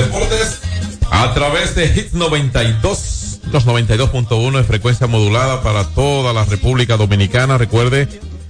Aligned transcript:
deportes 0.00 0.60
a 1.10 1.34
través 1.34 1.74
de 1.74 1.88
Hit 1.88 2.12
92, 2.12 3.40
los 3.52 3.66
92.1 3.66 4.56
de 4.56 4.64
frecuencia 4.64 5.06
modulada 5.06 5.62
para 5.62 5.84
toda 5.84 6.32
la 6.32 6.44
República 6.44 6.96
Dominicana. 6.96 7.58
Recuerde, 7.58 8.08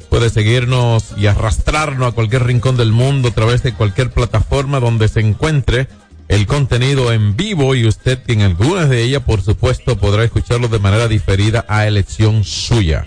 puede 0.08 0.30
seguirnos 0.30 1.06
y 1.16 1.26
arrastrarnos 1.26 2.08
a 2.08 2.12
cualquier 2.12 2.44
rincón 2.44 2.76
del 2.76 2.92
mundo 2.92 3.28
a 3.28 3.32
través 3.32 3.62
de 3.62 3.74
cualquier 3.74 4.10
plataforma 4.10 4.78
donde 4.78 5.08
se 5.08 5.20
encuentre 5.20 5.88
el 6.28 6.46
contenido 6.46 7.12
en 7.12 7.36
vivo 7.36 7.74
y 7.74 7.86
usted 7.88 8.20
en 8.28 8.42
algunas 8.42 8.88
de 8.88 9.02
ellas, 9.02 9.22
por 9.24 9.42
supuesto, 9.42 9.98
podrá 9.98 10.22
escucharlo 10.22 10.68
de 10.68 10.78
manera 10.78 11.08
diferida 11.08 11.64
a 11.68 11.88
elección 11.88 12.44
suya. 12.44 13.06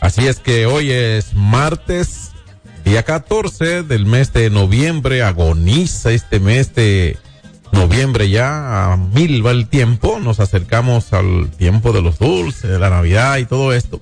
Así 0.00 0.26
es 0.26 0.38
que 0.38 0.64
hoy 0.64 0.90
es 0.90 1.34
martes, 1.34 2.30
día 2.84 3.02
14 3.02 3.82
del 3.82 4.06
mes 4.06 4.32
de 4.32 4.48
noviembre, 4.48 5.22
agoniza 5.22 6.12
este 6.12 6.40
mes 6.40 6.74
de 6.74 7.18
noviembre 7.72 8.30
ya, 8.30 8.92
a 8.92 8.96
mil 8.96 9.44
va 9.44 9.50
el 9.50 9.66
tiempo, 9.66 10.20
nos 10.20 10.40
acercamos 10.40 11.12
al 11.12 11.50
tiempo 11.50 11.92
de 11.92 12.02
los 12.02 12.18
dulces, 12.18 12.70
de 12.70 12.78
la 12.78 12.90
Navidad 12.90 13.38
y 13.38 13.46
todo 13.46 13.72
esto. 13.72 14.00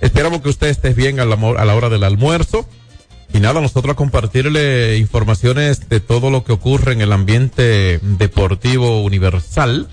Esperamos 0.00 0.40
que 0.40 0.48
usted 0.48 0.68
esté 0.68 0.94
bien 0.94 1.20
a 1.20 1.26
la, 1.26 1.74
hora 1.74 1.88
del 1.88 2.04
almuerzo. 2.04 2.66
Y 3.32 3.38
nada, 3.38 3.60
nosotros 3.60 3.92
a 3.92 3.96
compartirle 3.96 4.96
informaciones 4.96 5.88
de 5.88 6.00
todo 6.00 6.30
lo 6.30 6.42
que 6.42 6.52
ocurre 6.52 6.94
en 6.94 7.00
el 7.00 7.12
ambiente 7.12 8.00
deportivo 8.02 9.02
universal. 9.02 9.88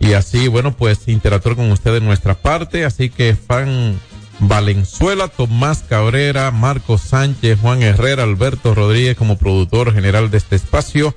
Y 0.00 0.12
así, 0.12 0.48
bueno, 0.48 0.74
pues 0.76 1.06
interactuar 1.08 1.56
con 1.56 1.70
usted 1.70 1.96
en 1.96 2.06
nuestra 2.06 2.34
parte. 2.34 2.84
Así 2.84 3.10
que 3.10 3.34
fan 3.34 4.00
Valenzuela, 4.38 5.28
Tomás 5.28 5.84
Cabrera, 5.86 6.50
Marcos 6.50 7.02
Sánchez, 7.02 7.58
Juan 7.60 7.82
Herrera, 7.82 8.22
Alberto 8.22 8.74
Rodríguez 8.74 9.16
como 9.16 9.36
productor 9.36 9.92
general 9.92 10.30
de 10.30 10.38
este 10.38 10.56
espacio. 10.56 11.14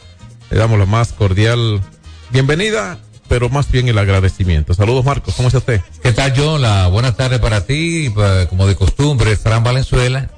Le 0.52 0.58
damos 0.58 0.78
la 0.78 0.86
más 0.86 1.14
cordial 1.14 1.82
bienvenida, 2.30 2.98
pero 3.30 3.50
más 3.50 3.72
bien 3.72 3.88
el 3.88 3.98
agradecimiento. 3.98 4.74
Saludos 4.74 5.06
Marcos, 5.06 5.34
¿cómo 5.36 5.48
está 5.48 5.60
usted? 5.60 5.82
¿Qué 6.04 6.12
tal 6.12 6.34
John? 6.36 6.62
La 6.62 6.88
buenas 6.88 7.16
tardes 7.16 7.40
para 7.40 7.66
ti, 7.66 8.14
como 8.50 8.68
de 8.68 8.76
costumbre, 8.76 9.38
Fran 9.38 9.64
Valenzuela, 9.64 10.30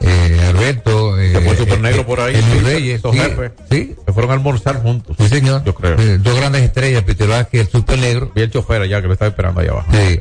eh, 0.00 0.40
Alberto, 0.48 1.18
eh, 1.18 1.32
Se 1.32 1.40
fue 1.40 1.52
el 1.52 1.58
Super 1.58 1.80
Negro 1.80 2.06
por 2.06 2.20
ahí. 2.20 2.36
Sí, 2.36 2.58
Reyes, 2.60 3.00
sí, 3.02 3.18
jefes. 3.18 3.52
sí, 3.70 3.94
Se 4.06 4.12
fueron 4.12 4.30
a 4.30 4.34
almorzar 4.34 4.82
juntos. 4.82 5.16
sí, 5.18 5.28
señor. 5.28 5.64
Yo 5.64 5.74
creo. 5.74 5.98
Eh, 5.98 6.18
dos 6.18 6.36
grandes 6.36 6.62
estrellas, 6.62 7.02
Peter 7.04 7.28
Vázquez 7.28 7.54
y 7.54 7.60
el 7.62 7.68
Super 7.70 7.98
Negro. 7.98 8.32
Vi 8.34 8.42
el 8.42 8.50
chofer 8.50 8.82
allá 8.82 9.00
que 9.00 9.06
lo 9.06 9.14
estaba 9.14 9.30
esperando 9.30 9.60
allá 9.60 9.70
abajo. 9.72 9.90
Sí. 9.92 10.20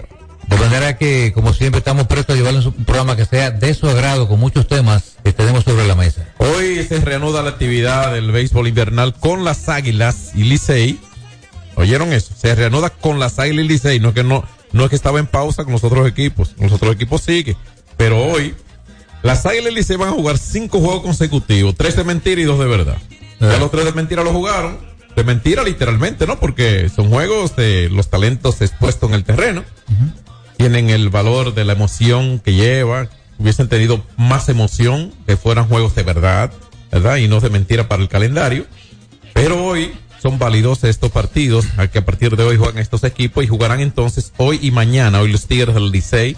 De 0.50 0.58
manera 0.58 0.98
que, 0.98 1.32
como 1.34 1.54
siempre, 1.54 1.78
estamos 1.78 2.08
prestos 2.08 2.34
a 2.34 2.38
llevarles 2.38 2.66
un 2.66 2.74
programa 2.84 3.16
que 3.16 3.26
sea 3.26 3.52
de 3.52 3.74
su 3.76 3.88
agrado, 3.88 4.28
con 4.28 4.40
muchos 4.40 4.68
temas 4.68 5.16
que 5.24 5.32
tenemos 5.32 5.64
sobre 5.64 5.86
la 5.88 5.94
mesa. 5.96 6.28
Hoy 6.40 6.84
se 6.88 7.00
reanuda 7.02 7.44
la 7.44 7.52
actividad 7.52 8.14
del 8.14 8.32
béisbol 8.32 8.68
invernal 8.68 9.14
con 9.14 9.44
las 9.44 9.70
Águilas 9.70 10.32
y 10.34 10.46
Licey. 10.46 11.00
¿Oyeron 11.76 12.12
eso? 12.14 12.34
Se 12.36 12.56
reanuda 12.56 12.90
con 12.90 13.20
las 13.20 13.38
Águilas 13.38 13.66
y 13.66 13.68
Licey. 13.68 14.00
No 14.00 14.10
es 14.10 14.16
que 14.16 14.24
no, 14.24 14.44
no 14.72 14.84
es 14.84 14.90
que 14.90 14.96
estaba 14.96 15.20
en 15.20 15.28
pausa 15.28 15.64
con 15.66 15.74
los 15.74 15.84
otros 15.84 16.08
equipos. 16.08 16.56
Los 16.60 16.72
otros 16.72 16.96
equipos 16.96 17.22
siguen. 17.22 17.56
Pero 17.96 18.18
hoy, 18.18 18.56
las 19.22 19.46
Águilas 19.46 19.72
y 19.72 19.76
Licey 19.76 19.98
van 19.98 20.10
a 20.10 20.14
jugar 20.14 20.40
cinco 20.40 20.80
juegos 20.80 21.04
consecutivos. 21.04 21.76
Tres 21.78 21.96
de 21.96 22.04
mentira 22.04 22.42
y 22.42 22.46
dos 22.46 22.58
de 22.58 22.66
verdad. 22.66 22.98
Ya 23.40 23.54
Ah. 23.54 23.58
los 23.60 23.70
tres 23.70 23.86
de 23.86 23.92
mentira 23.94 24.24
lo 24.24 24.34
jugaron. 24.34 24.80
De 25.16 25.24
mentira 25.24 25.64
literalmente, 25.64 26.26
¿no? 26.26 26.40
Porque 26.40 26.90
son 26.90 27.10
juegos 27.10 27.56
de 27.56 27.90
los 27.90 28.10
talentos 28.10 28.62
expuestos 28.62 29.10
en 29.10 29.16
el 29.16 29.24
terreno. 29.24 29.64
Tienen 30.60 30.90
el 30.90 31.08
valor 31.08 31.54
de 31.54 31.64
la 31.64 31.72
emoción 31.72 32.40
que 32.40 32.54
lleva. 32.54 33.08
Hubiesen 33.38 33.70
tenido 33.70 34.06
más 34.18 34.50
emoción 34.50 35.14
que 35.26 35.38
fueran 35.38 35.70
juegos 35.70 35.96
de 35.96 36.04
verdad, 36.04 36.52
¿verdad? 36.92 37.16
Y 37.16 37.30
no 37.30 37.40
de 37.40 37.50
mentira 37.50 37.88
para 37.88 38.02
el 38.02 38.10
calendario. 38.10 38.66
Pero 39.34 39.64
hoy 39.64 39.94
son 40.22 40.38
válidos 40.38 40.84
estos 40.84 41.12
partidos, 41.12 41.66
a 41.78 41.88
que 41.88 42.00
a 42.00 42.06
partir 42.06 42.36
de 42.36 42.44
hoy 42.44 42.58
juegan 42.58 42.78
estos 42.78 43.06
equipos 43.06 43.42
y 43.42 43.48
jugarán 43.48 43.80
entonces 43.80 44.34
hoy 44.36 44.60
y 44.62 44.72
mañana. 44.72 45.22
Hoy 45.22 45.32
los 45.32 45.46
Tigres 45.46 45.76
del 45.76 45.92
Licey 45.92 46.36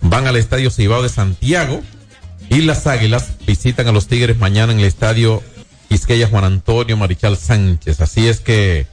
van 0.00 0.26
al 0.26 0.36
Estadio 0.36 0.70
Cibao 0.70 1.02
de 1.02 1.10
Santiago 1.10 1.82
y 2.48 2.62
las 2.62 2.86
Águilas 2.86 3.32
visitan 3.46 3.86
a 3.86 3.92
los 3.92 4.06
Tigres 4.06 4.38
mañana 4.38 4.72
en 4.72 4.78
el 4.78 4.86
Estadio 4.86 5.42
Quisqueya 5.90 6.26
Juan 6.28 6.44
Antonio 6.44 6.96
Marichal 6.96 7.36
Sánchez. 7.36 8.00
Así 8.00 8.28
es 8.28 8.40
que 8.40 8.86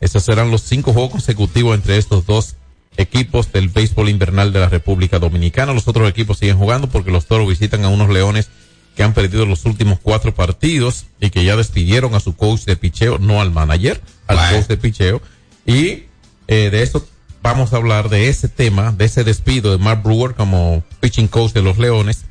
esos 0.00 0.22
serán 0.22 0.50
los 0.50 0.62
cinco 0.62 0.94
juegos 0.94 1.10
consecutivos 1.10 1.74
entre 1.74 1.98
estos 1.98 2.24
dos 2.24 2.56
equipos 2.96 3.52
del 3.52 3.68
béisbol 3.68 4.08
invernal 4.08 4.52
de 4.52 4.60
la 4.60 4.68
República 4.68 5.18
Dominicana. 5.18 5.72
Los 5.72 5.88
otros 5.88 6.08
equipos 6.08 6.38
siguen 6.38 6.58
jugando 6.58 6.88
porque 6.88 7.10
los 7.10 7.26
toros 7.26 7.48
visitan 7.48 7.84
a 7.84 7.88
unos 7.88 8.10
leones 8.10 8.50
que 8.96 9.02
han 9.02 9.14
perdido 9.14 9.46
los 9.46 9.64
últimos 9.64 9.98
cuatro 10.00 10.34
partidos 10.34 11.06
y 11.20 11.30
que 11.30 11.44
ya 11.44 11.56
despidieron 11.56 12.14
a 12.14 12.20
su 12.20 12.36
coach 12.36 12.64
de 12.64 12.76
picheo, 12.76 13.18
no 13.18 13.40
al 13.40 13.50
manager, 13.50 14.00
al 14.26 14.54
coach 14.54 14.66
de 14.66 14.76
picheo. 14.76 15.22
Y 15.66 16.04
eh, 16.48 16.70
de 16.70 16.82
eso 16.82 17.06
vamos 17.42 17.72
a 17.72 17.76
hablar, 17.76 18.08
de 18.08 18.28
ese 18.28 18.48
tema, 18.48 18.92
de 18.92 19.06
ese 19.06 19.24
despido 19.24 19.72
de 19.72 19.78
Mark 19.78 20.02
Brewer 20.02 20.34
como 20.34 20.82
pitching 21.00 21.28
coach 21.28 21.52
de 21.52 21.62
los 21.62 21.78
Leones. 21.78 22.24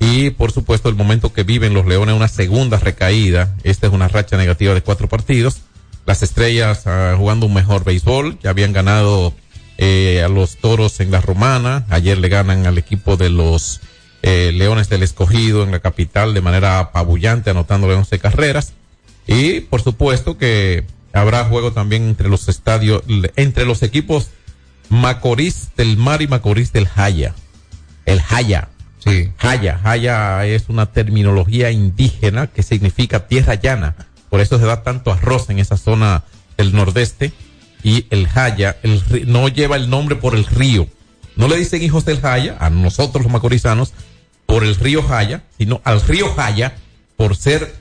Y 0.00 0.30
por 0.30 0.52
supuesto 0.52 0.88
el 0.88 0.94
momento 0.94 1.32
que 1.32 1.44
viven 1.44 1.72
los 1.72 1.86
Leones, 1.86 2.14
una 2.14 2.28
segunda 2.28 2.78
recaída. 2.78 3.54
Esta 3.62 3.86
es 3.86 3.92
una 3.92 4.08
racha 4.08 4.36
negativa 4.36 4.74
de 4.74 4.82
cuatro 4.82 5.08
partidos. 5.08 5.62
Las 6.04 6.22
estrellas 6.22 6.86
ah, 6.86 7.14
jugando 7.16 7.46
un 7.46 7.54
mejor 7.54 7.84
béisbol, 7.84 8.38
ya 8.42 8.50
habían 8.50 8.74
ganado 8.74 9.34
eh, 9.78 10.22
a 10.24 10.28
los 10.28 10.56
toros 10.56 11.00
en 11.00 11.10
la 11.10 11.20
romana. 11.20 11.86
Ayer 11.90 12.18
le 12.18 12.28
ganan 12.28 12.66
al 12.66 12.78
equipo 12.78 13.16
de 13.16 13.30
los 13.30 13.80
eh, 14.22 14.52
Leones 14.54 14.88
del 14.88 15.02
Escogido 15.02 15.64
en 15.64 15.70
la 15.70 15.80
capital 15.80 16.34
de 16.34 16.40
manera 16.40 16.78
apabullante, 16.78 17.50
anotándole 17.50 17.94
11 17.94 18.18
carreras. 18.18 18.72
Y 19.26 19.60
por 19.60 19.82
supuesto 19.82 20.38
que 20.38 20.84
habrá 21.12 21.44
juego 21.44 21.72
también 21.72 22.04
entre 22.04 22.28
los 22.28 22.48
estadios, 22.48 23.02
entre 23.36 23.64
los 23.64 23.82
equipos 23.82 24.28
Macorís 24.88 25.70
del 25.76 25.96
Mar 25.96 26.22
y 26.22 26.28
Macorís 26.28 26.72
del 26.72 26.86
Jaya. 26.86 27.34
El 28.06 28.20
Jaya. 28.20 28.68
Sí. 28.98 29.30
Jaya. 29.36 29.78
Jaya 29.82 30.46
es 30.46 30.64
una 30.68 30.86
terminología 30.86 31.70
indígena 31.70 32.46
que 32.46 32.62
significa 32.62 33.26
tierra 33.26 33.54
llana. 33.54 33.94
Por 34.30 34.40
eso 34.40 34.58
se 34.58 34.66
da 34.66 34.82
tanto 34.82 35.12
arroz 35.12 35.50
en 35.50 35.58
esa 35.58 35.76
zona 35.76 36.24
del 36.56 36.74
nordeste. 36.74 37.32
Y 37.84 38.06
el 38.10 38.26
Jaya 38.26 38.76
el, 38.82 39.00
no 39.26 39.46
lleva 39.46 39.76
el 39.76 39.88
nombre 39.88 40.16
por 40.16 40.34
el 40.34 40.44
río. 40.44 40.88
No 41.36 41.46
le 41.46 41.56
dicen 41.56 41.82
hijos 41.82 42.04
del 42.04 42.20
Jaya, 42.20 42.56
a 42.58 42.70
nosotros 42.70 43.22
los 43.22 43.32
macorizanos, 43.32 43.92
por 44.46 44.64
el 44.64 44.74
río 44.74 45.02
Jaya, 45.02 45.44
sino 45.56 45.80
al 45.84 46.00
río 46.00 46.34
Jaya 46.34 46.74
por 47.16 47.36
ser 47.36 47.74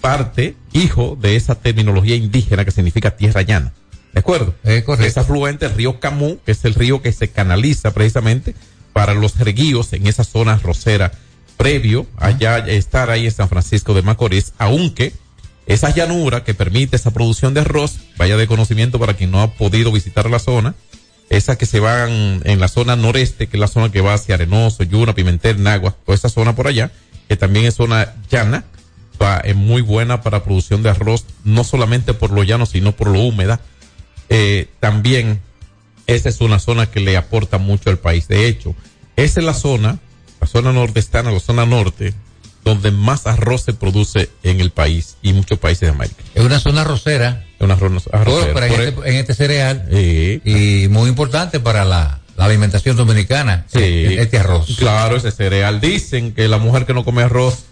parte, 0.00 0.56
hijo 0.72 1.18
de 1.20 1.36
esa 1.36 1.56
terminología 1.56 2.16
indígena 2.16 2.64
que 2.64 2.70
significa 2.70 3.16
tierra 3.16 3.42
llana. 3.42 3.72
¿De 4.12 4.20
acuerdo? 4.20 4.54
Es 4.62 4.82
correcto. 4.84 5.06
Es 5.06 5.18
afluente 5.18 5.66
el 5.66 5.74
río 5.74 6.00
Camú, 6.00 6.38
que 6.44 6.52
es 6.52 6.64
el 6.64 6.74
río 6.74 7.02
que 7.02 7.12
se 7.12 7.28
canaliza 7.28 7.92
precisamente 7.92 8.54
para 8.92 9.14
los 9.14 9.38
reguíos 9.38 9.92
en 9.92 10.06
esa 10.06 10.24
zona 10.24 10.58
rosera 10.58 11.12
previo 11.56 12.06
allá 12.16 12.58
estar 12.58 13.10
ahí 13.10 13.26
en 13.26 13.32
San 13.32 13.48
Francisco 13.48 13.94
de 13.94 14.02
Macorís, 14.02 14.52
aunque 14.58 15.12
esa 15.66 15.94
llanura 15.94 16.44
que 16.44 16.54
permite 16.54 16.96
esa 16.96 17.12
producción 17.12 17.54
de 17.54 17.60
arroz, 17.60 17.98
vaya 18.16 18.36
de 18.36 18.46
conocimiento 18.46 18.98
para 18.98 19.14
quien 19.14 19.30
no 19.30 19.40
ha 19.40 19.52
podido 19.52 19.92
visitar 19.92 20.28
la 20.28 20.38
zona, 20.38 20.74
esa 21.30 21.56
que 21.56 21.66
se 21.66 21.80
van 21.80 22.42
en 22.44 22.60
la 22.60 22.68
zona 22.68 22.96
noreste, 22.96 23.46
que 23.46 23.56
es 23.56 23.60
la 23.60 23.68
zona 23.68 23.90
que 23.90 24.00
va 24.00 24.14
hacia 24.14 24.34
Arenoso, 24.34 24.82
Yuna, 24.82 25.14
Pimentel, 25.14 25.62
Nagua, 25.62 25.96
toda 26.04 26.16
esa 26.16 26.28
zona 26.28 26.54
por 26.54 26.66
allá, 26.66 26.90
que 27.28 27.36
también 27.36 27.64
es 27.64 27.74
zona 27.74 28.14
llana, 28.30 28.64
va, 29.20 29.38
es 29.38 29.56
muy 29.56 29.82
buena 29.82 30.20
para 30.20 30.44
producción 30.44 30.82
de 30.82 30.90
arroz, 30.90 31.24
no 31.44 31.64
solamente 31.64 32.12
por 32.12 32.32
lo 32.32 32.42
llano, 32.42 32.66
sino 32.66 32.92
por 32.92 33.08
lo 33.08 33.20
húmeda. 33.20 33.60
Eh, 34.28 34.68
también 34.80 35.40
esa 36.06 36.28
es 36.28 36.40
una 36.40 36.58
zona 36.58 36.90
que 36.90 37.00
le 37.00 37.16
aporta 37.16 37.58
mucho 37.58 37.90
al 37.90 37.98
país. 37.98 38.28
De 38.28 38.46
hecho, 38.46 38.74
esa 39.16 39.40
es 39.40 39.46
la 39.46 39.54
zona, 39.54 39.98
la 40.40 40.46
zona 40.46 40.72
nordestana, 40.72 41.30
la 41.30 41.40
zona 41.40 41.64
norte, 41.64 42.14
donde 42.64 42.90
más 42.92 43.26
arroz 43.26 43.62
se 43.62 43.72
produce 43.72 44.30
en 44.42 44.60
el 44.60 44.70
país 44.70 45.16
y 45.22 45.32
muchos 45.32 45.58
países 45.58 45.80
de 45.88 45.88
América. 45.94 46.22
Es 46.34 46.44
una 46.44 46.60
zona 46.60 46.84
rosera, 46.84 47.44
Es 47.58 47.64
una 47.64 47.76
por- 47.76 47.88
arrocera. 48.12 48.66
en, 48.66 48.72
Por- 48.74 48.82
este, 49.04 49.10
en 49.10 49.16
este 49.16 49.34
cereal 49.34 49.88
Sí. 49.90 50.40
y 50.44 50.88
muy 50.88 51.08
importante 51.08 51.58
para 51.60 51.84
la, 51.84 52.20
la 52.36 52.44
alimentación 52.44 52.96
dominicana. 52.96 53.66
Sí. 53.72 53.80
eh, 53.80 54.22
Este 54.22 54.38
arroz. 54.38 54.76
Claro, 54.78 55.16
ese 55.16 55.32
cereal. 55.32 55.80
Dicen 55.80 56.32
que 56.34 56.46
la 56.48 56.58
mujer 56.58 56.86
que 56.86 56.94
no 56.94 57.04
come 57.04 57.22
arroz 57.22 57.64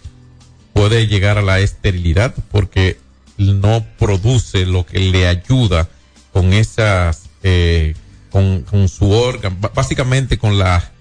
puede 0.73 1.07
llegar 1.07 1.37
a 1.37 1.41
la 1.41 1.59
esterilidad 1.59 2.33
porque 2.51 2.97
no 3.37 3.85
produce 3.97 4.65
lo 4.65 4.85
que 4.85 4.99
le 4.99 5.25
ayuda 5.27 5.87
con 6.33 6.53
esas, 6.53 7.23
eh, 7.43 7.95
con, 8.29 8.61
con 8.63 8.87
su 8.89 9.09
órgano, 9.11 9.57
básicamente 9.73 10.37
con 10.37 10.59
la 10.59 10.91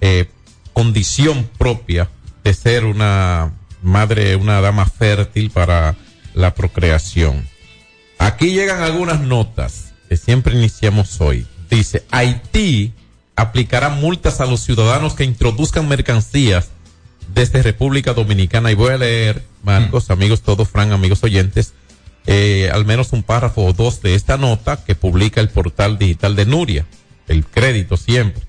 eh, 0.00 0.26
condición 0.72 1.48
propia 1.58 2.08
de 2.48 2.54
ser 2.54 2.86
una 2.86 3.52
madre, 3.82 4.34
una 4.34 4.62
dama 4.62 4.86
fértil 4.86 5.50
para 5.50 5.96
la 6.32 6.54
procreación. 6.54 7.46
Aquí 8.18 8.52
llegan 8.52 8.82
algunas 8.82 9.20
notas 9.20 9.92
que 10.08 10.16
siempre 10.16 10.54
iniciamos 10.56 11.20
hoy. 11.20 11.46
Dice, 11.68 12.06
Haití 12.10 12.94
aplicará 13.36 13.90
multas 13.90 14.40
a 14.40 14.46
los 14.46 14.60
ciudadanos 14.60 15.12
que 15.12 15.24
introduzcan 15.24 15.88
mercancías 15.88 16.70
desde 17.34 17.62
República 17.62 18.14
Dominicana. 18.14 18.72
Y 18.72 18.74
voy 18.74 18.94
a 18.94 18.98
leer, 18.98 19.44
Marcos, 19.62 20.10
amigos 20.10 20.40
todos, 20.40 20.70
Fran, 20.70 20.92
amigos 20.92 21.22
oyentes, 21.22 21.74
eh, 22.24 22.70
al 22.72 22.86
menos 22.86 23.12
un 23.12 23.22
párrafo 23.22 23.62
o 23.62 23.74
dos 23.74 24.00
de 24.00 24.14
esta 24.14 24.38
nota 24.38 24.82
que 24.86 24.94
publica 24.94 25.42
el 25.42 25.50
portal 25.50 25.98
digital 25.98 26.34
de 26.34 26.46
Nuria, 26.46 26.86
el 27.26 27.44
crédito 27.44 27.98
siempre. 27.98 28.42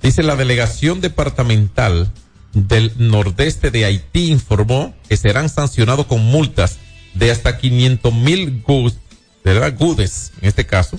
Dice 0.00 0.22
la 0.22 0.36
delegación 0.36 1.00
departamental 1.00 2.12
del 2.52 2.92
nordeste 2.98 3.70
de 3.70 3.84
Haití 3.84 4.30
informó 4.30 4.94
que 5.08 5.16
serán 5.16 5.48
sancionados 5.48 6.06
con 6.06 6.24
multas 6.24 6.78
de 7.14 7.30
hasta 7.30 7.58
500 7.58 8.12
mil 8.14 8.62
gudes, 8.66 10.32
en 10.40 10.48
este 10.48 10.66
caso, 10.66 10.98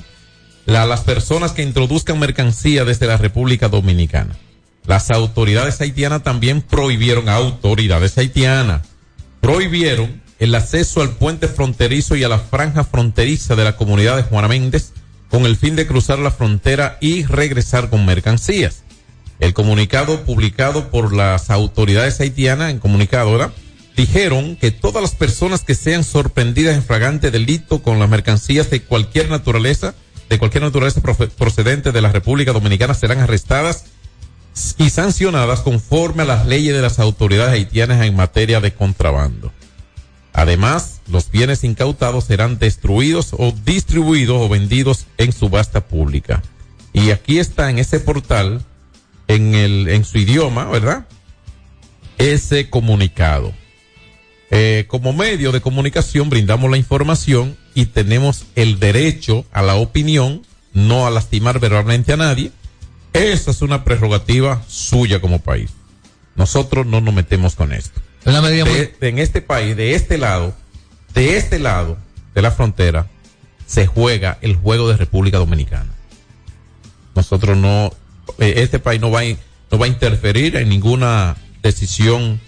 la- 0.65 0.86
las 0.86 1.01
personas 1.01 1.51
que 1.51 1.63
introduzcan 1.63 2.19
mercancía 2.19 2.86
desde 2.86 3.07
la 3.07 3.17
República 3.17 3.69
Dominicana. 3.69 4.38
Las 4.86 5.12
autoridades 5.12 5.79
haitianas 5.79 6.24
también 6.24 6.62
prohibieron, 6.62 7.29
autoridades 7.29 8.17
haitianas, 8.17 8.81
prohibieron 9.39 10.22
el 10.39 10.55
acceso 10.55 11.01
al 11.01 11.12
puente 11.12 11.48
fronterizo 11.48 12.15
y 12.15 12.24
a 12.24 12.29
la 12.29 12.39
franja 12.39 12.83
fronteriza 12.83 13.55
de 13.55 13.63
la 13.63 13.77
comunidad 13.77 14.17
de 14.17 14.24
Juana 14.24 14.48
Méndez 14.48 14.91
con 15.29 15.45
el 15.45 15.55
fin 15.55 15.75
de 15.75 15.88
cruzar 15.88 16.19
la 16.19 16.31
frontera 16.31 16.98
y 17.01 17.24
regresar 17.24 17.89
con 17.89 18.05
mercancías. 18.05 18.83
El 19.40 19.54
comunicado 19.54 20.24
publicado 20.24 20.90
por 20.90 21.13
las 21.13 21.50
autoridades 21.50 22.20
haitianas 22.20 22.72
en 22.72 22.80
comunicado, 22.80 23.32
¿verdad? 23.32 23.52
Dijeron 23.96 24.56
que 24.56 24.72
todas 24.72 25.02
las 25.02 25.16
personas 25.16 25.62
que 25.62 25.75
sean 25.75 26.04
sorprendidas 26.04 26.75
en 26.75 26.84
fragante 26.84 27.30
delito 27.30 27.84
con 27.84 28.00
las 28.00 28.10
mercancías 28.10 28.70
de 28.70 28.82
cualquier 28.82 29.30
naturaleza, 29.30 29.94
de 30.30 30.40
cualquier 30.40 30.63
naturaleza 30.63 31.02
procedente 31.02 31.92
de 31.92 32.02
la 32.02 32.12
República 32.12 32.54
Dominicana 32.54 32.94
serán 32.94 33.20
arrestadas 33.20 33.86
y 34.78 34.90
sancionadas 34.90 35.62
conforme 35.62 36.24
a 36.24 36.25
las 36.25 36.46
leyes 36.46 36.74
de 36.74 36.82
las 36.82 37.00
autoridades 37.00 37.54
haitianas 37.54 38.04
en 38.04 38.16
materia 38.16 38.62
de 38.62 38.74
contrabando. 38.74 39.52
Además, 40.34 41.02
los 41.08 41.30
bienes 41.30 41.63
incautados 41.63 42.25
serán 42.25 42.58
destruidos 42.58 43.34
o 43.38 43.54
distribuidos 43.66 44.38
o 44.42 44.50
vendidos 44.50 45.06
en 45.18 45.32
subasta 45.32 45.82
pública. 45.82 46.42
Y 46.92 47.12
aquí 47.12 47.38
está 47.38 47.70
en 47.70 47.78
ese 47.78 48.00
portal, 48.00 48.66
en 49.27 49.56
el, 49.56 49.88
en 49.89 50.03
su 50.06 50.18
idioma, 50.18 50.65
¿verdad? 50.65 51.06
Ese 52.18 52.70
comunicado. 52.70 53.53
Eh, 54.51 54.86
como 54.88 55.13
medio 55.13 55.51
de 55.51 55.62
comunicación 55.62 56.30
brindamos 56.30 56.70
la 56.70 56.77
información 56.77 57.58
y 57.74 57.88
tenemos 57.88 58.46
el 58.56 58.80
derecho 58.80 59.46
a 59.51 59.62
la 59.63 59.75
opinión, 59.75 60.44
no 60.74 61.08
a 61.08 61.10
lastimar 61.12 61.60
verbalmente 61.60 62.13
a 62.13 62.18
nadie. 62.18 62.51
Esa 63.13 63.51
es 63.51 63.62
una 63.62 63.84
prerrogativa 63.84 64.62
suya 64.68 65.20
como 65.22 65.39
país. 65.39 65.72
Nosotros 66.36 66.86
no 66.86 67.01
nos 67.01 67.13
metemos 67.13 67.56
con 67.56 67.74
esto. 67.74 68.00
Es 68.22 68.27
una 68.27 68.42
medida 68.42 68.65
muy, 68.65 68.74
De- 68.74 69.10
en 69.10 69.20
este 69.20 69.42
país, 69.42 69.75
de 69.75 69.96
este 69.96 70.18
lado, 70.18 70.56
de 71.13 71.38
este 71.38 71.60
lado 71.60 71.98
de 72.36 72.42
la 72.42 72.51
frontera, 72.51 73.08
se 73.65 73.86
juega 73.88 74.38
el 74.42 74.56
juego 74.56 74.88
de 74.89 74.98
República 74.98 75.38
Dominicana. 75.38 75.89
Nosotros 77.15 77.58
no, 77.58 77.92
este 78.38 78.80
país 78.80 79.00
no 79.01 79.12
va, 79.12 79.22
a, 79.22 79.24
no 79.72 79.77
va 79.77 79.86
a 79.86 79.89
interferir 79.89 80.56
en 80.56 80.70
ninguna 80.70 81.36
decisión 81.62 82.39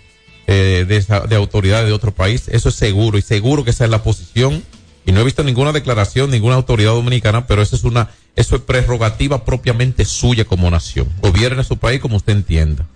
eh, 0.48 0.86
de, 0.88 0.98
esa- 0.98 1.22
de 1.22 1.36
autoridad 1.36 1.86
de 1.86 1.92
otro 1.92 2.12
país. 2.14 2.48
Eso 2.50 2.70
es 2.70 2.76
seguro 2.76 3.18
y 3.18 3.22
seguro 3.22 3.64
que 3.64 3.72
esa 3.72 3.86
es 3.86 3.90
la 3.90 4.04
posición. 4.04 4.64
Y 5.08 5.12
no 5.12 5.22
he 5.22 5.24
visto 5.24 5.44
ninguna 5.44 5.72
declaración, 5.72 6.32
ninguna 6.32 6.56
autoridad 6.56 6.92
dominicana, 6.94 7.46
pero 7.46 7.62
eso 7.62 7.76
es 7.76 7.84
una, 7.84 8.10
eso 8.36 8.56
es 8.56 8.62
prerrogativa 8.64 9.46
propiamente 9.46 10.04
suya 10.04 10.46
como 10.46 10.70
nación. 10.72 11.08
Gobierne 11.22 11.64
su 11.64 11.78
país 11.78 12.00
como 12.02 12.18
usted 12.18 12.34
entienda. 12.34 12.88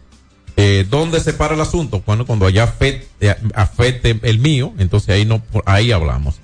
Eh, 0.57 0.85
¿Dónde 0.89 1.19
se 1.19 1.33
para 1.33 1.53
el 1.53 1.61
asunto? 1.61 2.01
Bueno, 2.05 2.25
cuando 2.25 2.45
allá 2.47 2.63
afecte, 3.55 4.19
el 4.23 4.39
mío, 4.39 4.73
entonces 4.77 5.09
ahí 5.09 5.25
no, 5.25 5.41
ahí 5.65 5.91
hablamos. 5.91 6.35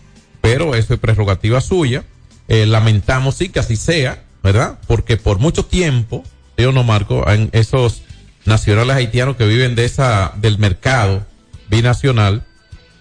Pero 0.42 0.76
eso 0.76 0.94
es 0.94 1.00
prerrogativa 1.00 1.60
suya. 1.62 2.04
Eh, 2.48 2.66
lamentamos 2.68 3.36
sí 3.36 3.50
que 3.50 3.60
así 3.60 3.76
sea, 3.76 4.24
¿verdad? 4.46 4.78
Porque 4.86 5.18
por 5.18 5.40
mucho 5.40 5.66
tiempo, 5.66 6.24
yo 6.56 6.72
no 6.72 6.84
marco, 6.84 7.26
esos 7.52 8.04
nacionales 8.46 8.96
haitianos 8.96 9.38
que 9.38 9.48
viven 9.48 9.74
de 9.74 9.86
esa, 9.86 10.34
del 10.36 10.60
mercado 10.60 11.26
binacional, 11.68 12.44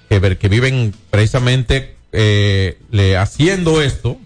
que, 0.09 0.39
que 0.39 0.49
viven 0.49 0.95
precisamente 1.11 1.97
eh, 2.13 2.79
haciendo 3.21 3.83
esto, 3.83 4.17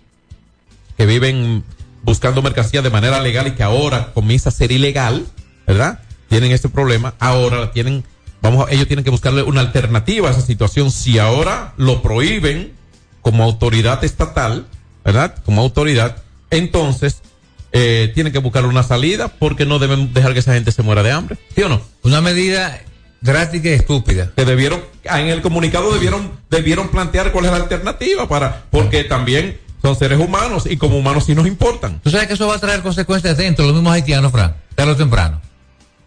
que 0.97 1.07
viven 1.07 1.65
buscando 2.05 2.41
mercancía 2.41 2.83
de 2.83 2.91
manera 2.91 3.21
legal 3.21 3.49
y 3.49 3.51
que 3.51 3.65
ahora 3.65 4.13
comienza 4.15 4.51
a 4.51 4.53
ser 4.53 4.71
ilegal, 4.71 5.27
¿verdad? 5.67 5.99
Tienen 6.29 6.53
ese 6.53 6.69
problema, 6.69 7.15
ahora 7.19 7.73
tienen 7.73 8.05
vamos, 8.43 8.71
ellos 8.71 8.87
tienen 8.87 9.05
que 9.05 9.11
buscarle 9.11 9.43
una 9.43 9.61
alternativa 9.61 10.29
a 10.29 10.31
esa 10.31 10.41
situación. 10.43 10.93
Si 10.93 11.19
ahora 11.19 11.75
lo 11.79 12.01
prohíben 12.01 12.75
como 13.23 13.43
autoridad 13.43 14.05
estatal, 14.05 14.69
¿verdad? 15.05 15.35
Como 15.45 15.63
autoridad, 15.63 16.23
entonces 16.51 17.23
eh, 17.73 18.11
tienen 18.15 18.33
que 18.33 18.39
buscar 18.39 18.65
una 18.67 18.83
salida 18.83 19.29
porque 19.29 19.67
no 19.67 19.79
deben 19.79 20.13
dejar 20.15 20.33
que 20.33 20.39
esa 20.41 20.55
gente 20.55 20.73
se 20.73 20.83
muera 20.83 21.03
de 21.03 21.13
hambre, 21.13 21.37
¿sí 21.55 21.63
o 21.63 21.69
no? 21.69 21.81
Una 22.03 22.21
medida 22.21 22.81
drástica 23.21 23.69
y 23.69 23.73
estúpida. 23.73 24.33
que 24.37 24.45
debieron 24.45 24.81
en 25.05 25.29
el 25.29 25.43
comunicado 25.43 25.93
debieron 25.93 26.31
debieron 26.51 26.89
plantear 26.89 27.33
cuál 27.33 27.47
es 27.47 27.51
la 27.51 27.59
alternativa 27.59 28.29
para 28.29 28.65
porque 28.71 29.05
también 29.05 29.59
son 29.83 29.97
seres 29.97 30.19
humanos 30.19 30.65
y 30.69 30.77
como 30.77 30.99
humanos 30.99 31.25
sí 31.25 31.35
nos 31.35 31.47
importan. 31.47 32.01
Tú 32.01 32.11
sabes 32.11 32.27
que 32.27 32.35
eso 32.35 32.47
va 32.47 32.57
a 32.57 32.59
traer 32.59 32.83
consecuencias 32.83 33.37
dentro 33.37 33.65
de 33.65 33.73
los 33.73 33.81
mismos 33.81 33.93
haitianos, 33.93 34.33
Fran, 34.33 34.57
tarde 34.75 34.93
o 34.93 34.97
temprano. 34.97 35.41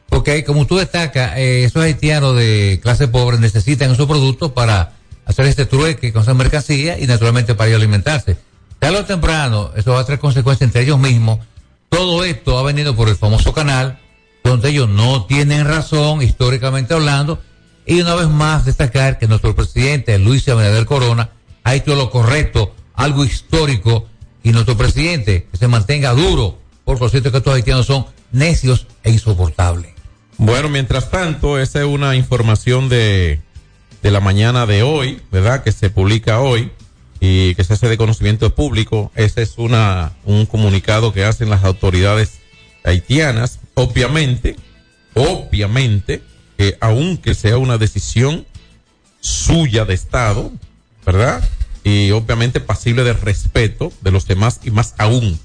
Porque 0.09 0.43
como 0.43 0.67
tú 0.67 0.77
destacas, 0.77 1.37
eh, 1.37 1.63
esos 1.63 1.81
haitianos 1.81 2.35
de 2.35 2.79
clase 2.83 3.07
pobre 3.07 3.37
necesitan 3.37 3.91
esos 3.91 4.07
productos 4.07 4.51
para 4.51 4.93
hacer 5.25 5.45
este 5.45 5.65
trueque 5.65 6.11
con 6.11 6.23
esa 6.23 6.33
mercancía 6.33 6.99
y 6.99 7.07
naturalmente 7.07 7.55
para 7.55 7.73
alimentarse. 7.73 8.35
Tarde 8.81 8.97
o 8.97 9.05
temprano, 9.05 9.69
eso 9.75 9.91
va 9.91 9.99
a 9.99 10.05
traer 10.05 10.19
consecuencias 10.19 10.67
entre 10.67 10.81
ellos 10.81 10.97
mismos. 10.97 11.37
Todo 11.87 12.25
esto 12.25 12.57
ha 12.57 12.63
venido 12.63 12.95
por 12.95 13.09
el 13.09 13.15
famoso 13.15 13.53
canal, 13.53 13.99
donde 14.43 14.69
ellos 14.69 14.89
no 14.89 15.25
tienen 15.25 15.67
razón, 15.67 16.23
históricamente 16.23 16.95
hablando, 16.95 17.39
y 17.85 18.01
una 18.01 18.15
vez 18.15 18.27
más 18.27 18.65
destacar 18.65 19.19
que 19.19 19.27
nuestro 19.27 19.55
presidente, 19.55 20.17
Luis 20.17 20.49
Abinader 20.49 20.87
Corona, 20.87 21.29
ha 21.63 21.75
hecho 21.75 21.93
lo 21.93 22.09
correcto, 22.09 22.73
algo 22.95 23.23
histórico, 23.23 24.07
y 24.41 24.51
nuestro 24.51 24.75
presidente 24.75 25.47
que 25.51 25.57
se 25.57 25.67
mantenga 25.67 26.13
duro, 26.13 26.57
porque 26.83 27.03
lo 27.03 27.09
cierto 27.11 27.29
que 27.29 27.37
estos 27.37 27.53
haitianos 27.53 27.85
son 27.85 28.07
necios 28.31 28.87
e 29.03 29.11
insoportables. 29.11 29.91
Bueno, 30.39 30.69
mientras 30.69 31.11
tanto, 31.11 31.59
esa 31.59 31.81
es 31.81 31.85
una 31.85 32.15
información 32.15 32.89
de, 32.89 33.41
de 34.01 34.09
la 34.09 34.21
mañana 34.21 34.65
de 34.65 34.81
hoy, 34.81 35.21
¿verdad? 35.31 35.61
Que 35.61 35.71
se 35.71 35.91
publica 35.91 36.39
hoy 36.39 36.71
y 37.23 37.53
que 37.53 37.63
se 37.63 37.73
hace 37.73 37.87
de 37.87 37.97
conocimiento 37.97 38.53
público. 38.53 39.11
Ese 39.15 39.43
es 39.43 39.53
una, 39.57 40.11
un 40.25 40.47
comunicado 40.47 41.13
que 41.13 41.23
hacen 41.23 41.51
las 41.51 41.63
autoridades 41.63 42.39
haitianas. 42.83 43.59
Obviamente, 43.75 44.57
obviamente, 45.13 46.23
que 46.57 46.77
aunque 46.81 47.35
sea 47.35 47.59
una 47.59 47.77
decisión 47.77 48.47
suya 49.19 49.85
de 49.85 49.93
Estado, 49.93 50.51
¿verdad? 51.05 51.47
Y 51.83 52.09
obviamente 52.09 52.59
pasible 52.59 53.03
de 53.03 53.13
respeto 53.13 53.93
de 54.01 54.11
los 54.11 54.25
demás 54.25 54.59
y 54.63 54.71
más 54.71 54.95
aún 54.97 55.39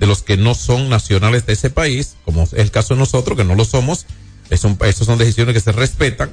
de 0.00 0.06
los 0.06 0.22
que 0.22 0.38
no 0.38 0.54
son 0.54 0.88
nacionales 0.88 1.44
de 1.44 1.52
ese 1.52 1.68
país, 1.68 2.16
como 2.24 2.44
es 2.44 2.54
el 2.54 2.70
caso 2.70 2.94
de 2.94 3.00
nosotros, 3.00 3.36
que 3.36 3.44
no 3.44 3.54
lo 3.54 3.66
somos, 3.66 4.06
eso 4.48 5.04
son 5.04 5.18
decisiones 5.18 5.52
que 5.52 5.60
se 5.60 5.72
respetan. 5.72 6.32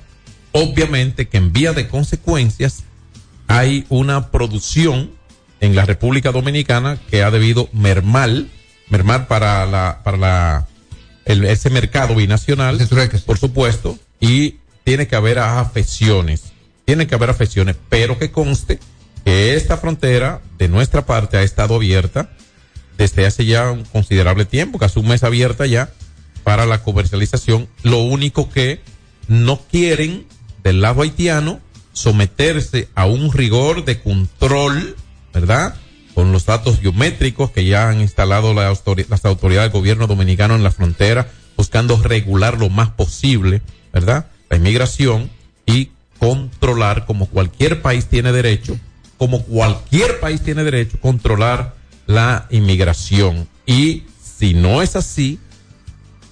Obviamente 0.54 1.28
que 1.28 1.36
en 1.36 1.52
vía 1.52 1.74
de 1.74 1.90
consecuencias 1.90 2.84
hay 3.48 3.86
una 3.90 4.32
producción 4.32 5.12
en 5.60 5.76
la 5.76 5.86
República 5.86 6.32
Dominicana 6.32 6.98
que 7.10 7.24
ha 7.24 7.32
debido 7.32 7.70
mermar, 7.74 8.30
mermar 8.90 9.28
para 9.28 9.66
la, 9.66 10.02
para 10.04 10.18
la, 10.18 10.68
el- 11.26 11.46
ese 11.46 11.70
mercado 11.70 12.16
binacional, 12.16 12.78
por 13.26 13.38
supuesto, 13.38 13.98
y 14.20 14.56
tiene 14.84 15.08
que 15.08 15.16
haber 15.16 15.40
afecciones, 15.40 16.54
tiene 16.86 17.08
que 17.08 17.16
haber 17.16 17.30
afecciones, 17.30 17.76
pero 17.90 18.18
que 18.20 18.32
conste 18.32 18.80
que 19.24 19.56
esta 19.56 19.78
frontera 19.78 20.42
de 20.58 20.68
nuestra 20.68 21.06
parte 21.06 21.38
ha 21.38 21.42
estado 21.44 21.76
abierta 21.76 22.30
desde 22.98 23.26
hace 23.26 23.46
ya 23.46 23.72
un 23.72 23.84
considerable 23.86 24.46
tiempo, 24.46 24.78
casi 24.78 25.00
un 25.00 25.08
mes 25.08 25.24
abierta 25.24 25.66
ya 25.66 25.90
para 26.44 26.66
la 26.66 26.84
comercialización. 26.84 27.68
Lo 27.82 27.98
único 28.04 28.50
que 28.50 28.82
no 29.28 29.60
quieren 29.70 30.26
del 30.64 30.82
lado 30.82 31.02
haitiano 31.02 31.60
someterse 31.96 32.90
a 32.94 33.06
un 33.06 33.32
rigor 33.32 33.86
de 33.86 34.02
control, 34.02 34.98
¿verdad? 35.34 35.76
Con 36.14 36.34
los 36.34 36.46
datos 36.46 36.82
biométricos 36.82 37.52
que 37.52 37.66
ya 37.66 37.90
han 37.90 38.02
instalado 38.02 38.54
las 38.54 39.26
autoridades 39.26 39.72
del 39.72 39.80
gobierno 39.82 40.06
dominicano 40.06 40.56
en 40.56 40.64
la 40.64 40.72
frontera, 40.72 41.32
buscando 41.56 41.98
regular 41.98 42.60
lo 42.60 42.70
más 42.70 42.90
posible, 42.90 43.62
¿verdad? 43.94 44.28
La 44.50 44.58
inmigración 44.58 45.32
y 45.66 45.92
controlar, 46.20 47.06
como 47.06 47.28
cualquier 47.28 47.82
país 47.82 48.08
tiene 48.08 48.34
derecho, 48.34 48.78
como 49.18 49.44
cualquier 49.44 50.20
país 50.20 50.42
tiene 50.42 50.66
derecho, 50.66 51.00
controlar 51.00 51.76
la 52.08 52.48
inmigración. 52.50 53.48
Y 53.66 54.04
si 54.22 54.54
no 54.54 54.82
es 54.82 54.98
así, 54.98 55.40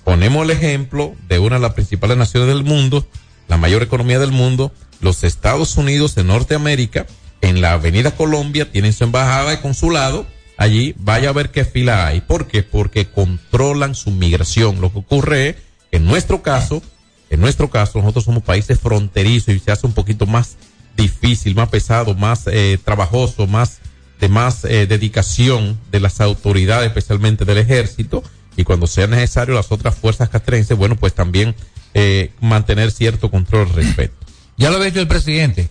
ponemos 0.03 0.43
el 0.43 0.51
ejemplo 0.51 1.15
de 1.29 1.39
una 1.39 1.55
de 1.55 1.61
las 1.61 1.73
principales 1.73 2.17
naciones 2.17 2.49
del 2.49 2.65
mundo, 2.65 3.07
la 3.47 3.57
mayor 3.57 3.81
economía 3.81 4.19
del 4.19 4.31
mundo, 4.31 4.73
los 5.03 5.23
Estados 5.23 5.77
Unidos 5.77 6.15
de 6.15 6.23
Norteamérica, 6.23 7.05
en 7.41 7.61
la 7.61 7.73
Avenida 7.73 8.11
Colombia, 8.11 8.71
tienen 8.71 8.93
su 8.93 9.03
embajada 9.03 9.53
y 9.53 9.57
consulado. 9.57 10.25
Allí 10.57 10.95
vaya 10.97 11.29
a 11.29 11.33
ver 11.33 11.51
qué 11.51 11.65
fila 11.65 12.07
hay. 12.07 12.21
¿Por 12.21 12.47
qué? 12.47 12.63
Porque 12.63 13.09
controlan 13.09 13.95
su 13.95 14.11
migración. 14.11 14.79
Lo 14.79 14.93
que 14.93 14.99
ocurre 14.99 15.49
es 15.49 15.55
que 15.55 15.97
en 15.97 16.05
nuestro 16.05 16.41
caso, 16.41 16.81
en 17.29 17.41
nuestro 17.41 17.69
caso, 17.69 17.99
nosotros 17.99 18.23
somos 18.25 18.43
países 18.43 18.79
fronterizos 18.79 19.53
y 19.53 19.59
se 19.59 19.71
hace 19.71 19.85
un 19.85 19.93
poquito 19.93 20.25
más 20.25 20.55
difícil, 20.95 21.53
más 21.53 21.69
pesado, 21.69 22.15
más 22.15 22.43
eh, 22.47 22.79
trabajoso, 22.83 23.45
más 23.45 23.79
de 24.19 24.29
más 24.29 24.63
eh, 24.63 24.87
dedicación 24.87 25.77
de 25.91 25.99
las 25.99 26.21
autoridades, 26.21 26.87
especialmente 26.87 27.43
del 27.43 27.57
ejército, 27.57 28.23
y 28.55 28.63
cuando 28.63 28.87
sea 28.87 29.07
necesario 29.07 29.53
las 29.53 29.71
otras 29.71 29.95
fuerzas 29.95 30.29
castrenses, 30.29 30.77
bueno, 30.77 30.95
pues 30.95 31.13
también 31.13 31.55
eh, 31.93 32.31
mantener 32.39 32.91
cierto 32.91 33.29
control 33.29 33.67
al 33.67 33.73
respecto. 33.73 34.22
Ya 34.57 34.69
lo 34.69 34.77
ha 34.77 34.85
dicho 34.85 34.99
el 34.99 35.07
presidente, 35.07 35.69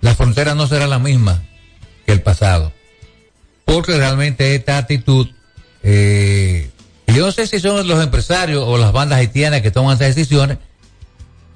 la 0.00 0.14
frontera 0.14 0.54
no 0.54 0.66
será 0.66 0.86
la 0.86 0.98
misma 0.98 1.42
que 2.06 2.12
el 2.12 2.22
pasado. 2.22 2.72
Porque 3.64 3.96
realmente 3.96 4.54
esta 4.54 4.78
actitud, 4.78 5.28
eh, 5.82 6.70
yo 7.06 7.26
no 7.26 7.32
sé 7.32 7.46
si 7.46 7.60
son 7.60 7.86
los 7.86 8.02
empresarios 8.02 8.64
o 8.66 8.78
las 8.78 8.92
bandas 8.92 9.18
haitianas 9.18 9.62
que 9.62 9.70
toman 9.70 9.94
estas 9.94 10.14
decisiones, 10.14 10.58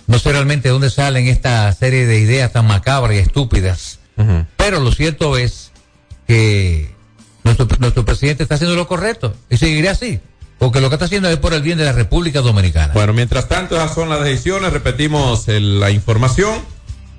no 0.07 0.19
sé 0.19 0.33
realmente 0.33 0.69
de 0.69 0.73
dónde 0.73 0.91
salen 0.91 1.27
esta 1.29 1.73
serie 1.73 2.07
de 2.07 2.19
ideas 2.19 2.53
tan 2.53 2.67
macabras 2.67 3.17
y 3.17 3.21
estúpidas. 3.21 3.99
Pero 4.57 4.79
lo 4.79 4.93
cierto 4.93 5.37
es 5.37 5.73
que 6.29 6.95
nuestro, 7.43 7.67
nuestro 7.79 8.05
presidente 8.05 8.45
está 8.45 8.55
haciendo 8.57 8.77
lo 8.77 8.87
correcto 8.87 9.35
y 9.51 9.57
seguirá 9.57 9.93
así. 9.93 10.21
Porque 10.59 10.81
lo 10.81 10.89
que 10.89 10.95
está 10.95 11.07
haciendo 11.07 11.29
es 11.29 11.37
por 11.37 11.53
el 11.53 11.63
bien 11.63 11.79
de 11.79 11.85
la 11.85 11.93
República 11.93 12.41
Dominicana. 12.41 12.93
Bueno, 12.95 13.13
mientras 13.13 13.49
tanto, 13.49 13.77
esas 13.77 13.95
son 13.95 14.09
las 14.09 14.25
decisiones. 14.25 14.73
Repetimos 14.73 15.47
la 15.49 15.91
información. 15.91 16.55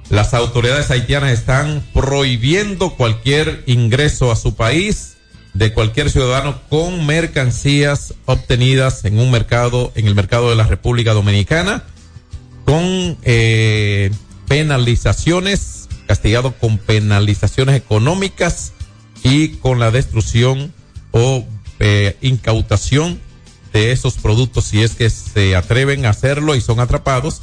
Las 0.09 0.33
autoridades 0.33 0.91
haitianas 0.91 1.31
están 1.31 1.83
prohibiendo 1.93 2.91
cualquier 2.91 3.63
ingreso 3.65 4.31
a 4.31 4.35
su 4.35 4.55
país 4.55 5.15
de 5.55 5.73
cualquier 5.73 6.09
ciudadano 6.09 6.59
con 6.69 7.05
mercancías 7.05 8.13
obtenidas 8.25 9.05
en 9.05 9.19
un 9.19 9.31
mercado, 9.31 9.91
en 9.95 10.05
el 10.05 10.13
mercado 10.13 10.49
de 10.49 10.55
la 10.57 10.67
República 10.67 11.13
Dominicana, 11.13 11.83
con 12.65 13.17
eh, 13.23 14.11
penalizaciones, 14.47 15.87
castigado 16.07 16.51
con 16.53 16.77
penalizaciones 16.77 17.75
económicas 17.75 18.73
y 19.23 19.49
con 19.57 19.79
la 19.79 19.91
destrucción 19.91 20.73
o 21.11 21.45
eh, 21.79 22.17
incautación 22.21 23.19
de 23.75 23.91
esos 23.91 24.13
productos 24.13 24.63
si 24.63 24.83
es 24.83 24.95
que 24.95 25.09
se 25.09 25.53
atreven 25.53 26.05
a 26.05 26.11
hacerlo 26.11 26.55
y 26.55 26.61
son 26.61 26.79
atrapados 26.79 27.41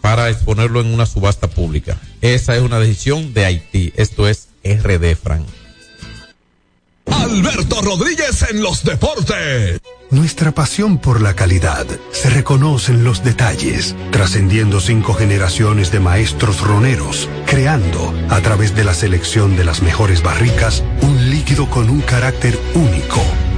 para 0.00 0.30
exponerlo 0.30 0.80
en 0.80 0.86
una 0.86 1.06
subasta 1.06 1.48
pública. 1.50 2.00
Esa 2.20 2.54
es 2.54 2.62
una 2.62 2.78
decisión 2.78 3.34
de 3.34 3.46
Haití. 3.46 3.92
Esto 3.96 4.28
es 4.28 4.46
RD 4.62 5.16
Frank. 5.16 5.44
Alberto 7.06 7.82
Rodríguez 7.82 8.44
en 8.48 8.62
los 8.62 8.84
deportes. 8.84 9.80
Nuestra 10.10 10.52
pasión 10.52 10.98
por 10.98 11.20
la 11.20 11.34
calidad 11.34 11.86
se 12.12 12.30
reconoce 12.30 12.92
en 12.92 13.02
los 13.02 13.24
detalles, 13.24 13.96
trascendiendo 14.12 14.78
cinco 14.78 15.14
generaciones 15.14 15.90
de 15.90 15.98
maestros 15.98 16.60
roneros, 16.60 17.28
creando, 17.46 18.14
a 18.28 18.40
través 18.40 18.76
de 18.76 18.84
la 18.84 18.94
selección 18.94 19.56
de 19.56 19.64
las 19.64 19.82
mejores 19.82 20.22
barricas, 20.22 20.84
un 21.00 21.30
líquido 21.30 21.68
con 21.68 21.90
un 21.90 22.02
carácter 22.02 22.56
único, 22.74 23.20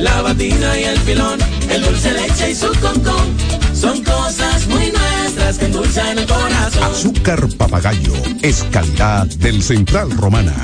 la 0.00 0.22
batina 0.22 0.78
y 0.78 0.84
el 0.84 0.98
filón, 0.98 1.38
el 1.70 1.82
dulce 1.82 2.12
leche 2.12 2.50
y 2.50 2.54
su 2.54 2.68
concón. 2.80 3.36
Son 3.74 4.02
cosas 4.04 4.66
muy 4.68 4.92
nuestras 4.92 5.58
que 5.58 5.66
endulzan 5.66 6.18
el 6.18 6.26
corazón. 6.26 6.84
Azúcar 6.84 7.48
papagayo 7.56 8.12
es 8.42 8.64
calidad 8.70 9.26
del 9.26 9.62
Central 9.62 10.10
Romana. 10.12 10.54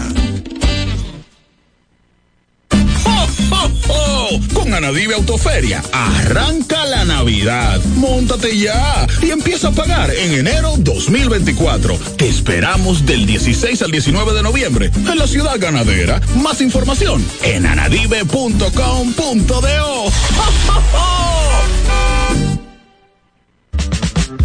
Con 4.52 4.74
Anadive 4.74 5.14
Autoferia, 5.14 5.82
arranca 5.92 6.84
la 6.84 7.04
Navidad. 7.04 7.80
Móntate 7.96 8.58
ya 8.58 9.06
y 9.22 9.30
empieza 9.30 9.68
a 9.68 9.72
pagar 9.72 10.10
en 10.10 10.34
enero 10.34 10.74
2024. 10.78 11.98
Te 12.16 12.28
esperamos 12.28 13.06
del 13.06 13.26
16 13.26 13.82
al 13.82 13.90
19 13.90 14.34
de 14.34 14.42
noviembre 14.42 14.90
en 14.94 15.18
la 15.18 15.26
ciudad 15.26 15.56
ganadera. 15.58 16.20
Más 16.36 16.60
información 16.60 17.24
en 17.42 17.66
anadive.com.do. 17.66 20.12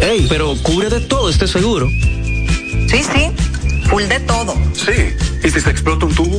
Ey, 0.00 0.26
pero 0.28 0.54
cubre 0.62 0.90
de 0.90 1.00
todo 1.00 1.30
este 1.30 1.46
seguro. 1.46 1.88
Sí, 1.88 3.02
sí, 3.02 3.30
full 3.88 4.02
de 4.04 4.20
todo. 4.20 4.54
Sí, 4.74 4.92
¿y 5.42 5.50
si 5.50 5.60
se 5.60 5.70
explota 5.70 6.06
un 6.06 6.14
tubo? 6.14 6.38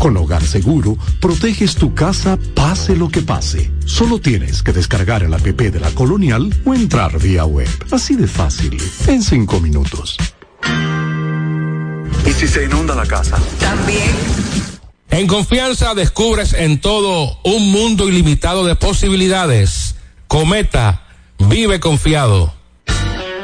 Con 0.00 0.16
Hogar 0.16 0.42
Seguro, 0.42 0.96
proteges 1.20 1.74
tu 1.74 1.94
casa 1.94 2.38
pase 2.54 2.96
lo 2.96 3.10
que 3.10 3.20
pase. 3.20 3.70
Solo 3.84 4.18
tienes 4.18 4.62
que 4.62 4.72
descargar 4.72 5.22
el 5.22 5.34
app 5.34 5.42
de 5.42 5.78
la 5.78 5.90
Colonial 5.90 6.50
o 6.64 6.72
entrar 6.72 7.18
vía 7.18 7.44
web. 7.44 7.68
Así 7.90 8.16
de 8.16 8.26
fácil, 8.26 8.80
en 9.08 9.22
cinco 9.22 9.60
minutos. 9.60 10.16
¿Y 12.26 12.32
si 12.32 12.48
se 12.48 12.64
inunda 12.64 12.94
la 12.94 13.04
casa? 13.04 13.36
También. 13.58 14.08
En 15.10 15.26
confianza 15.26 15.92
descubres 15.92 16.54
en 16.54 16.80
todo 16.80 17.38
un 17.44 17.70
mundo 17.70 18.08
ilimitado 18.08 18.64
de 18.64 18.76
posibilidades. 18.76 19.96
Cometa, 20.28 21.08
vive 21.38 21.78
confiado. 21.78 22.54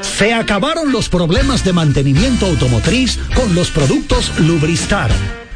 Se 0.00 0.32
acabaron 0.32 0.90
los 0.90 1.10
problemas 1.10 1.64
de 1.64 1.74
mantenimiento 1.74 2.46
automotriz 2.46 3.18
con 3.34 3.54
los 3.54 3.70
productos 3.70 4.32
Lubristar. 4.38 5.10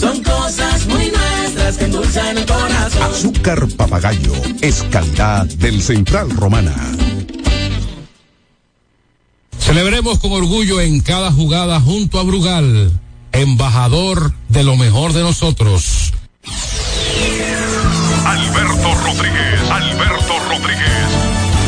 Son 0.00 0.22
cosas 0.22 0.86
muy 0.86 1.10
nuestras 1.10 1.76
que 1.76 1.84
endulzan 1.84 2.38
el 2.38 2.46
corazón. 2.46 3.02
Azúcar 3.02 3.68
papagayo 3.76 4.32
es 4.62 4.82
calidad 4.84 5.44
del 5.44 5.82
Central 5.82 6.30
Romana. 6.30 6.74
Celebremos 9.58 10.18
con 10.18 10.32
orgullo 10.32 10.80
en 10.80 11.00
cada 11.00 11.30
jugada 11.30 11.78
junto 11.82 12.18
a 12.18 12.22
Brugal, 12.22 12.98
embajador 13.32 14.32
de 14.48 14.64
lo 14.64 14.78
mejor 14.78 15.12
de 15.12 15.20
nosotros. 15.20 16.14
Alberto 18.24 18.94
Rodríguez, 19.04 19.70
Alberto 19.70 20.32
Rodríguez, 20.48 21.08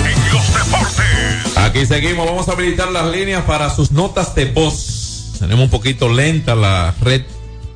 en 0.07 0.33
los 0.33 0.55
deportes. 0.55 1.59
Aquí 1.59 1.85
seguimos, 1.85 2.25
vamos 2.25 2.49
a 2.49 2.53
habilitar 2.53 2.91
las 2.91 3.11
líneas 3.11 3.45
para 3.45 3.69
sus 3.69 3.93
notas 3.93 4.35
de 4.35 4.47
voz. 4.47 5.35
Tenemos 5.39 5.67
un 5.67 5.71
poquito 5.71 6.09
lenta 6.09 6.55
la 6.55 6.95
red 7.03 7.23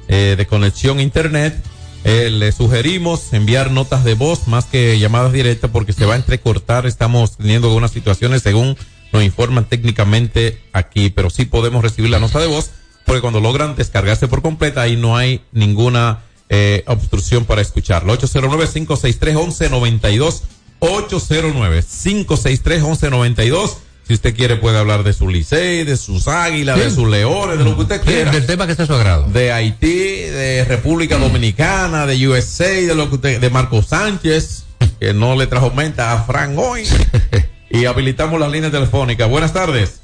eh, 0.09 0.35
de 0.37 0.47
conexión 0.47 1.01
internet. 1.01 1.57
Eh, 2.05 2.31
le 2.31 2.53
sugerimos 2.53 3.33
enviar 3.33 3.73
notas 3.73 4.05
de 4.05 4.15
voz 4.15 4.47
más 4.47 4.67
que 4.67 4.99
llamadas 4.99 5.33
directas 5.33 5.71
porque 5.73 5.93
se 5.93 6.05
va 6.05 6.15
a 6.15 6.17
entrecortar. 6.17 6.87
Estamos 6.87 7.37
teniendo 7.37 7.69
algunas 7.69 7.91
situaciones 7.91 8.43
según 8.43 8.77
nos 9.13 9.25
informan 9.25 9.65
técnicamente 9.65 10.61
aquí, 10.73 11.11
pero 11.11 11.31
sí 11.31 11.47
podemos 11.47 11.83
recibir 11.83 12.11
la 12.11 12.21
nota 12.21 12.39
de 12.39 12.47
voz 12.47 12.71
porque 13.07 13.21
cuando 13.21 13.41
logran 13.41 13.75
descargarse 13.77 14.27
por 14.29 14.43
completa 14.43 14.83
ahí 14.83 14.97
no 14.97 15.17
hay 15.17 15.41
ninguna 15.53 16.25
eh, 16.49 16.83
obstrucción 16.87 17.45
para 17.45 17.61
escucharlo. 17.63 18.13
809-563-1192. 18.19 20.43
809-563-1192. 20.81 23.77
Si 24.07 24.15
usted 24.15 24.37
quiere 24.37 24.55
puede 24.57 24.79
hablar 24.79 25.03
de 25.03 25.13
su 25.13 25.29
Licey, 25.29 25.83
de 25.83 25.97
sus 25.97 26.29
águilas, 26.29 26.79
de 26.79 26.91
sus 26.91 27.09
leones, 27.09 27.59
de 27.59 27.65
lo 27.65 27.75
que 27.75 27.83
usted 27.83 28.01
quiera. 28.03 28.31
Del 28.31 28.47
tema 28.47 28.65
que 28.67 28.73
está 28.73 28.85
a 28.85 28.87
su 28.87 28.95
agrado. 28.95 29.25
De 29.25 29.51
Haití, 29.51 29.89
de 29.89 30.65
República 30.65 31.19
Dominicana, 31.19 32.07
de 32.07 32.29
USA, 32.29 32.69
de 32.69 32.95
lo 32.95 33.09
que 33.09 33.17
usted, 33.17 33.41
de 33.41 33.51
Marco 33.51 33.83
Sánchez, 33.83 34.65
que 35.01 35.13
no 35.13 35.35
le 35.35 35.49
trajo 35.49 35.73
menta 35.73 36.13
a 36.13 36.23
Frank 36.23 36.57
hoy. 36.57 36.85
y 37.71 37.87
habilitamos 37.87 38.39
las 38.39 38.53
líneas 38.53 38.71
telefónicas. 38.71 39.29
Buenas 39.29 39.53
tardes. 39.53 40.01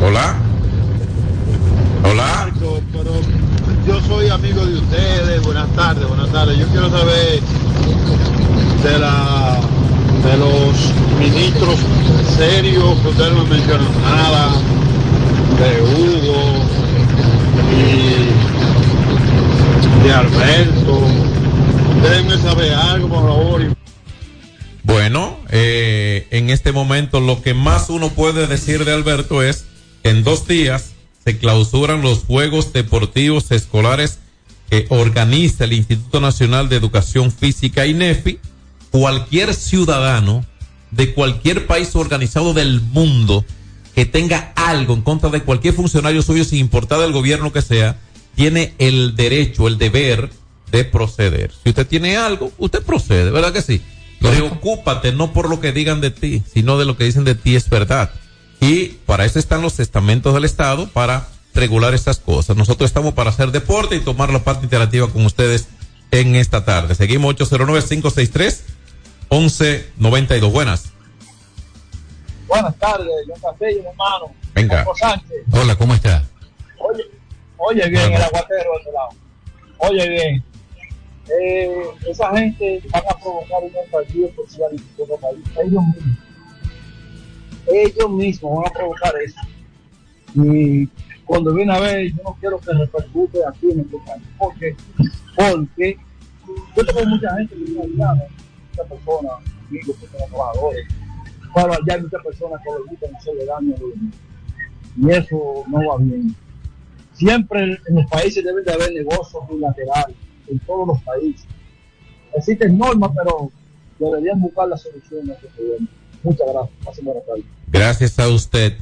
Hola. 0.00 0.36
Hola. 2.04 2.50
Marco, 2.52 2.80
pero 2.92 3.20
yo 3.84 4.00
soy 4.06 4.28
amigo 4.28 4.64
de 4.64 4.76
ustedes. 4.76 5.42
Buenas 5.42 5.68
tardes, 5.74 6.06
buenas 6.06 6.30
tardes. 6.30 6.56
Yo 6.56 6.68
quiero 6.68 6.88
saber 6.88 7.40
de 8.84 8.98
la 9.00 9.60
de 10.24 10.36
los 10.36 10.92
ministros 11.18 11.80
serios 12.36 13.00
que 13.00 13.08
ustedes 13.08 13.32
no 13.32 13.44
mencionan 13.46 13.88
nada, 14.02 14.52
de 15.58 15.82
Hugo 15.82 16.54
y 17.72 17.82
de 20.04 20.12
Alberto. 20.12 21.00
Déjenme 22.02 22.38
saber 22.38 22.72
algo, 22.72 23.08
por 23.08 23.22
favor. 23.22 23.76
Bueno, 24.84 25.38
eh, 25.50 26.26
en 26.30 26.50
este 26.50 26.72
momento 26.72 27.20
lo 27.20 27.42
que 27.42 27.54
más 27.54 27.90
uno 27.90 28.10
puede 28.10 28.46
decir 28.46 28.84
de 28.84 28.92
Alberto 28.92 29.42
es 29.42 29.64
que 30.02 30.10
en 30.10 30.24
dos 30.24 30.46
días 30.46 30.92
se 31.24 31.38
clausuran 31.38 32.02
los 32.02 32.24
Juegos 32.24 32.72
Deportivos 32.72 33.50
Escolares 33.50 34.18
que 34.70 34.86
organiza 34.88 35.64
el 35.64 35.72
Instituto 35.72 36.20
Nacional 36.20 36.68
de 36.68 36.76
Educación 36.76 37.30
Física 37.30 37.86
INEFI 37.86 38.38
cualquier 38.92 39.54
ciudadano 39.54 40.44
de 40.92 41.14
cualquier 41.14 41.66
país 41.66 41.96
organizado 41.96 42.54
del 42.54 42.80
mundo 42.80 43.44
que 43.94 44.04
tenga 44.04 44.52
algo 44.54 44.94
en 44.94 45.02
contra 45.02 45.30
de 45.30 45.42
cualquier 45.42 45.74
funcionario 45.74 46.22
suyo, 46.22 46.44
sin 46.44 46.60
importar 46.60 47.00
del 47.00 47.12
gobierno 47.12 47.52
que 47.52 47.62
sea, 47.62 47.98
tiene 48.36 48.74
el 48.78 49.16
derecho, 49.16 49.66
el 49.66 49.78
deber 49.78 50.30
de 50.70 50.84
proceder. 50.84 51.50
Si 51.62 51.70
usted 51.70 51.86
tiene 51.86 52.16
algo, 52.16 52.52
usted 52.58 52.82
procede, 52.82 53.30
¿verdad 53.30 53.52
que 53.52 53.62
sí? 53.62 53.82
Preocúpate 54.20 55.12
no 55.12 55.32
por 55.32 55.50
lo 55.50 55.60
que 55.60 55.72
digan 55.72 56.00
de 56.00 56.10
ti, 56.10 56.42
sino 56.52 56.78
de 56.78 56.84
lo 56.84 56.96
que 56.96 57.04
dicen 57.04 57.24
de 57.24 57.34
ti 57.34 57.56
es 57.56 57.68
verdad. 57.68 58.10
Y 58.60 58.98
para 59.06 59.24
eso 59.24 59.38
están 59.38 59.62
los 59.62 59.80
estamentos 59.80 60.32
del 60.34 60.44
Estado, 60.44 60.88
para 60.88 61.28
regular 61.54 61.94
estas 61.94 62.18
cosas. 62.18 62.56
Nosotros 62.56 62.88
estamos 62.88 63.14
para 63.14 63.30
hacer 63.30 63.50
deporte 63.50 63.96
y 63.96 64.00
tomar 64.00 64.32
la 64.32 64.44
parte 64.44 64.64
interactiva 64.64 65.08
con 65.08 65.26
ustedes 65.26 65.68
en 66.10 66.36
esta 66.36 66.64
tarde. 66.64 66.94
Seguimos 66.94 67.34
809-563-1192. 69.32 70.52
Buenas. 70.52 70.92
Buenas 72.46 72.76
tardes, 72.76 73.08
John 73.26 73.40
Castillo, 73.40 73.88
hermano. 73.88 74.32
Venga. 74.54 74.84
Hola, 75.52 75.74
¿cómo 75.76 75.94
está? 75.94 76.22
Oye, 76.78 77.04
oye 77.56 77.88
bien 77.88 78.12
el 78.12 78.22
aguatero 78.22 78.72
de 78.74 78.80
ese 78.80 78.92
lado. 78.92 79.08
Oye 79.78 80.08
bien. 80.08 80.44
Eh, 81.40 81.82
esa 82.10 82.36
gente 82.36 82.82
van 82.92 83.04
a 83.08 83.18
provocar 83.18 83.62
un 83.62 83.70
estallido 83.74 84.28
social 84.34 84.70
en 84.72 84.84
todo 84.96 85.16
país. 85.16 85.38
Ellos 85.64 85.82
mismos. 85.82 86.18
Ellos 87.72 88.10
mismos 88.10 88.56
van 88.58 88.66
a 88.66 88.74
provocar 88.74 89.14
eso. 89.24 89.40
Y 90.34 90.86
cuando 91.24 91.54
viene 91.54 91.74
a 91.74 91.80
ver, 91.80 92.12
yo 92.12 92.22
no 92.22 92.36
quiero 92.38 92.60
que 92.60 92.72
repercute 92.72 93.38
aquí 93.48 93.70
en 93.70 93.80
este 93.80 93.96
país. 94.06 94.22
¿Por 94.36 94.54
qué? 94.58 94.76
Porque 95.36 95.96
yo 96.76 96.84
tengo 96.84 97.06
mucha 97.06 97.34
gente 97.36 97.54
que 97.54 97.64
viene 97.64 97.80
allá, 97.80 98.14
¿no? 98.14 98.41
Muchas 98.72 98.88
personas, 98.88 99.32
amigos, 99.68 99.96
personas 99.96 100.28
trabajadores. 100.28 100.86
Pero 101.54 101.72
allá 101.72 101.94
hay 101.94 102.02
muchas 102.02 102.22
personas 102.22 102.60
que 102.62 102.70
les 102.70 102.90
gusta 102.90 103.18
hacerle 103.18 103.44
daño 103.44 103.74
a 103.76 103.80
los 103.80 103.90
demás. 103.90 104.14
Y 104.96 105.10
eso 105.10 105.64
no 105.68 105.88
va 105.88 105.96
bien. 105.98 106.34
Siempre 107.14 107.78
en 107.86 107.94
los 107.94 108.06
países 108.06 108.44
deben 108.44 108.64
de 108.64 108.72
haber 108.72 108.92
negocios 108.92 109.42
bilaterales, 109.50 110.16
en 110.48 110.58
todos 110.60 110.88
los 110.88 111.02
países. 111.02 111.46
Existen 112.34 112.78
normas, 112.78 113.10
pero 113.14 113.50
deberían 113.98 114.40
buscar 114.40 114.68
la 114.68 114.76
solución 114.76 115.30
a 115.30 115.34
este 115.34 115.48
problema. 115.48 115.88
Muchas 116.22 116.46
gracias. 116.52 116.76
Pasen 116.84 117.04
buenas 117.04 117.26
tardes. 117.26 117.44
Gracias 117.68 118.18
a 118.18 118.28
usted. 118.28 118.74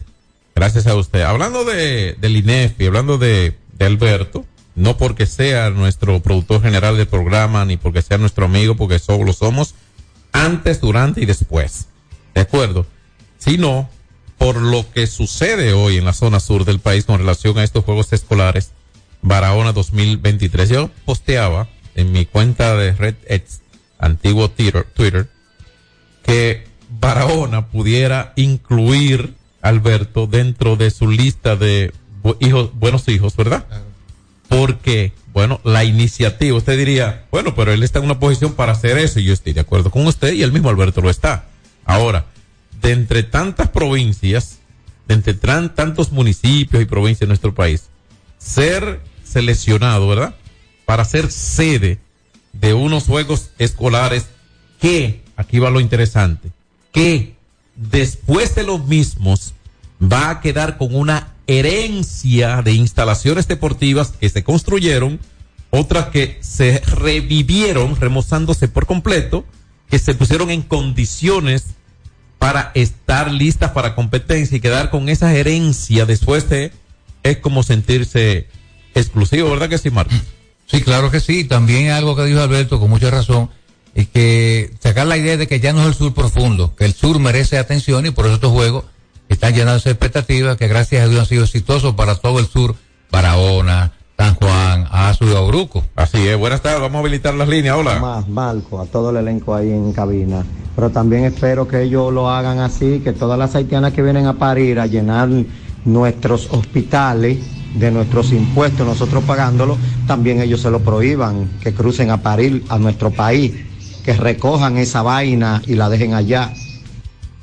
Gracias 0.55 0.87
a 0.87 0.95
usted. 0.95 1.23
Hablando 1.23 1.65
de, 1.65 2.15
del 2.21 2.37
INEF 2.37 2.81
y 2.81 2.87
hablando 2.87 3.19
de, 3.19 3.57
de 3.73 3.85
Alberto, 3.85 4.45
no 4.75 4.97
porque 4.97 5.27
sea 5.27 5.71
nuestro 5.71 6.21
productor 6.21 6.63
general 6.63 6.97
del 6.97 7.07
programa, 7.07 7.65
ni 7.65 7.77
porque 7.77 8.03
sea 8.03 8.19
nuestro 8.19 8.47
amigo, 8.47 8.77
porque 8.77 8.99
solo 8.99 9.25
lo 9.25 9.33
somos 9.33 9.75
antes, 10.33 10.81
durante 10.81 11.21
y 11.21 11.27
después. 11.27 11.87
¿De 12.35 12.43
acuerdo? 12.43 12.87
Sino 13.39 13.89
por 14.39 14.57
lo 14.57 14.91
que 14.91 15.07
sucede 15.07 15.73
hoy 15.73 15.97
en 15.97 16.05
la 16.05 16.13
zona 16.13 16.41
sur 16.41 16.65
del 16.65 16.81
país 16.81 17.05
con 17.05 17.19
relación 17.19 17.59
a 17.59 17.65
estos 17.65 17.85
Juegos 17.85 18.13
Escolares 18.13 18.71
Barahona 19.23 19.73
2023. 19.73 20.69
Yo 20.69 20.91
posteaba 21.05 21.69
en 21.95 22.13
mi 22.13 22.25
cuenta 22.25 22.75
de 22.77 22.93
Red 22.93 23.17
X, 23.27 23.61
antiguo 23.99 24.51
Twitter, 24.51 25.29
que 26.23 26.67
Barahona 26.89 27.69
pudiera 27.69 28.33
incluir 28.37 29.35
Alberto 29.61 30.27
dentro 30.27 30.77
de 30.77 30.91
su 30.91 31.09
lista 31.09 31.57
de 31.57 31.93
hijos, 32.41 32.71
buenos 32.75 33.09
hijos, 33.09 33.37
¿verdad? 33.37 33.67
Porque, 34.51 35.13
bueno, 35.33 35.61
la 35.63 35.85
iniciativa, 35.85 36.57
usted 36.57 36.77
diría, 36.77 37.25
bueno, 37.31 37.55
pero 37.55 37.73
él 37.73 37.85
está 37.85 38.01
en 38.01 38.07
una 38.07 38.19
posición 38.19 38.55
para 38.55 38.73
hacer 38.73 38.99
eso 38.99 39.21
y 39.21 39.25
yo 39.25 39.33
estoy 39.33 39.53
de 39.53 39.61
acuerdo 39.61 39.93
con 39.93 40.05
usted 40.09 40.33
y 40.33 40.43
el 40.43 40.51
mismo 40.51 40.69
Alberto 40.69 41.01
lo 41.01 41.09
está. 41.09 41.45
Ahora, 41.85 42.27
de 42.83 42.91
entre 42.91 43.23
tantas 43.23 43.69
provincias, 43.69 44.59
de 45.07 45.15
entre 45.15 45.35
tantos 45.35 46.11
municipios 46.11 46.83
y 46.83 46.87
provincias 46.87 47.21
de 47.21 47.29
nuestro 47.29 47.55
país, 47.55 47.85
ser 48.39 49.01
seleccionado, 49.23 50.09
¿verdad? 50.09 50.35
Para 50.85 51.05
ser 51.05 51.31
sede 51.31 52.01
de 52.53 52.75
unos 52.75 53.05
juegos 53.05 53.51
escolares 53.59 54.27
que, 54.81 55.23
aquí 55.37 55.61
va 55.61 55.71
lo 55.71 55.79
interesante, 55.79 56.51
que 56.91 57.37
después 57.77 58.57
de 58.57 58.65
los 58.65 58.85
mismos 58.85 59.55
va 60.03 60.29
a 60.29 60.41
quedar 60.41 60.77
con 60.77 60.93
una 60.93 61.35
herencia 61.59 62.63
de 62.63 62.73
instalaciones 62.73 63.49
deportivas 63.49 64.13
que 64.21 64.29
se 64.29 64.45
construyeron, 64.45 65.19
otras 65.71 66.07
que 66.07 66.39
se 66.41 66.79
revivieron 66.81 67.97
remozándose 67.97 68.69
por 68.69 68.87
completo, 68.87 69.45
que 69.89 69.99
se 69.99 70.15
pusieron 70.15 70.51
en 70.51 70.63
condiciones 70.63 71.65
para 72.39 72.71
estar 72.75 73.31
listas 73.33 73.73
para 73.73 73.95
competencia 73.95 74.57
y 74.57 74.61
quedar 74.61 74.91
con 74.91 75.09
esa 75.09 75.35
herencia 75.35 76.07
después 76.07 76.49
de 76.49 76.73
es 77.23 77.37
como 77.39 77.63
sentirse 77.63 78.49
exclusivo, 78.95 79.51
¿verdad 79.51 79.69
que 79.69 79.79
sí, 79.79 79.91
Marcos? 79.91 80.19
Sí, 80.67 80.81
claro 80.83 81.11
que 81.11 81.21
sí. 81.21 81.45
También 81.45 81.91
algo 81.91 82.17
que 82.17 82.25
dijo 82.25 82.41
Alberto 82.41 82.79
con 82.79 82.89
mucha 82.89 83.11
razón 83.11 83.51
es 83.95 84.09
que 84.09 84.73
sacar 84.81 85.07
la 85.07 85.17
idea 85.17 85.37
de 85.37 85.49
que 85.49 85.61
ya 85.61 85.73
no 85.73 85.83
es 85.83 85.89
el 85.89 85.95
sur 85.95 86.15
profundo, 86.15 86.75
que 86.77 86.85
el 86.85 86.95
sur 86.95 87.19
merece 87.19 87.59
atención 87.59 88.07
y 88.07 88.11
por 88.11 88.27
eso 88.27 88.37
estos 88.37 88.53
juegos 88.53 88.85
están 89.31 89.55
llenándose 89.55 89.89
de 89.89 89.93
expectativas 89.93 90.57
que 90.57 90.69
gracias 90.69 91.05
a 91.05 91.09
Dios 91.09 91.21
han 91.21 91.27
sido 91.27 91.45
exitosos 91.45 91.95
para 91.95 92.17
todo 92.17 92.41
el 92.41 92.47
sur, 92.47 92.75
Barahona, 93.11 93.93
San 94.19 94.35
Juan, 94.35 94.87
Azu 94.91 95.25
y 95.25 95.33
Obruco. 95.33 95.85
Así 95.95 96.27
es, 96.29 96.37
buenas 96.37 96.61
tardes, 96.61 96.81
vamos 96.81 96.97
a 96.97 96.99
habilitar 96.99 97.33
las 97.35 97.49
líneas, 97.49 97.77
hola. 97.77 97.99
Más, 98.01 98.29
Marco, 98.29 98.81
a 98.81 98.87
todo 98.87 99.11
el 99.11 99.17
elenco 99.17 99.55
ahí 99.55 99.71
en 99.71 99.93
cabina. 99.93 100.45
Pero 100.75 100.91
también 100.91 101.25
espero 101.25 101.67
que 101.67 101.83
ellos 101.83 102.13
lo 102.13 102.29
hagan 102.29 102.59
así, 102.59 103.01
que 103.05 103.13
todas 103.13 103.39
las 103.39 103.55
haitianas 103.55 103.93
que 103.93 104.03
vienen 104.03 104.27
a 104.27 104.35
parir 104.35 104.81
a 104.81 104.87
llenar 104.87 105.29
nuestros 105.85 106.49
hospitales 106.51 107.39
de 107.77 107.91
nuestros 107.93 108.33
impuestos, 108.33 108.85
nosotros 108.85 109.23
pagándolo, 109.25 109.79
también 110.09 110.41
ellos 110.41 110.61
se 110.61 110.71
lo 110.71 110.81
prohíban, 110.81 111.49
que 111.63 111.73
crucen 111.73 112.11
a 112.11 112.19
parir 112.19 112.65
a 112.69 112.79
nuestro 112.79 113.11
país, 113.11 113.55
que 114.05 114.13
recojan 114.13 114.77
esa 114.77 115.03
vaina 115.03 115.63
y 115.67 115.77
la 115.77 115.89
dejen 115.89 116.15
allá. 116.15 116.53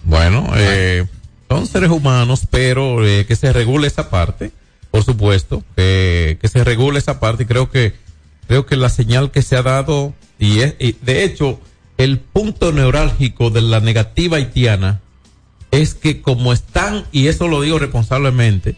Bueno, 0.04 0.48
eh, 0.56 1.06
son 1.50 1.68
seres 1.68 1.90
humanos, 1.90 2.48
pero 2.50 3.06
eh, 3.06 3.26
que 3.26 3.36
se 3.36 3.54
regule 3.54 3.88
esa 3.88 4.10
parte, 4.10 4.52
por 4.92 5.04
supuesto, 5.04 5.64
que, 5.76 6.38
se 6.44 6.64
regule 6.64 7.00
esa 7.00 7.20
parte 7.20 7.44
y 7.44 7.46
creo 7.46 7.70
que, 7.70 7.94
creo 8.48 8.66
que 8.66 8.76
la 8.76 8.90
señal 8.90 9.32
que 9.32 9.42
se 9.42 9.56
ha 9.56 9.64
dado, 9.64 10.14
y 10.40 10.60
es, 10.60 10.76
y 10.80 10.94
de 10.94 11.24
hecho, 11.24 11.60
el 11.98 12.20
punto 12.20 12.72
neurálgico 12.72 13.50
de 13.50 13.62
la 13.62 13.80
negativa 13.80 14.38
haitiana 14.38 15.02
es 15.72 15.94
que 15.94 16.22
como 16.22 16.54
están, 16.54 17.06
y 17.12 17.28
eso 17.28 17.48
lo 17.48 17.62
digo 17.62 17.80
responsablemente, 17.80 18.76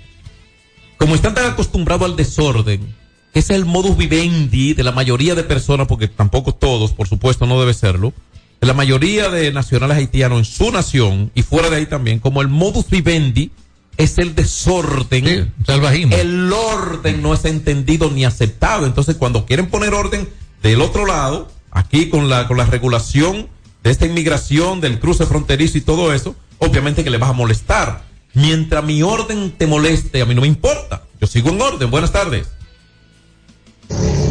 como 0.98 1.16
están 1.16 1.34
tan 1.34 1.52
acostumbrados 1.52 2.10
al 2.10 2.16
desorden, 2.16 2.96
que 3.34 3.40
es 3.40 3.50
el 3.50 3.66
modus 3.66 3.96
vivendi 3.98 4.74
de 4.74 4.84
la 4.84 4.92
mayoría 4.92 5.36
de 5.36 5.44
personas, 5.44 5.88
porque 5.88 6.08
tampoco 6.08 6.54
todos, 6.54 6.92
por 6.92 7.08
supuesto, 7.08 7.46
no 7.46 7.60
debe 7.60 7.74
serlo, 7.74 8.14
de 8.60 8.68
la 8.68 8.74
mayoría 8.74 9.30
de 9.30 9.52
nacionales 9.52 9.98
haitianos 9.98 10.40
en 10.40 10.46
su 10.46 10.72
nación 10.72 11.32
y 11.34 11.44
fuera 11.44 11.70
de 11.70 11.78
ahí 11.78 11.86
también, 11.86 12.20
como 12.20 12.42
el 12.42 12.48
modus 12.48 12.90
vivendi 12.90 13.52
es 13.98 14.18
el 14.18 14.34
desorden, 14.34 15.54
salvajismo. 15.66 16.16
el 16.16 16.52
orden 16.54 17.22
no 17.22 17.34
es 17.34 17.44
entendido 17.44 18.10
ni 18.10 18.24
aceptado. 18.24 18.86
Entonces, 18.86 19.18
cuando 19.18 19.46
quieren 19.46 19.68
poner 19.68 19.94
orden 19.94 20.30
del 20.64 20.82
otro 20.82 21.06
lado, 21.06 21.50
aquí 21.72 22.10
con 22.10 22.30
la, 22.30 22.48
con 22.48 22.58
la 22.58 22.66
regulación 22.66 23.50
de 23.84 23.92
esta 23.92 24.06
inmigración, 24.06 24.80
del 24.80 25.00
cruce 25.00 25.26
fronterizo 25.26 25.78
y 25.78 25.82
todo 25.82 26.14
eso, 26.14 26.36
obviamente 26.60 27.04
que 27.04 27.10
le 27.10 27.18
vas 27.18 27.30
a 27.30 27.34
molestar. 27.34 28.04
Mientras 28.34 28.84
mi 28.84 29.04
orden 29.04 29.52
te 29.52 29.68
moleste, 29.68 30.22
a 30.22 30.26
mí 30.26 30.34
no 30.34 30.42
me 30.42 30.48
importa. 30.48 31.04
Yo 31.20 31.28
sigo 31.28 31.50
en 31.50 31.62
orden. 31.62 31.92
Buenas 31.92 32.12
tardes. 32.14 32.48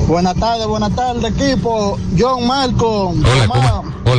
Buenas 0.07 0.37
tardes, 0.37 0.67
buenas 0.67 0.97
tardes, 0.97 1.37
equipo. 1.37 1.99
John 2.19 2.47
Marco. 2.47 3.15
Hola, 4.07 4.18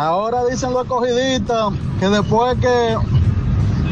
Ahora 0.00 0.46
dicen 0.50 0.72
los 0.72 0.84
escogidistas 0.84 1.74
que 1.98 2.08
después 2.08 2.56
que 2.58 2.96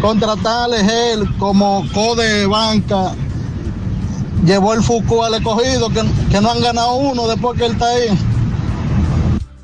contratar 0.01 0.65
a 0.65 0.69
Legel 0.69 1.37
como 1.37 1.87
code 1.93 2.47
banca, 2.47 3.15
llevó 4.43 4.73
el 4.73 4.83
Foucault 4.83 5.25
al 5.25 5.35
escogido, 5.35 5.91
que, 5.91 6.03
que 6.31 6.41
no 6.41 6.51
han 6.51 6.63
ganado 6.63 6.95
uno 6.95 7.29
después 7.29 7.59
que 7.59 7.67
él 7.67 7.73
está 7.73 7.91
ahí. 7.91 8.19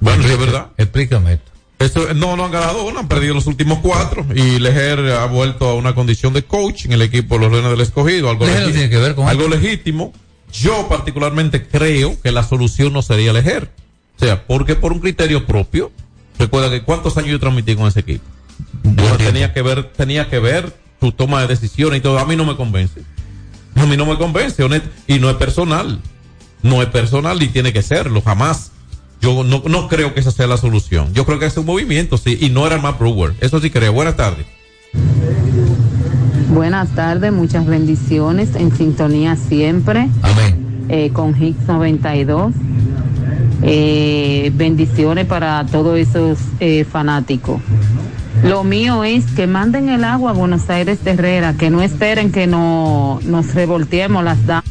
Bueno, 0.01 0.23
es 0.23 0.39
verdad. 0.39 0.67
Explícame 0.77 1.33
esto. 1.33 1.51
Eso, 1.79 2.13
no, 2.13 2.37
no 2.37 2.45
han 2.45 2.51
ganado 2.51 2.85
uno, 2.85 3.01
han 3.01 3.09
perdido 3.09 3.33
los 3.33 3.47
últimos 3.47 3.79
cuatro. 3.79 4.27
Y 4.35 4.59
Leger 4.59 5.13
ha 5.13 5.25
vuelto 5.25 5.67
a 5.67 5.75
una 5.75 5.95
condición 5.95 6.35
de 6.35 6.43
coach 6.43 6.85
en 6.85 6.93
el 6.93 7.01
equipo 7.01 7.37
de 7.37 7.41
los 7.41 7.53
Leones 7.53 7.71
del 7.71 7.81
Escogido. 7.81 8.29
Algo, 8.29 8.45
tiene 8.45 8.91
que 8.91 8.99
ver 8.99 9.15
con 9.15 9.29
algo 9.29 9.45
esto. 9.45 9.57
legítimo. 9.57 10.13
Yo 10.53 10.89
particularmente 10.91 11.67
creo 11.67 12.21
que 12.21 12.33
la 12.33 12.43
solución 12.43 12.93
no 12.93 13.01
sería 13.01 13.33
Leger. 13.33 13.71
O 14.17 14.25
sea, 14.25 14.47
porque 14.47 14.75
por 14.75 14.93
un 14.93 15.01
criterio 15.01 15.47
propio, 15.47 15.91
recuerda 16.45 16.71
que 16.71 16.83
cuántos 16.83 17.17
años 17.17 17.31
yo 17.31 17.41
transmití 17.41 17.75
con 17.75 17.87
ese 17.87 18.01
equipo. 18.01 18.25
Bueno, 18.83 19.17
tenía 19.17 19.53
que 19.53 19.63
ver, 19.63 19.93
tenía 19.93 20.29
que 20.29 20.39
ver 20.39 20.73
tu 21.01 21.13
toma 21.13 21.41
de 21.43 21.49
decisiones 21.49 21.99
y 21.99 22.03
todo. 22.03 22.19
A 22.19 22.25
mí 22.25 22.37
no 22.37 22.45
me 22.45 22.57
convence. 22.57 23.03
A 23.75 23.87
mí 23.87 23.97
no 23.97 24.07
me 24.07 24.17
convence, 24.17 24.63
honesto. 24.63 24.89
Y 25.07 25.19
no 25.19 25.31
es 25.31 25.37
personal. 25.37 26.01
No 26.63 26.83
es 26.83 26.89
personal 26.89 27.43
y 27.43 27.49
tiene 27.49 27.73
que 27.73 27.83
serlo, 27.83 28.23
jamás. 28.23 28.71
yo 29.21 29.45
no, 29.45 29.63
no 29.67 29.89
creo 29.89 30.15
que 30.15 30.21
esa 30.21 30.31
sea 30.31 30.47
la 30.47 30.57
solución. 30.57 31.13
Yo 31.13 31.27
creo 31.27 31.39
que 31.39 31.47
es 31.47 31.57
un 31.57 31.67
movimiento, 31.67 32.17
sí, 32.17 32.39
y 32.41 32.49
no 32.51 32.67
era 32.67 32.79
Matt 32.79 32.99
Brewer. 32.99 33.35
Eso 33.41 33.61
sí 33.61 33.71
creo. 33.71 33.93
Buenas 33.93 34.17
tardes. 34.17 34.47
Buenas 36.49 36.89
tardes, 36.95 37.33
muchas 37.33 37.67
bendiciones, 37.67 38.55
en 38.55 38.75
sintonía 38.77 39.37
siempre. 39.37 40.09
Amén. 40.23 40.87
Eh, 40.89 41.11
con 41.13 41.41
Hicks 41.43 41.67
92. 41.67 42.55
Eh, 43.63 44.51
bendiciones 44.55 45.27
para 45.27 45.65
todos 45.67 45.99
esos 45.99 46.39
eh, 46.61 46.85
fanáticos. 46.85 47.61
Lo 48.43 48.65
mío 48.65 49.05
es 49.05 49.25
que 49.27 49.47
manden 49.47 49.89
el 49.89 50.05
agua 50.05 50.31
a 50.33 50.35
Buenos 50.35 50.69
Aires 50.69 51.03
de 51.05 51.13
Herrera, 51.13 51.55
que 51.55 51.71
no 51.71 51.81
esperen 51.83 52.31
que 52.33 52.47
no, 52.47 53.21
nos 53.25 53.55
revolteemos 53.55 54.23
las 54.25 54.45
damas. 54.45 54.65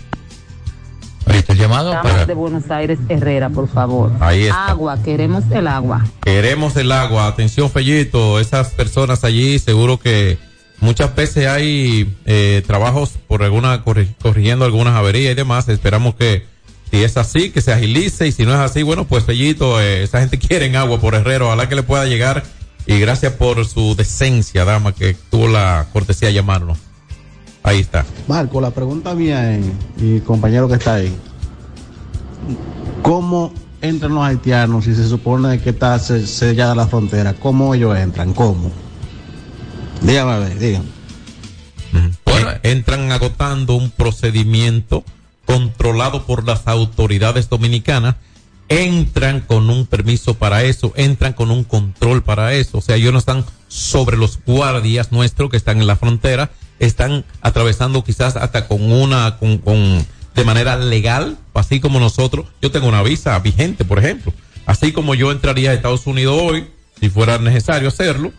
Ahí 1.25 1.37
está 1.39 1.53
el 1.53 1.59
llamado 1.59 1.89
Damas 1.91 2.11
para. 2.11 2.25
de 2.25 2.33
Buenos 2.33 2.69
Aires 2.69 2.99
Herrera, 3.07 3.49
por 3.49 3.67
favor. 3.69 4.11
Ahí 4.19 4.43
está. 4.43 4.67
Agua, 4.67 5.01
queremos 5.01 5.43
el 5.51 5.67
agua. 5.67 6.05
Queremos 6.21 6.75
el 6.75 6.91
agua. 6.91 7.27
Atención, 7.27 7.69
Fellito. 7.71 8.39
Esas 8.39 8.67
personas 8.71 9.23
allí, 9.23 9.57
seguro 9.57 9.97
que 9.97 10.37
muchas 10.81 11.15
veces 11.15 11.47
hay 11.47 12.13
eh, 12.25 12.61
trabajos 12.67 13.11
por 13.27 13.41
alguna, 13.41 13.83
corri- 13.85 14.13
corrigiendo 14.21 14.65
algunas 14.65 14.95
averías 14.95 15.31
y 15.31 15.35
demás. 15.35 15.67
Esperamos 15.69 16.15
que, 16.15 16.45
si 16.93 17.03
es 17.03 17.17
así, 17.17 17.49
que 17.49 17.59
se 17.59 17.73
agilice. 17.73 18.27
Y 18.27 18.31
si 18.31 18.45
no 18.45 18.53
es 18.53 18.59
así, 18.59 18.83
bueno, 18.83 19.05
pues 19.05 19.23
Fellito, 19.23 19.81
eh, 19.81 20.03
esa 20.03 20.19
gente 20.19 20.37
quiere 20.47 20.75
agua 20.77 20.99
por 21.01 21.15
Herrero. 21.15 21.47
Ojalá 21.47 21.67
que 21.67 21.73
le 21.75 21.81
pueda 21.81 22.05
llegar. 22.05 22.43
Y 22.85 22.99
gracias 22.99 23.33
por 23.33 23.65
su 23.65 23.95
decencia, 23.95 24.63
dama, 24.63 24.93
que 24.93 25.15
tuvo 25.31 25.47
la 25.47 25.87
cortesía 25.91 26.27
de 26.27 26.35
llamarnos. 26.35 26.77
Ahí 27.63 27.79
está. 27.79 28.05
Marco, 28.27 28.61
la 28.61 28.69
pregunta 28.71 29.15
mía 29.15 29.55
es, 29.57 29.65
y 29.97 30.19
compañero 30.19 30.67
que 30.67 30.75
está 30.75 30.95
ahí, 30.95 31.15
¿cómo 33.01 33.53
entran 33.81 34.13
los 34.13 34.23
haitianos 34.25 34.85
si 34.85 34.93
se 34.95 35.07
supone 35.07 35.59
que 35.61 35.69
está 35.71 35.97
se- 35.97 36.27
sellada 36.27 36.75
la 36.75 36.87
frontera? 36.87 37.33
¿Cómo 37.33 37.73
ellos 37.73 37.97
entran? 37.97 38.33
¿Cómo? 38.33 38.69
Dígame, 40.01 40.31
a 40.33 40.39
ver, 40.39 40.59
dígame. 40.59 40.85
Bueno, 42.25 42.49
entran 42.63 43.11
agotando 43.13 43.75
un 43.75 43.91
procedimiento 43.91 45.03
controlado 45.45 46.25
por 46.25 46.45
las 46.45 46.67
autoridades 46.67 47.49
dominicanas, 47.49 48.15
entran 48.69 49.41
con 49.41 49.69
un 49.69 49.85
permiso 49.85 50.35
para 50.35 50.63
eso, 50.63 50.93
entran 50.95 51.33
con 51.33 51.51
un 51.51 51.63
control 51.63 52.23
para 52.23 52.53
eso, 52.53 52.79
o 52.79 52.81
sea, 52.81 52.95
ellos 52.95 53.13
no 53.13 53.19
están 53.19 53.45
sobre 53.67 54.17
los 54.17 54.39
guardias 54.45 55.11
nuestros 55.11 55.49
que 55.49 55.57
están 55.57 55.79
en 55.79 55.87
la 55.87 55.95
frontera, 55.95 56.51
están 56.79 57.25
atravesando 57.41 58.03
quizás 58.03 58.35
hasta 58.35 58.67
con 58.67 58.91
una, 58.91 59.37
con, 59.37 59.57
con, 59.59 60.05
de 60.35 60.43
manera 60.43 60.77
legal, 60.77 61.37
así 61.53 61.79
como 61.79 61.99
nosotros, 61.99 62.47
yo 62.61 62.71
tengo 62.71 62.87
una 62.87 63.03
visa 63.03 63.37
vigente, 63.39 63.85
por 63.85 63.99
ejemplo, 63.99 64.33
así 64.65 64.91
como 64.91 65.13
yo 65.13 65.31
entraría 65.31 65.71
a 65.71 65.73
Estados 65.73 66.07
Unidos 66.07 66.39
hoy, 66.41 66.67
si 66.99 67.09
fuera 67.09 67.37
necesario 67.37 67.89
hacerlo, 67.89 68.31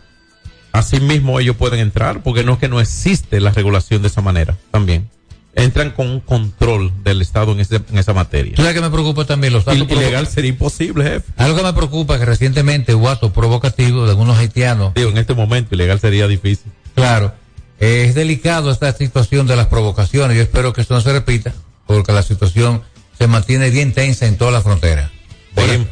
así 0.71 0.99
mismo 0.99 1.39
ellos 1.39 1.55
pueden 1.55 1.79
entrar, 1.79 2.23
porque 2.23 2.43
no 2.43 2.53
es 2.53 2.59
que 2.59 2.67
no 2.67 2.81
existe 2.81 3.39
la 3.39 3.51
regulación 3.51 4.01
de 4.01 4.07
esa 4.07 4.21
manera 4.21 4.57
también. 4.71 5.09
Entran 5.55 5.91
con 5.91 6.09
un 6.09 6.19
control 6.19 6.91
del 7.03 7.21
Estado 7.21 7.53
en, 7.53 7.61
ese- 7.61 7.81
en 7.89 7.97
esa 7.97 8.13
materia. 8.13 8.53
¿Tú 8.55 8.61
sabes 8.61 8.75
que 8.75 8.81
me 8.81 8.89
preocupa 8.89 9.23
también 9.25 9.53
los 9.53 9.65
ilegal 9.65 10.27
sería 10.27 10.49
imposible, 10.49 11.03
jefe. 11.05 11.31
Algo 11.37 11.55
que 11.57 11.63
me 11.63 11.71
preocupa 11.73 12.15
es 12.15 12.19
que 12.19 12.25
recientemente 12.25 12.93
hubo 12.93 13.09
actos 13.09 13.31
provocativos 13.31 14.03
de 14.05 14.11
algunos 14.11 14.37
haitianos. 14.37 14.93
Digo, 14.95 15.09
en 15.09 15.17
este 15.17 15.33
momento 15.33 15.73
ilegal 15.73 15.99
sería 16.01 16.27
difícil. 16.27 16.71
Claro. 16.93 17.33
Eh, 17.79 18.05
es 18.07 18.15
delicado 18.15 18.69
esta 18.71 18.91
situación 18.93 19.47
de 19.47 19.55
las 19.55 19.67
provocaciones. 19.67 20.35
Yo 20.35 20.43
espero 20.43 20.73
que 20.73 20.81
esto 20.81 20.93
no 20.93 21.01
se 21.01 21.13
repita, 21.13 21.53
porque 21.87 22.11
la 22.11 22.21
situación 22.23 22.83
se 23.17 23.27
mantiene 23.27 23.69
bien 23.69 23.93
tensa 23.93 24.25
en 24.25 24.37
toda 24.37 24.51
la 24.51 24.61
frontera. 24.61 25.09
Seguimos. 25.55 25.87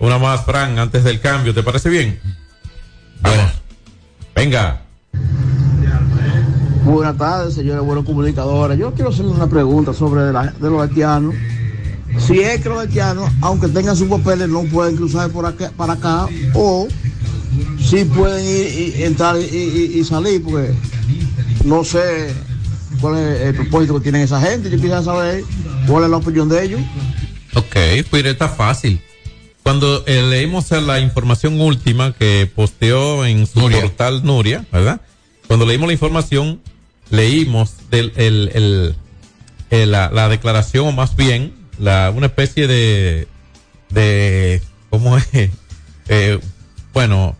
Una 0.00 0.18
más, 0.18 0.44
Fran, 0.44 0.76
antes 0.80 1.04
del 1.04 1.20
cambio, 1.20 1.54
¿te 1.54 1.62
parece 1.62 1.88
bien? 1.88 2.20
Vamos. 3.20 3.52
Venga. 4.34 4.82
Buenas 6.84 7.16
tardes, 7.16 7.54
señores 7.54 7.82
buenos 7.82 8.04
comunicadores. 8.04 8.78
Yo 8.78 8.92
quiero 8.92 9.10
hacerle 9.10 9.32
una 9.32 9.46
pregunta 9.48 9.94
sobre 9.94 10.30
la- 10.32 10.52
de 10.52 10.70
los 10.70 10.82
haitianos. 10.82 11.34
Si 12.18 12.40
es 12.40 12.60
que 12.60 12.68
los 12.68 12.78
haitianos, 12.78 13.30
aunque 13.40 13.68
tengan 13.68 13.96
sus 13.96 14.08
papeles, 14.08 14.48
no 14.48 14.62
pueden 14.64 14.96
cruzar 14.96 15.30
por 15.30 15.46
acá, 15.46 15.72
para 15.76 15.94
acá, 15.94 16.26
o 16.54 16.86
si 17.80 18.04
pueden 18.04 18.44
ir, 18.46 18.94
y 18.98 19.02
entrar 19.02 19.36
y, 19.36 19.44
y- 19.56 19.98
y 19.98 20.04
salir, 20.04 20.42
porque 20.42 20.72
no 21.64 21.84
sé 21.84 22.34
cuál 23.00 23.16
es 23.18 23.40
el 23.40 23.54
propósito 23.54 23.94
que 23.94 24.00
tienen 24.02 24.22
esa 24.22 24.40
gente. 24.40 24.68
Yo 24.70 24.76
quisiera 24.76 25.02
saber 25.02 25.42
cuál 25.86 26.04
es 26.04 26.10
la 26.10 26.18
opinión 26.18 26.48
de 26.48 26.64
ellos. 26.64 26.80
Ok, 27.54 27.76
pues 28.10 28.24
está 28.26 28.48
fácil. 28.48 29.00
Cuando 29.62 30.04
eh, 30.06 30.22
leímos 30.22 30.70
la 30.70 31.00
información 31.00 31.58
última 31.60 32.12
que 32.12 32.50
posteó 32.54 33.24
en 33.24 33.46
su 33.46 33.60
portal 33.60 34.20
Nuria, 34.22 34.66
¿verdad? 34.70 35.00
Cuando 35.46 35.64
leímos 35.66 35.86
la 35.88 35.94
información, 35.94 36.60
leímos 37.14 37.90
del, 37.90 38.12
el, 38.16 38.96
la, 39.90 40.10
la 40.10 40.28
declaración, 40.28 40.88
o 40.88 40.92
más 40.92 41.16
bien, 41.16 41.54
la, 41.78 42.12
una 42.14 42.26
especie 42.26 42.66
de, 42.66 43.28
de, 43.90 44.62
¿cómo 44.90 45.16
es? 45.16 45.28
Eh, 46.06 46.38
bueno, 46.92 47.34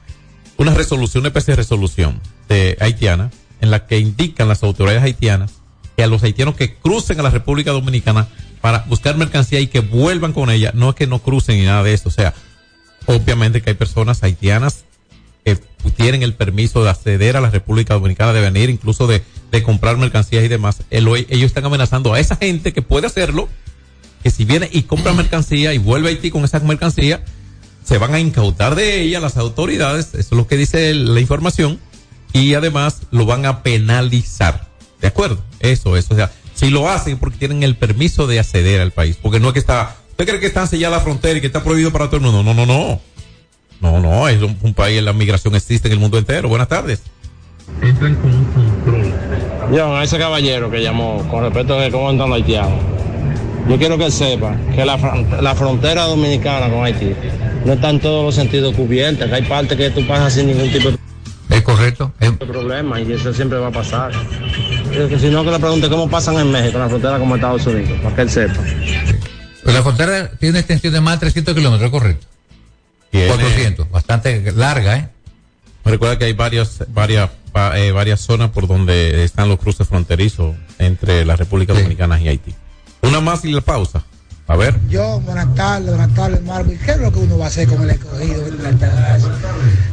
una 0.56 0.72
resolución, 0.72 1.20
una 1.20 1.28
especie 1.28 1.52
de 1.52 1.56
resolución 1.56 2.18
de 2.48 2.78
haitiana, 2.80 3.30
en 3.60 3.70
la 3.70 3.86
que 3.86 3.98
indican 3.98 4.48
las 4.48 4.62
autoridades 4.62 5.02
haitianas 5.02 5.52
que 5.96 6.02
a 6.02 6.06
los 6.06 6.22
haitianos 6.22 6.56
que 6.56 6.74
crucen 6.74 7.20
a 7.20 7.22
la 7.22 7.28
República 7.28 7.72
Dominicana 7.72 8.28
para 8.62 8.80
buscar 8.88 9.18
mercancía 9.18 9.60
y 9.60 9.66
que 9.66 9.80
vuelvan 9.80 10.32
con 10.32 10.48
ella, 10.48 10.72
no 10.74 10.88
es 10.88 10.94
que 10.96 11.06
no 11.06 11.18
crucen 11.18 11.58
ni 11.58 11.66
nada 11.66 11.82
de 11.82 11.92
eso, 11.92 12.08
o 12.08 12.12
sea, 12.12 12.32
obviamente 13.04 13.60
que 13.60 13.68
hay 13.68 13.76
personas 13.76 14.22
haitianas 14.22 14.84
que 15.44 15.56
tienen 15.96 16.22
el 16.22 16.34
permiso 16.34 16.82
de 16.82 16.90
acceder 16.90 17.36
a 17.36 17.40
la 17.40 17.50
República 17.50 17.94
Dominicana, 17.94 18.32
de 18.32 18.40
venir, 18.40 18.70
incluso 18.70 19.06
de, 19.06 19.22
de 19.52 19.62
comprar 19.62 19.96
mercancías 19.98 20.42
y 20.44 20.48
demás. 20.48 20.78
El- 20.90 21.06
ellos 21.08 21.44
están 21.46 21.64
amenazando 21.66 22.14
a 22.14 22.20
esa 22.20 22.36
gente 22.36 22.72
que 22.72 22.82
puede 22.82 23.06
hacerlo, 23.06 23.48
que 24.22 24.30
si 24.30 24.44
viene 24.44 24.68
y 24.72 24.82
compra 24.82 25.12
mercancía 25.12 25.74
y 25.74 25.78
vuelve 25.78 26.08
a 26.08 26.10
Haití 26.12 26.30
con 26.30 26.44
esa 26.44 26.58
mercancía, 26.60 27.22
se 27.84 27.98
van 27.98 28.14
a 28.14 28.20
incautar 28.20 28.74
de 28.74 29.02
ella 29.02 29.20
las 29.20 29.36
autoridades, 29.36 30.08
eso 30.14 30.16
es 30.16 30.32
lo 30.32 30.46
que 30.46 30.56
dice 30.56 30.94
la 30.94 31.20
información, 31.20 31.78
y 32.32 32.54
además 32.54 33.02
lo 33.10 33.26
van 33.26 33.44
a 33.44 33.62
penalizar. 33.62 34.68
¿De 35.02 35.08
acuerdo? 35.08 35.44
Eso, 35.60 35.96
eso. 35.98 36.14
O 36.14 36.16
sea, 36.16 36.32
si 36.54 36.70
lo 36.70 36.88
hacen 36.88 37.18
porque 37.18 37.36
tienen 37.36 37.62
el 37.62 37.76
permiso 37.76 38.26
de 38.26 38.40
acceder 38.40 38.80
al 38.80 38.92
país, 38.92 39.18
porque 39.20 39.38
no 39.40 39.48
es 39.48 39.52
que 39.52 39.60
está, 39.60 39.96
¿usted 40.12 40.26
cree 40.26 40.40
que 40.40 40.46
está 40.46 40.66
sellada 40.66 40.96
la 40.96 41.02
frontera 41.02 41.36
y 41.36 41.40
que 41.42 41.48
está 41.48 41.62
prohibido 41.62 41.92
para 41.92 42.06
todo 42.06 42.16
el 42.16 42.22
mundo? 42.22 42.42
No, 42.42 42.54
no, 42.54 42.64
no. 42.64 43.00
No, 43.84 44.00
no, 44.00 44.26
es 44.28 44.40
un, 44.40 44.56
un 44.62 44.72
país, 44.72 45.02
la 45.02 45.12
migración 45.12 45.54
existe 45.54 45.88
en 45.88 45.92
el 45.92 46.00
mundo 46.00 46.16
entero. 46.16 46.48
Buenas 46.48 46.68
tardes. 46.68 47.02
Entran 47.82 48.14
con 48.14 48.34
un 48.34 48.44
control. 48.46 49.12
Yo, 49.76 49.94
a 49.94 50.02
ese 50.02 50.18
caballero 50.18 50.70
que 50.70 50.82
llamó 50.82 51.18
con 51.30 51.44
respecto 51.44 51.78
a 51.78 51.90
cómo 51.90 52.10
entran 52.10 52.30
los 52.30 52.36
haitianos, 52.38 52.72
yo 53.68 53.76
quiero 53.78 53.98
que 53.98 54.06
él 54.06 54.12
sepa 54.12 54.56
que 54.74 54.86
la, 54.86 54.96
la 55.42 55.54
frontera 55.54 56.04
dominicana 56.04 56.70
con 56.70 56.82
Haití 56.84 57.12
no 57.66 57.74
está 57.74 57.90
en 57.90 58.00
todos 58.00 58.24
los 58.24 58.34
sentidos 58.34 58.74
cubierta, 58.74 59.26
que 59.28 59.34
hay 59.34 59.42
partes 59.42 59.76
que 59.76 59.90
tú 59.90 60.06
pasas 60.06 60.32
sin 60.32 60.46
ningún 60.46 60.70
tipo 60.72 60.90
de 60.90 60.98
Es 61.50 61.62
correcto. 61.62 62.10
Es- 62.20 62.30
problema 62.32 63.00
y 63.02 63.12
eso 63.12 63.34
siempre 63.34 63.58
va 63.58 63.68
a 63.68 63.72
pasar. 63.72 64.12
Es 64.92 65.08
que 65.10 65.18
si 65.18 65.28
no, 65.28 65.44
que 65.44 65.50
le 65.50 65.58
pregunte 65.58 65.90
cómo 65.90 66.08
pasan 66.08 66.36
en 66.38 66.50
México, 66.50 66.76
en 66.76 66.82
la 66.84 66.88
frontera 66.88 67.18
como 67.18 67.34
Estados 67.36 67.66
Unidos, 67.66 67.98
para 68.02 68.16
que 68.16 68.22
él 68.22 68.30
sepa. 68.30 68.62
Pues 69.62 69.74
la 69.74 69.82
frontera 69.82 70.30
tiene 70.38 70.50
una 70.52 70.58
extensión 70.60 70.92
de 70.92 71.00
más 71.02 71.14
de 71.16 71.20
300 71.20 71.54
kilómetros, 71.54 71.90
correcto. 71.90 72.26
400, 73.28 73.90
bastante 73.90 74.52
larga, 74.52 74.96
¿eh? 74.96 75.08
Recuerda 75.84 76.18
que 76.18 76.24
hay 76.24 76.32
varias, 76.32 76.84
varias, 76.88 77.30
va- 77.54 77.78
eh, 77.78 77.92
varias 77.92 78.20
zonas 78.20 78.50
por 78.50 78.66
donde 78.66 79.22
están 79.24 79.48
los 79.48 79.58
cruces 79.58 79.86
fronterizos 79.86 80.56
entre 80.78 81.24
la 81.24 81.36
República 81.36 81.74
Dominicana 81.74 82.20
y 82.20 82.28
Haití. 82.28 82.54
Una 83.02 83.20
más 83.20 83.44
y 83.44 83.52
la 83.52 83.60
pausa. 83.60 84.02
A 84.46 84.56
ver. 84.56 84.74
Yo, 84.90 85.20
buenas 85.20 85.54
tardes, 85.54 85.88
buenas 85.88 86.14
tardes, 86.14 86.42
Marco. 86.42 86.70
¿Y 86.70 86.76
qué 86.76 86.90
es 86.92 86.98
lo 86.98 87.10
que 87.10 87.18
uno 87.18 87.38
va 87.38 87.46
a 87.46 87.48
hacer 87.48 87.66
con 87.66 87.82
el 87.82 87.90
escogido? 87.90 88.44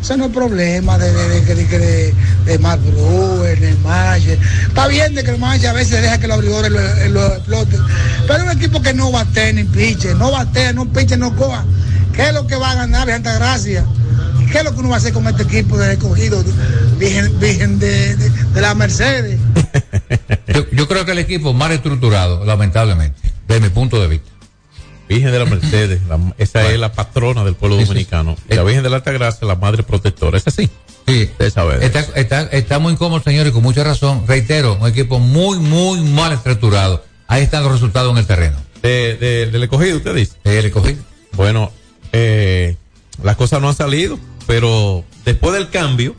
Eso 0.01 0.17
no 0.17 0.25
es 0.25 0.31
problema 0.31 0.97
de, 0.97 1.11
de, 1.13 1.29
de, 1.29 1.41
de, 1.41 1.55
de, 1.55 1.79
de, 1.79 2.13
de 2.45 2.59
Mark 2.59 2.81
Brewer, 2.81 3.57
del 3.59 3.77
Mayer. 3.79 4.37
Está 4.67 4.87
bien 4.87 5.15
de 5.15 5.23
que 5.23 5.31
el 5.31 5.37
Mayer 5.39 5.69
a 5.69 5.73
veces 5.73 6.01
deja 6.01 6.17
que 6.19 6.27
los 6.27 6.37
abridores 6.37 6.69
lo, 6.71 6.79
lo 7.11 7.27
exploten. 7.27 7.79
Pero 8.27 8.43
un 8.43 8.51
equipo 8.51 8.81
que 8.81 8.93
no 8.93 9.11
bate 9.11 9.53
ni 9.53 9.63
piche, 9.63 10.13
no 10.15 10.31
batea, 10.31 10.73
no 10.73 10.85
piche, 10.91 11.15
no 11.15 11.33
coja. 11.35 11.63
¿Qué 12.13 12.27
es 12.27 12.33
lo 12.33 12.47
que 12.47 12.55
va 12.55 12.71
a 12.71 12.75
ganar 12.75 13.07
Santa 13.07 13.33
Gracia? 13.35 13.85
¿Qué 14.51 14.57
es 14.59 14.63
lo 14.63 14.73
que 14.73 14.79
uno 14.79 14.89
va 14.89 14.95
a 14.95 14.97
hacer 14.97 15.13
con 15.13 15.25
este 15.27 15.43
equipo 15.43 15.77
de 15.77 15.93
escogido, 15.93 16.43
virgen, 16.97 17.39
virgen 17.39 17.79
de, 17.79 18.15
de, 18.17 18.29
de 18.29 18.61
la 18.61 18.75
Mercedes? 18.75 19.39
Yo, 20.53 20.65
yo 20.71 20.87
creo 20.87 21.05
que 21.05 21.11
el 21.13 21.19
equipo 21.19 21.53
mal 21.53 21.71
estructurado, 21.71 22.43
lamentablemente, 22.43 23.17
desde 23.47 23.61
mi 23.61 23.69
punto 23.69 24.01
de 24.01 24.07
vista. 24.07 24.29
Virgen 25.07 25.31
de 25.31 25.39
la 25.39 25.45
Mercedes, 25.45 26.01
la- 26.09 26.19
esa 26.37 26.69
es 26.69 26.79
la 26.79 26.91
patrona 26.91 27.43
del 27.45 27.55
pueblo 27.55 27.77
dominicano. 27.77 28.35
Y 28.49 28.55
la 28.55 28.63
Virgen 28.63 28.83
de 28.83 28.89
la 28.89 28.97
Alta 28.97 29.11
Gracia, 29.11 29.47
la 29.47 29.55
madre 29.55 29.83
protectora. 29.83 30.37
¿Es 30.37 30.47
así? 30.47 30.69
Sí. 31.07 31.29
Usted 31.31 31.51
sabe 31.51 31.77
de 31.79 31.85
Está, 31.85 31.99
está, 32.15 32.41
está 32.43 32.79
muy 32.79 32.93
incómodo, 32.93 33.21
señor, 33.23 33.47
y 33.47 33.51
con 33.51 33.63
mucha 33.63 33.83
razón. 33.83 34.23
Reitero, 34.27 34.77
un 34.79 34.87
equipo 34.87 35.19
muy, 35.19 35.59
muy 35.59 36.01
mal 36.01 36.31
estructurado. 36.33 37.03
Ahí 37.27 37.43
están 37.43 37.63
los 37.63 37.71
resultados 37.73 38.11
en 38.11 38.17
el 38.19 38.25
terreno. 38.25 38.57
De, 38.81 39.15
de- 39.17 39.45
del 39.47 39.63
escogido, 39.63 39.97
usted 39.97 40.13
dice. 40.15 40.33
El 40.43 40.65
escogido. 40.65 41.01
Bueno, 41.33 41.71
eh, 42.11 42.75
las 43.23 43.35
cosas 43.35 43.61
no 43.61 43.69
han 43.69 43.75
salido, 43.75 44.19
pero 44.47 45.03
después 45.25 45.53
del 45.53 45.69
cambio, 45.69 46.15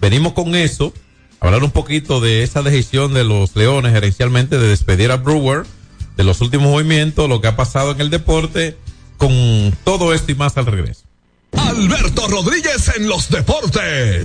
venimos 0.00 0.32
con 0.32 0.54
eso, 0.54 0.92
hablar 1.40 1.64
un 1.64 1.70
poquito 1.70 2.20
de 2.20 2.42
esa 2.42 2.62
decisión 2.62 3.14
de 3.14 3.24
los 3.24 3.54
Leones 3.56 3.92
gerencialmente 3.92 4.58
de 4.58 4.68
despedir 4.68 5.10
a 5.10 5.16
Brewer, 5.16 5.64
de 6.16 6.24
los 6.24 6.40
últimos 6.40 6.68
movimientos, 6.68 7.28
lo 7.28 7.40
que 7.40 7.48
ha 7.48 7.56
pasado 7.56 7.92
en 7.92 8.00
el 8.00 8.10
deporte, 8.10 8.76
con 9.16 9.76
todo 9.84 10.14
esto 10.14 10.32
y 10.32 10.34
más 10.34 10.56
al 10.56 10.66
regreso. 10.66 11.02
Alberto 11.52 12.26
Rodríguez 12.28 12.90
en 12.96 13.08
los 13.08 13.28
deportes. 13.30 14.24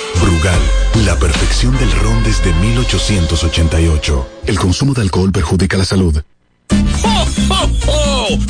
Brugal, 0.19 0.59
la 1.05 1.17
perfección 1.17 1.77
del 1.77 1.91
ron 1.91 2.23
desde 2.23 2.53
1888. 2.53 4.27
El 4.47 4.59
consumo 4.59 4.93
de 4.93 5.01
alcohol 5.01 5.31
perjudica 5.31 5.77
la 5.77 5.85
salud. 5.85 6.21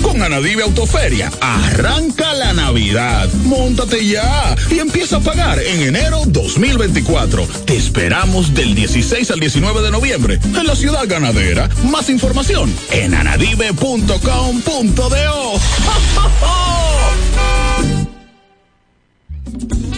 Con 0.02 0.22
Anadive 0.22 0.64
Autoferia, 0.64 1.32
arranca 1.40 2.34
la 2.34 2.54
Navidad. 2.54 3.30
Móntate 3.46 4.06
ya 4.06 4.56
y 4.70 4.80
empieza 4.80 5.18
a 5.18 5.20
pagar 5.22 5.60
en 5.60 5.82
enero 5.82 6.22
2024. 6.28 7.48
Te 7.66 7.78
esperamos 7.78 8.54
del 8.54 8.76
16 8.76 9.32
al 9.32 9.40
19 9.40 9.82
de 9.82 9.92
noviembre 9.92 10.40
en 10.44 10.68
la 10.68 10.76
ciudad 10.76 11.08
ganadera. 11.08 11.70
Más 11.90 12.10
información 12.10 12.74
en 12.92 13.16
anadive.com.do. 13.16 14.22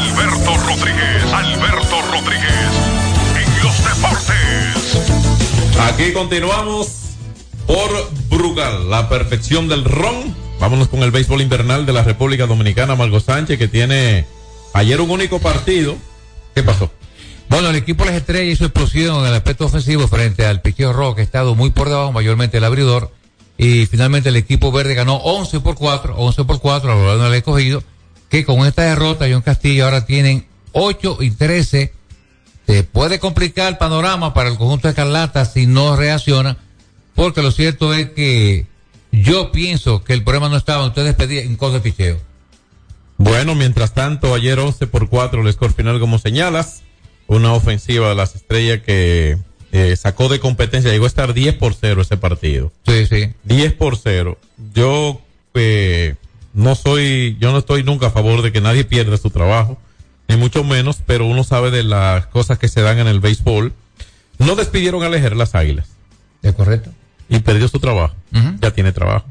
Alberto 0.00 0.56
Rodríguez, 0.56 1.24
Alberto 1.30 1.96
Rodríguez, 2.10 2.70
en 3.36 3.62
los 3.62 3.76
deportes. 3.84 4.98
Aquí 5.78 6.12
continuamos 6.14 6.88
por 7.66 8.10
Brugal, 8.30 8.88
la 8.88 9.10
perfección 9.10 9.68
del 9.68 9.84
ron. 9.84 10.34
Vámonos 10.58 10.88
con 10.88 11.02
el 11.02 11.10
béisbol 11.10 11.42
invernal 11.42 11.84
de 11.84 11.92
la 11.92 12.02
República 12.02 12.46
Dominicana, 12.46 12.96
Margo 12.96 13.20
Sánchez, 13.20 13.58
que 13.58 13.68
tiene 13.68 14.24
ayer 14.72 15.02
un 15.02 15.10
único 15.10 15.38
partido. 15.38 15.96
¿Qué 16.54 16.62
pasó? 16.62 16.90
Bueno, 17.50 17.68
el 17.68 17.76
equipo 17.76 18.04
de 18.04 18.12
las 18.12 18.20
estrellas 18.20 18.54
hizo 18.54 18.64
explosión 18.64 19.20
en 19.20 19.26
el 19.26 19.34
aspecto 19.34 19.66
ofensivo 19.66 20.08
frente 20.08 20.46
al 20.46 20.62
picheo 20.62 20.94
rojo, 20.94 21.14
que 21.14 21.20
ha 21.20 21.24
estado 21.24 21.54
muy 21.54 21.70
por 21.70 21.90
debajo, 21.90 22.10
mayormente 22.10 22.56
el 22.56 22.64
abridor. 22.64 23.12
Y 23.58 23.84
finalmente 23.84 24.30
el 24.30 24.36
equipo 24.36 24.72
verde 24.72 24.94
ganó 24.94 25.16
11 25.16 25.60
por 25.60 25.74
4, 25.74 26.14
11 26.16 26.44
por 26.44 26.58
4, 26.58 26.90
a 26.90 26.94
lo 26.94 27.06
largo 27.06 27.24
del 27.24 27.34
escogido, 27.34 27.82
que 28.30 28.44
con 28.44 28.64
esta 28.66 28.82
derrota, 28.82 29.26
John 29.30 29.42
Castillo 29.42 29.84
ahora 29.84 30.06
tienen 30.06 30.46
8 30.72 31.18
y 31.20 31.32
13. 31.32 31.92
Se 32.66 32.84
puede 32.84 33.18
complicar 33.18 33.68
el 33.68 33.76
panorama 33.76 34.32
para 34.32 34.48
el 34.48 34.56
conjunto 34.56 34.86
de 34.86 34.92
Escarlata 34.92 35.44
si 35.44 35.66
no 35.66 35.96
reacciona, 35.96 36.56
porque 37.16 37.42
lo 37.42 37.50
cierto 37.50 37.92
es 37.92 38.10
que 38.10 38.66
yo 39.10 39.50
pienso 39.50 40.04
que 40.04 40.12
el 40.12 40.22
problema 40.22 40.48
no 40.48 40.56
estaba 40.56 40.84
en 40.84 40.90
ustedes 40.90 41.14
pedían 41.16 41.46
en 41.46 41.56
cosas 41.56 41.82
de 41.82 41.90
picheo. 41.90 42.20
Bueno, 43.18 43.54
mientras 43.56 43.92
tanto, 43.92 44.32
ayer 44.32 44.58
11 44.58 44.86
por 44.86 45.08
4 45.08 45.42
el 45.42 45.52
score 45.52 45.72
final, 45.72 46.00
como 46.00 46.18
señalas. 46.18 46.82
Una 47.26 47.52
ofensiva 47.52 48.08
de 48.08 48.14
las 48.14 48.34
estrellas 48.34 48.80
que 48.84 49.38
eh, 49.72 49.96
sacó 49.96 50.28
de 50.28 50.40
competencia. 50.40 50.90
Llegó 50.90 51.04
a 51.04 51.08
estar 51.08 51.34
10 51.34 51.56
por 51.56 51.74
0 51.74 52.02
ese 52.02 52.16
partido. 52.16 52.72
Sí, 52.86 53.06
sí. 53.06 53.32
10 53.44 53.74
por 53.74 53.98
0. 53.98 54.38
Yo 54.72 55.20
eh, 55.54 56.14
no 56.52 56.74
soy, 56.74 57.36
yo 57.40 57.52
no 57.52 57.58
estoy 57.58 57.82
nunca 57.82 58.08
a 58.08 58.10
favor 58.10 58.42
de 58.42 58.52
que 58.52 58.60
nadie 58.60 58.84
pierda 58.84 59.16
su 59.16 59.30
trabajo, 59.30 59.78
ni 60.28 60.36
mucho 60.36 60.64
menos, 60.64 60.98
pero 61.06 61.26
uno 61.26 61.44
sabe 61.44 61.70
de 61.70 61.82
las 61.82 62.26
cosas 62.26 62.58
que 62.58 62.68
se 62.68 62.82
dan 62.82 62.98
en 62.98 63.06
el 63.06 63.20
béisbol. 63.20 63.72
No 64.38 64.56
despidieron 64.56 65.02
a 65.02 65.08
Lejer 65.08 65.36
las 65.36 65.54
águilas. 65.54 65.88
¿Es 66.42 66.54
correcto? 66.54 66.90
Y 67.28 67.40
perdió 67.40 67.68
su 67.68 67.78
trabajo. 67.78 68.14
Ya 68.60 68.70
tiene 68.70 68.92
trabajo. 68.92 69.26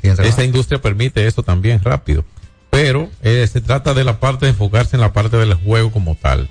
tiene 0.00 0.16
trabajo. 0.16 0.34
Esa 0.34 0.44
industria 0.44 0.80
permite 0.80 1.26
eso 1.26 1.42
también 1.42 1.82
rápido. 1.82 2.24
Pero 2.68 3.10
eh, 3.22 3.48
se 3.50 3.60
trata 3.60 3.94
de 3.94 4.04
la 4.04 4.20
parte 4.20 4.46
de 4.46 4.50
enfocarse 4.50 4.96
en 4.96 5.00
la 5.00 5.12
parte 5.12 5.36
del 5.36 5.54
juego 5.54 5.90
como 5.90 6.14
tal. 6.14 6.48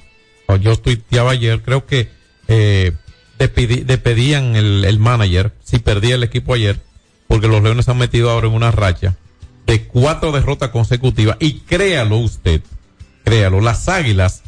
Yo 0.62 0.76
tuiteaba 0.78 1.32
ayer, 1.32 1.62
creo 1.62 1.86
que 1.86 2.10
eh, 2.48 2.94
despedían 3.38 4.56
el, 4.56 4.84
el 4.84 4.98
manager 4.98 5.54
si 5.64 5.78
perdía 5.78 6.16
el 6.16 6.24
equipo 6.24 6.56
ayer, 6.56 6.82
porque 7.28 7.48
los 7.48 7.62
Leones 7.62 7.86
se 7.86 7.92
han 7.92 7.98
metido 8.00 8.32
ahora 8.32 8.48
en 8.48 8.54
una 8.54 8.72
racha 8.72 9.16
de 9.70 9.84
cuatro 9.84 10.32
derrotas 10.32 10.70
consecutivas. 10.70 11.38
Y 11.40 11.60
créalo 11.60 12.18
usted, 12.18 12.62
créalo, 13.24 13.62
las 13.62 13.88
águilas 13.88 14.42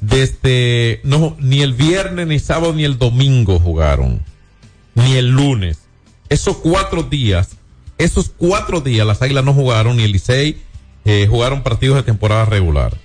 desde 0.00 1.00
no 1.04 1.36
ni 1.38 1.60
el 1.60 1.74
viernes 1.74 2.26
ni 2.26 2.38
sábado 2.38 2.72
ni 2.72 2.84
el 2.84 2.98
domingo 2.98 3.58
jugaron 3.58 4.22
ni 4.94 5.16
el 5.16 5.28
lunes. 5.28 5.80
Esos 6.30 6.56
cuatro 6.56 7.02
días 7.02 7.50
esos 7.98 8.30
cuatro 8.34 8.80
días 8.80 9.06
las 9.06 9.20
águilas 9.20 9.44
no 9.44 9.52
jugaron 9.52 9.96
ni 9.96 10.04
el 10.04 10.12
Licey 10.12 10.62
eh, 11.04 11.26
jugaron 11.28 11.62
partidos 11.62 11.96
de 11.96 12.04
temporada 12.04 12.44
regular. 12.44 12.96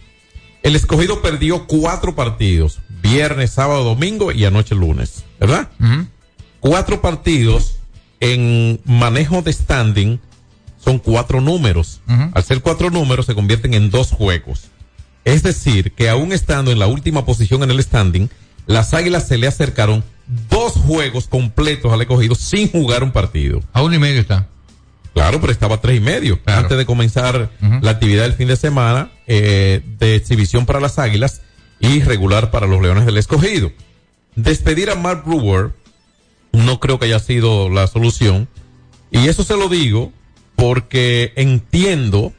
El 0.62 0.76
escogido 0.76 1.22
perdió 1.22 1.68
cuatro 1.68 2.16
partidos 2.16 2.80
viernes 3.02 3.52
sábado 3.52 3.84
domingo 3.84 4.32
y 4.32 4.46
anoche 4.46 4.76
lunes 4.76 5.26
verdad 5.42 5.70
cuatro 6.62 7.02
partidos 7.02 7.80
en 8.22 8.80
manejo 8.86 9.42
de 9.42 9.52
standing 9.52 10.22
son 10.84 11.00
cuatro 11.00 11.42
números 11.42 12.02
al 12.34 12.44
ser 12.44 12.62
cuatro 12.62 12.90
números 12.90 13.26
se 13.26 13.36
convierten 13.36 13.74
en 13.74 13.90
dos 13.90 14.12
juegos 14.12 14.70
es 15.26 15.44
decir, 15.44 15.94
que 15.94 16.10
aún 16.10 16.34
estando 16.34 16.72
en 16.72 16.80
la 16.80 16.88
última 16.88 17.26
posición 17.26 17.64
en 17.64 17.72
el 17.72 17.82
standing, 17.82 18.30
las 18.66 18.94
águilas 18.94 19.28
se 19.28 19.38
le 19.38 19.48
acercaron 19.48 20.04
dos 20.50 20.74
juegos 20.74 21.28
completos 21.28 21.92
al 21.92 22.02
escogido 22.02 22.36
sin 22.36 22.70
jugar 22.70 23.04
un 23.04 23.12
partido. 23.12 23.62
A 23.74 23.82
uno 23.82 23.96
y 23.96 24.00
medio 24.00 24.22
está. 24.22 24.48
Claro, 25.14 25.40
pero 25.40 25.54
estaba 25.54 25.76
a 25.76 25.82
tres 25.82 25.98
y 25.98 26.00
medio 26.00 26.40
antes 26.46 26.76
de 26.78 26.86
comenzar 26.86 27.52
la 27.82 27.92
actividad 27.92 28.24
del 28.24 28.34
fin 28.34 28.48
de 28.48 28.56
semana 28.56 29.12
eh, 29.28 29.82
de 30.00 30.16
exhibición 30.16 30.66
para 30.66 30.80
las 30.80 30.98
águilas 30.98 31.42
y 31.80 32.02
regular 32.02 32.50
para 32.50 32.66
los 32.66 32.82
leones 32.82 33.06
del 33.06 33.18
escogido. 33.18 33.72
Despedir 34.36 34.90
a 34.90 34.96
Mark 34.96 35.24
Brewer 35.26 35.72
no 36.52 36.80
creo 36.80 36.98
que 36.98 37.06
haya 37.06 37.20
sido 37.20 37.70
la 37.70 37.86
solución. 37.88 38.48
Y 39.12 39.28
eso 39.28 39.44
se 39.44 39.56
lo 39.56 39.70
digo 39.70 40.12
porque 40.56 41.34
entiendo 41.36 42.34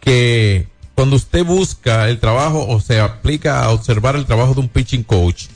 que 0.00 0.68
cuando 0.94 1.16
usted 1.16 1.44
busca 1.44 2.08
el 2.08 2.20
trabajo 2.20 2.66
o 2.66 2.80
se 2.80 3.00
aplica 3.00 3.64
a 3.64 3.70
observar 3.70 4.16
el 4.16 4.26
trabajo 4.26 4.54
de 4.54 4.60
un 4.60 4.68
pitching 4.68 5.02
coach, 5.02 5.46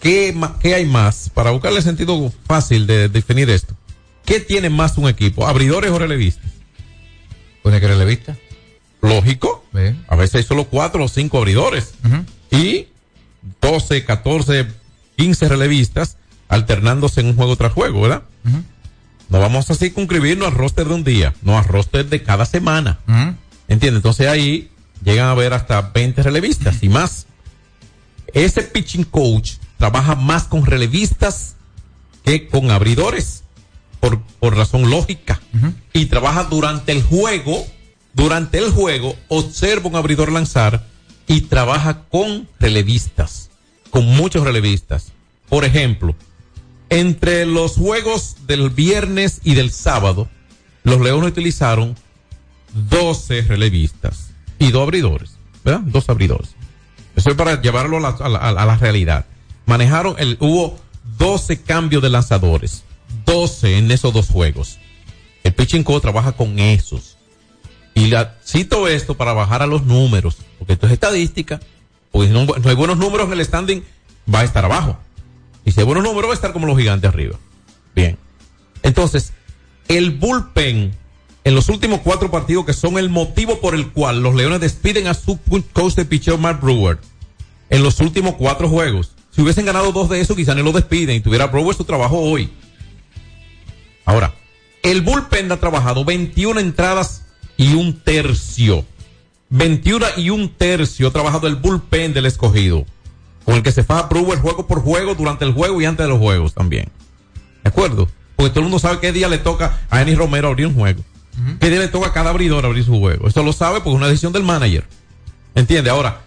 ¿qué, 0.00 0.36
qué 0.60 0.74
hay 0.74 0.86
más? 0.86 1.30
Para 1.32 1.50
buscarle 1.50 1.82
sentido 1.82 2.32
fácil 2.46 2.86
de 2.86 3.08
definir 3.08 3.50
esto. 3.50 3.74
¿Qué 4.24 4.40
tiene 4.40 4.70
más 4.70 4.98
un 4.98 5.08
equipo? 5.08 5.46
¿Abridores 5.46 5.90
o 5.92 5.98
relevistas? 5.98 6.50
¿Pone 7.62 7.80
que 7.80 7.88
relevista? 7.88 8.36
Lógico. 9.00 9.64
A 10.08 10.16
veces 10.16 10.36
hay 10.36 10.42
solo 10.42 10.64
cuatro 10.64 11.04
o 11.04 11.08
cinco 11.08 11.38
abridores. 11.38 11.94
Y 12.50 12.88
12, 13.60 14.04
14, 14.04 14.66
15 15.16 15.48
relevistas 15.48 16.16
alternándose 16.48 17.20
en 17.20 17.28
un 17.28 17.36
juego 17.36 17.56
tras 17.56 17.72
juego, 17.72 18.02
¿verdad? 18.02 18.22
No 19.28 19.40
vamos 19.40 19.70
a 19.70 19.74
circunscribirnos 19.74 20.48
al 20.48 20.54
roster 20.54 20.86
de 20.86 20.94
un 20.94 21.04
día, 21.04 21.34
no 21.42 21.58
al 21.58 21.64
roster 21.64 22.06
de 22.06 22.22
cada 22.22 22.46
semana. 22.46 22.98
¿Entiendes? 23.68 23.98
Entonces 23.98 24.28
ahí 24.28 24.70
llegan 25.04 25.28
a 25.28 25.34
ver 25.34 25.52
hasta 25.52 25.80
20 25.80 26.22
relevistas 26.22 26.82
y 26.82 26.88
más. 26.88 27.26
Ese 28.32 28.62
pitching 28.62 29.04
coach 29.04 29.54
trabaja 29.78 30.14
más 30.14 30.44
con 30.44 30.64
relevistas 30.64 31.56
que 32.24 32.48
con 32.48 32.70
abridores, 32.70 33.44
por, 34.00 34.20
por 34.20 34.56
razón 34.56 34.90
lógica. 34.90 35.40
Y 35.92 36.06
trabaja 36.06 36.44
durante 36.44 36.92
el 36.92 37.02
juego, 37.02 37.66
durante 38.12 38.58
el 38.58 38.70
juego, 38.70 39.16
observa 39.28 39.88
un 39.88 39.96
abridor 39.96 40.30
lanzar 40.30 40.86
y 41.26 41.42
trabaja 41.42 42.04
con 42.10 42.48
relevistas, 42.60 43.50
con 43.90 44.06
muchos 44.06 44.44
relevistas. 44.44 45.12
Por 45.48 45.64
ejemplo, 45.64 46.14
entre 46.90 47.46
los 47.46 47.76
juegos 47.76 48.36
del 48.46 48.70
viernes 48.70 49.40
y 49.44 49.54
del 49.54 49.70
sábado, 49.70 50.28
los 50.84 51.00
Leones 51.00 51.30
utilizaron 51.30 51.96
12 52.90 53.42
relevistas 53.42 54.30
y 54.58 54.70
dos 54.70 54.82
abridores, 54.82 55.36
¿verdad? 55.64 55.80
Dos 55.80 56.08
abridores. 56.08 56.54
Eso 57.16 57.30
es 57.30 57.36
para 57.36 57.60
llevarlo 57.60 57.96
a 57.96 58.28
la, 58.28 58.76
realidad. 58.76 59.26
Manejaron, 59.64 60.16
el, 60.18 60.36
hubo 60.40 60.78
12 61.18 61.62
cambios 61.62 62.02
de 62.02 62.10
lanzadores, 62.10 62.84
12 63.24 63.78
en 63.78 63.90
esos 63.90 64.12
dos 64.12 64.28
juegos. 64.28 64.78
El 65.42 65.54
pitching 65.54 65.84
trabaja 65.84 66.32
con 66.32 66.58
esos. 66.58 67.16
Y 67.94 68.12
cito 68.44 68.88
esto 68.88 69.16
para 69.16 69.32
bajar 69.32 69.62
a 69.62 69.66
los 69.66 69.84
números, 69.84 70.36
porque 70.58 70.74
esto 70.74 70.86
es 70.86 70.92
estadística, 70.92 71.60
porque 72.12 72.28
no, 72.28 72.44
no 72.44 72.68
hay 72.68 72.76
buenos 72.76 72.98
números 72.98 73.32
el 73.32 73.42
standing, 73.42 73.82
va 74.32 74.40
a 74.40 74.44
estar 74.44 74.64
abajo. 74.64 74.98
Y 75.66 75.72
si 75.72 75.80
hay 75.80 75.84
buenos 75.86 76.04
números, 76.04 76.30
va 76.30 76.32
a 76.32 76.36
estar 76.36 76.54
como 76.54 76.66
los 76.66 76.78
gigantes 76.78 77.08
arriba. 77.10 77.36
Bien. 77.94 78.16
Entonces, 78.82 79.32
el 79.88 80.12
bullpen 80.12 80.92
en 81.44 81.54
los 81.54 81.68
últimos 81.68 82.00
cuatro 82.00 82.30
partidos, 82.30 82.64
que 82.64 82.72
son 82.72 82.98
el 82.98 83.10
motivo 83.10 83.60
por 83.60 83.74
el 83.74 83.90
cual 83.90 84.22
los 84.22 84.34
Leones 84.34 84.60
despiden 84.60 85.08
a 85.08 85.14
su 85.14 85.38
coach 85.72 85.94
de 85.94 86.04
picheo 86.04 86.38
Mark 86.38 86.60
Brewer, 86.60 86.98
en 87.68 87.82
los 87.82 88.00
últimos 88.00 88.34
cuatro 88.34 88.68
juegos. 88.68 89.12
Si 89.30 89.42
hubiesen 89.42 89.66
ganado 89.66 89.92
dos 89.92 90.08
de 90.08 90.20
esos, 90.20 90.36
quizá 90.36 90.54
no 90.54 90.62
lo 90.62 90.72
despiden 90.72 91.16
y 91.16 91.20
tuviera 91.20 91.46
Brewer 91.48 91.76
su 91.76 91.84
trabajo 91.84 92.18
hoy. 92.18 92.50
Ahora, 94.04 94.34
el 94.82 95.02
bullpen 95.02 95.50
ha 95.50 95.58
trabajado 95.58 96.04
21 96.04 96.60
entradas 96.60 97.24
y 97.56 97.74
un 97.74 98.00
tercio. 98.00 98.84
21 99.50 100.06
y 100.16 100.30
un 100.30 100.48
tercio 100.48 101.08
ha 101.08 101.12
trabajado 101.12 101.48
el 101.48 101.56
bullpen 101.56 102.12
del 102.12 102.26
escogido. 102.26 102.86
Con 103.46 103.54
el 103.54 103.62
que 103.62 103.72
se 103.72 103.84
faja 103.84 104.08
Brewer 104.08 104.40
juego 104.40 104.66
por 104.66 104.82
juego, 104.82 105.14
durante 105.14 105.46
el 105.46 105.54
juego 105.54 105.80
y 105.80 105.86
antes 105.86 106.04
de 106.04 106.10
los 106.10 106.18
juegos 106.18 106.52
también. 106.52 106.90
¿De 107.62 107.70
acuerdo? 107.70 108.08
Porque 108.34 108.50
todo 108.50 108.60
el 108.60 108.64
mundo 108.64 108.78
sabe 108.78 108.98
qué 109.00 109.12
día 109.12 109.28
le 109.28 109.38
toca 109.38 109.80
a 109.88 110.00
Denis 110.00 110.18
Romero 110.18 110.48
abrir 110.48 110.66
un 110.66 110.74
juego. 110.74 111.02
¿Qué 111.60 111.70
día 111.70 111.78
le 111.78 111.88
toca 111.88 112.08
a 112.08 112.12
cada 112.12 112.30
abridor 112.30 112.66
abrir 112.66 112.84
su 112.84 112.98
juego? 112.98 113.28
Esto 113.28 113.42
lo 113.42 113.52
sabe 113.52 113.76
porque 113.76 113.90
es 113.90 113.96
una 113.96 114.08
decisión 114.08 114.32
del 114.32 114.42
manager. 114.42 114.84
¿Entiende? 115.54 115.90
Ahora, 115.90 116.22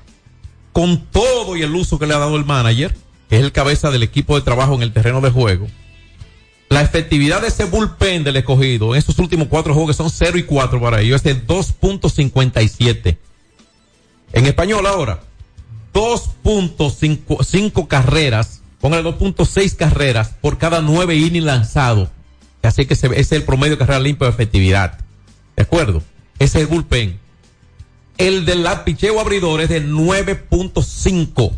con 0.72 1.06
todo 1.12 1.56
y 1.58 1.62
el 1.62 1.76
uso 1.76 2.00
que 2.00 2.08
le 2.08 2.14
ha 2.14 2.20
dado 2.20 2.36
el 2.36 2.46
manager, 2.46 2.96
que 3.30 3.38
es 3.38 3.44
el 3.44 3.52
cabeza 3.52 3.92
del 3.92 4.04
equipo 4.04 4.36
de 4.36 4.42
trabajo 4.42 4.74
en 4.76 4.82
el 4.82 4.94
terreno 4.94 5.20
de 5.22 5.30
juego, 5.30 5.68
la 6.70 6.82
efectividad 6.82 7.42
de 7.42 7.48
ese 7.48 7.66
bullpen 7.66 8.24
del 8.24 8.38
escogido 8.38 8.94
en 8.94 9.00
estos 9.00 9.18
últimos 9.18 9.48
cuatro 9.48 9.74
juegos 9.74 9.96
que 9.96 10.04
son 10.04 10.10
0 10.10 10.38
y 10.38 10.44
4 10.44 10.80
para 10.80 11.02
ellos 11.02 11.18
es 11.18 11.24
de 11.24 11.48
2.57. 11.48 13.18
En 14.34 14.46
español 14.46 14.86
ahora, 14.86 15.22
2.5 15.94 17.88
carreras, 17.88 18.62
póngale 18.80 19.04
2.6 19.10 19.76
carreras 19.76 20.36
por 20.42 20.58
cada 20.58 20.82
9 20.82 21.16
innings 21.16 21.46
lanzados. 21.46 22.10
Así 22.62 22.86
que 22.86 22.94
ese 22.94 23.20
es 23.20 23.32
el 23.32 23.44
promedio 23.44 23.76
de 23.76 23.80
carrera 23.80 24.00
limpia 24.00 24.28
de 24.28 24.34
efectividad. 24.34 25.00
¿De 25.56 25.64
acuerdo? 25.64 26.04
Ese 26.40 26.60
es 26.60 26.64
el 26.64 26.68
bullpen. 26.68 27.20
El 28.18 28.46
del 28.46 28.68
picheo 28.84 29.20
abridor 29.20 29.62
es 29.62 29.70
de 29.70 29.86
9.5. 29.86 31.54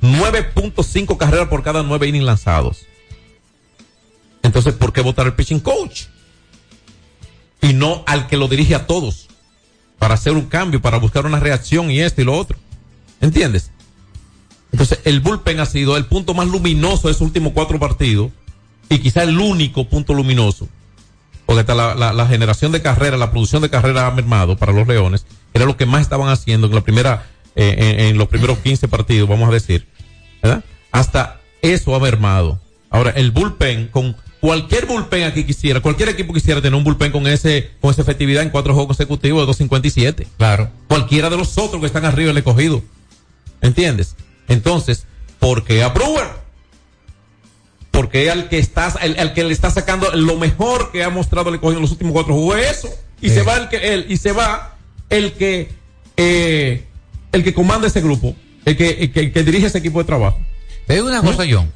9.5 0.00 1.16
carreras 1.16 1.48
por 1.48 1.62
cada 1.62 1.82
9 1.82 2.08
innings 2.08 2.24
lanzados. 2.24 2.86
Entonces, 4.42 4.74
¿por 4.74 4.92
qué 4.92 5.02
votar 5.02 5.26
el 5.26 5.34
pitching 5.34 5.60
coach? 5.60 6.04
Y 7.60 7.74
no 7.74 8.04
al 8.06 8.26
que 8.26 8.36
lo 8.36 8.48
dirige 8.48 8.74
a 8.74 8.86
todos. 8.86 9.28
Para 9.98 10.14
hacer 10.14 10.32
un 10.32 10.46
cambio, 10.46 10.80
para 10.80 10.98
buscar 10.98 11.26
una 11.26 11.40
reacción 11.40 11.90
y 11.90 12.00
esto 12.00 12.22
y 12.22 12.24
lo 12.24 12.38
otro. 12.38 12.56
¿Entiendes? 13.20 13.70
Entonces, 14.72 15.00
el 15.04 15.20
bullpen 15.20 15.60
ha 15.60 15.66
sido 15.66 15.96
el 15.96 16.04
punto 16.06 16.34
más 16.34 16.46
luminoso 16.46 17.08
de 17.08 17.12
esos 17.12 17.22
últimos 17.22 17.52
cuatro 17.52 17.78
partidos. 17.78 18.30
Y 18.90 18.98
quizá 19.00 19.22
el 19.22 19.38
único 19.38 19.86
punto 19.88 20.14
luminoso. 20.14 20.68
Porque 21.46 21.60
hasta 21.60 21.74
la, 21.74 21.94
la- 21.94 22.12
la 22.12 22.26
generación 22.26 22.72
de 22.72 22.80
carrera, 22.82 23.16
la 23.16 23.30
producción 23.30 23.62
de 23.62 23.70
carrera 23.70 24.06
ha 24.06 24.10
mermado 24.10 24.56
para 24.56 24.72
los 24.72 24.86
Leones. 24.86 25.26
Era 25.54 25.64
lo 25.66 25.76
que 25.76 25.86
más 25.86 26.02
estaban 26.02 26.28
haciendo 26.28 26.66
en 26.66 26.74
la 26.74 26.80
primera, 26.82 27.26
eh, 27.56 27.74
en, 27.78 28.00
en 28.06 28.18
los 28.18 28.28
primeros 28.28 28.58
15 28.58 28.88
partidos, 28.88 29.28
vamos 29.28 29.48
a 29.48 29.52
decir. 29.52 29.86
¿Verdad? 30.42 30.64
Hasta 30.92 31.40
eso 31.62 31.94
ha 31.94 32.00
mermado. 32.00 32.60
Ahora, 32.90 33.10
el 33.10 33.30
bullpen, 33.30 33.88
con 33.88 34.16
cualquier 34.40 34.86
bullpen 34.86 35.24
aquí 35.24 35.44
quisiera, 35.44 35.80
cualquier 35.80 36.10
equipo 36.10 36.32
quisiera 36.32 36.60
tener 36.62 36.74
un 36.78 36.84
bullpen 36.84 37.12
con 37.12 37.26
ese, 37.26 37.70
con 37.80 37.90
esa 37.90 38.02
efectividad 38.02 38.42
en 38.42 38.50
cuatro 38.50 38.72
juegos 38.72 38.88
consecutivos 38.96 39.42
de 39.42 39.46
257. 39.46 40.28
Claro. 40.38 40.70
Cualquiera 40.86 41.28
de 41.28 41.36
los 41.36 41.58
otros 41.58 41.80
que 41.80 41.86
están 41.86 42.04
arriba 42.06 42.28
del 42.28 42.38
escogido. 42.38 42.82
¿Entiendes? 43.60 44.16
Entonces, 44.48 45.06
¿por 45.38 45.64
qué 45.64 45.82
a 45.82 45.88
Brewer? 45.88 46.28
Porque 47.90 48.30
al 48.30 48.48
que 48.48 48.58
estás, 48.58 48.96
al, 48.96 49.18
al 49.18 49.34
que 49.34 49.44
le 49.44 49.52
está 49.52 49.70
sacando 49.70 50.10
lo 50.14 50.36
mejor 50.36 50.92
que 50.92 51.02
ha 51.02 51.10
mostrado 51.10 51.48
el 51.48 51.56
escogido 51.56 51.78
en 51.78 51.82
los 51.82 51.92
últimos 51.92 52.12
cuatro 52.12 52.34
juegos 52.34 52.56
es 52.58 52.78
eso. 52.78 52.90
Y 53.20 53.30
se 53.30 53.42
va 53.42 53.56
el 53.56 53.68
que, 53.68 53.94
el, 53.94 54.06
y 54.10 54.16
se 54.16 54.32
va 54.32 54.76
el 55.10 55.32
que, 55.32 55.72
eh, 56.16 56.84
el 57.32 57.42
que 57.42 57.54
comanda 57.54 57.88
ese 57.88 58.00
grupo, 58.00 58.36
el 58.64 58.76
que, 58.76 58.90
el 58.90 59.12
que, 59.12 59.20
el 59.20 59.32
que 59.32 59.42
dirige 59.42 59.66
ese 59.66 59.78
equipo 59.78 59.98
de 59.98 60.04
trabajo. 60.04 60.38
Te 60.86 60.94
digo 60.94 61.08
una 61.08 61.22
cosa, 61.22 61.44
John. 61.50 61.72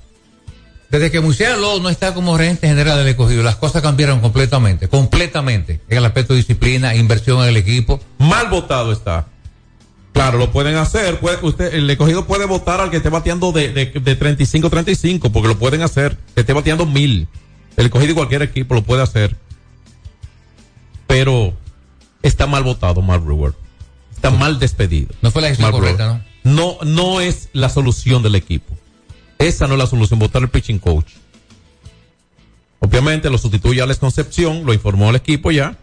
Desde 0.90 1.10
que 1.10 1.20
Moisés 1.20 1.48
Aló 1.48 1.80
no 1.80 1.88
está 1.88 2.12
como 2.12 2.36
gerente 2.36 2.68
general 2.68 2.98
del 2.98 3.08
escogido, 3.08 3.42
las 3.42 3.56
cosas 3.56 3.80
cambiaron 3.80 4.20
completamente, 4.20 4.88
completamente. 4.88 5.80
En 5.88 5.98
el 5.98 6.04
aspecto 6.04 6.34
de 6.34 6.38
disciplina, 6.38 6.94
inversión 6.94 7.42
en 7.42 7.48
el 7.48 7.56
equipo. 7.56 7.98
Mal 8.18 8.48
votado 8.48 8.92
está. 8.92 9.26
Claro, 10.12 10.38
lo 10.38 10.50
pueden 10.52 10.76
hacer. 10.76 11.18
Puede, 11.20 11.38
usted, 11.42 11.74
el 11.74 11.88
escogido 11.88 12.26
puede 12.26 12.46
votar 12.46 12.80
al 12.80 12.90
que 12.90 12.98
esté 12.98 13.08
bateando 13.08 13.52
de, 13.52 13.72
de, 13.72 13.86
de 13.86 14.18
35-35, 14.18 15.32
porque 15.32 15.48
lo 15.48 15.58
pueden 15.58 15.82
hacer. 15.82 16.18
Que 16.34 16.42
esté 16.42 16.52
bateando 16.52 16.86
mil. 16.86 17.28
El 17.76 17.86
escogido 17.86 18.12
y 18.12 18.14
cualquier 18.14 18.42
equipo 18.42 18.74
lo 18.74 18.82
puede 18.82 19.02
hacer. 19.02 19.36
Pero 21.06 21.54
está 22.22 22.46
mal 22.46 22.62
votado 22.62 23.00
Mark 23.00 23.24
Brewer. 23.24 23.54
Está 24.14 24.30
mal 24.30 24.58
despedido. 24.58 25.08
No 25.22 25.30
fue 25.30 25.42
la 25.42 25.48
decisión 25.48 25.72
correcta, 25.72 26.06
Brewer. 26.06 26.32
No, 26.44 26.78
no 26.84 27.20
es 27.20 27.48
la 27.52 27.68
solución 27.68 28.22
del 28.22 28.34
equipo. 28.34 28.76
Esa 29.38 29.66
no 29.66 29.74
es 29.74 29.78
la 29.78 29.86
solución, 29.86 30.18
votar 30.18 30.42
el 30.42 30.48
pitching 30.48 30.78
coach. 30.78 31.12
Obviamente 32.78 33.30
lo 33.30 33.38
sustituye 33.38 33.80
a 33.80 33.84
Alex 33.84 33.98
Concepción, 33.98 34.64
lo 34.64 34.72
informó 34.72 35.10
el 35.10 35.16
equipo 35.16 35.50
ya. 35.50 35.76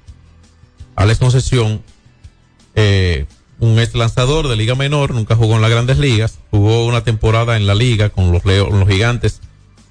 Alex 0.96 1.20
Concepción, 1.20 1.82
eh, 2.76 3.26
un 3.60 3.78
ex 3.80 3.94
lanzador 3.96 4.48
de 4.48 4.56
liga 4.56 4.76
menor, 4.76 5.14
nunca 5.14 5.36
jugó 5.36 5.56
en 5.56 5.62
las 5.62 5.72
grandes 5.72 5.98
ligas, 5.98 6.40
jugó 6.52 6.86
una 6.86 7.04
temporada 7.04 7.58
en 7.58 7.68
la 7.68 7.76
liga 7.76 8.10
con 8.10 8.32
los, 8.32 8.46
Leo, 8.46 8.70
los 8.70 8.88
gigantes 8.88 9.42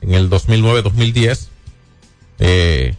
en 0.01 0.15
el 0.15 0.31
2009-2010. 0.31 1.49
Eh, 2.39 2.95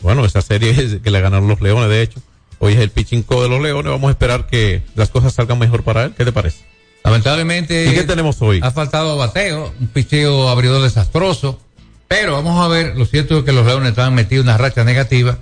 bueno, 0.00 0.24
esa 0.24 0.42
serie 0.42 1.00
que 1.02 1.10
le 1.10 1.20
ganaron 1.20 1.48
los 1.48 1.60
Leones, 1.60 1.88
de 1.88 2.02
hecho. 2.02 2.20
Hoy 2.58 2.74
es 2.74 2.78
el 2.78 2.90
pitching 2.90 3.24
coach 3.24 3.42
de 3.42 3.48
los 3.48 3.60
Leones. 3.60 3.90
Vamos 3.90 4.08
a 4.08 4.12
esperar 4.12 4.46
que 4.46 4.82
las 4.94 5.10
cosas 5.10 5.34
salgan 5.34 5.58
mejor 5.58 5.82
para 5.82 6.04
él. 6.04 6.14
¿Qué 6.16 6.24
te 6.24 6.30
parece? 6.30 6.64
Lamentablemente. 7.02 7.86
¿Y 7.90 7.94
qué 7.94 8.04
tenemos 8.04 8.40
hoy? 8.40 8.60
Ha 8.62 8.70
faltado 8.70 9.16
bateo, 9.16 9.72
un 9.80 9.88
picheo 9.88 10.48
abridor 10.48 10.82
desastroso. 10.82 11.60
Pero 12.06 12.34
vamos 12.34 12.64
a 12.64 12.68
ver, 12.68 12.96
lo 12.96 13.04
cierto 13.04 13.38
es 13.38 13.44
que 13.44 13.52
los 13.52 13.66
Leones 13.66 13.90
estaban 13.90 14.14
metidos 14.14 14.44
en 14.44 14.50
una 14.50 14.58
racha 14.58 14.84
negativa. 14.84 15.38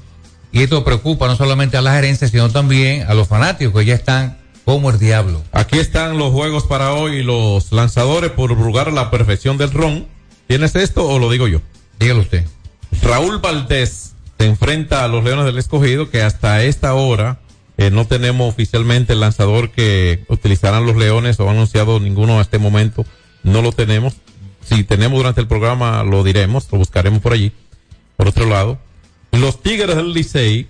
Y 0.52 0.62
esto 0.62 0.82
preocupa 0.82 1.26
no 1.26 1.36
solamente 1.36 1.76
a 1.76 1.82
la 1.82 1.94
gerencia, 1.94 2.26
sino 2.28 2.48
también 2.48 3.06
a 3.06 3.14
los 3.14 3.28
fanáticos 3.28 3.78
que 3.80 3.86
ya 3.86 3.94
están 3.94 4.39
como 4.64 4.90
el 4.90 4.98
diablo. 4.98 5.42
Aquí 5.52 5.78
están 5.78 6.18
los 6.18 6.32
juegos 6.32 6.64
para 6.64 6.92
hoy, 6.94 7.22
los 7.22 7.72
lanzadores 7.72 8.30
por 8.30 8.54
jugar 8.54 8.88
a 8.88 8.92
la 8.92 9.10
perfección 9.10 9.58
del 9.58 9.70
ron. 9.70 10.06
¿Tienes 10.46 10.74
esto 10.76 11.06
o 11.06 11.18
lo 11.18 11.30
digo 11.30 11.48
yo? 11.48 11.60
Dígalo 11.98 12.20
usted. 12.20 12.44
Raúl 13.02 13.38
Valdés 13.38 14.14
se 14.38 14.46
enfrenta 14.46 15.04
a 15.04 15.08
los 15.08 15.22
Leones 15.24 15.44
del 15.44 15.58
Escogido, 15.58 16.10
que 16.10 16.22
hasta 16.22 16.62
esta 16.64 16.94
hora 16.94 17.40
eh, 17.76 17.90
no 17.90 18.06
tenemos 18.06 18.48
oficialmente 18.48 19.12
el 19.12 19.20
lanzador 19.20 19.70
que 19.70 20.24
utilizarán 20.28 20.86
los 20.86 20.96
Leones 20.96 21.38
o 21.40 21.44
han 21.44 21.56
anunciado 21.56 22.00
ninguno 22.00 22.38
a 22.38 22.42
este 22.42 22.58
momento. 22.58 23.04
No 23.42 23.62
lo 23.62 23.72
tenemos. 23.72 24.14
Si 24.62 24.84
tenemos 24.84 25.18
durante 25.18 25.40
el 25.40 25.46
programa 25.46 26.02
lo 26.04 26.22
diremos, 26.22 26.68
lo 26.70 26.78
buscaremos 26.78 27.20
por 27.20 27.32
allí. 27.32 27.52
Por 28.16 28.28
otro 28.28 28.46
lado, 28.46 28.78
los 29.32 29.62
Tigres 29.62 29.96
del 29.96 30.12
Licey 30.12 30.68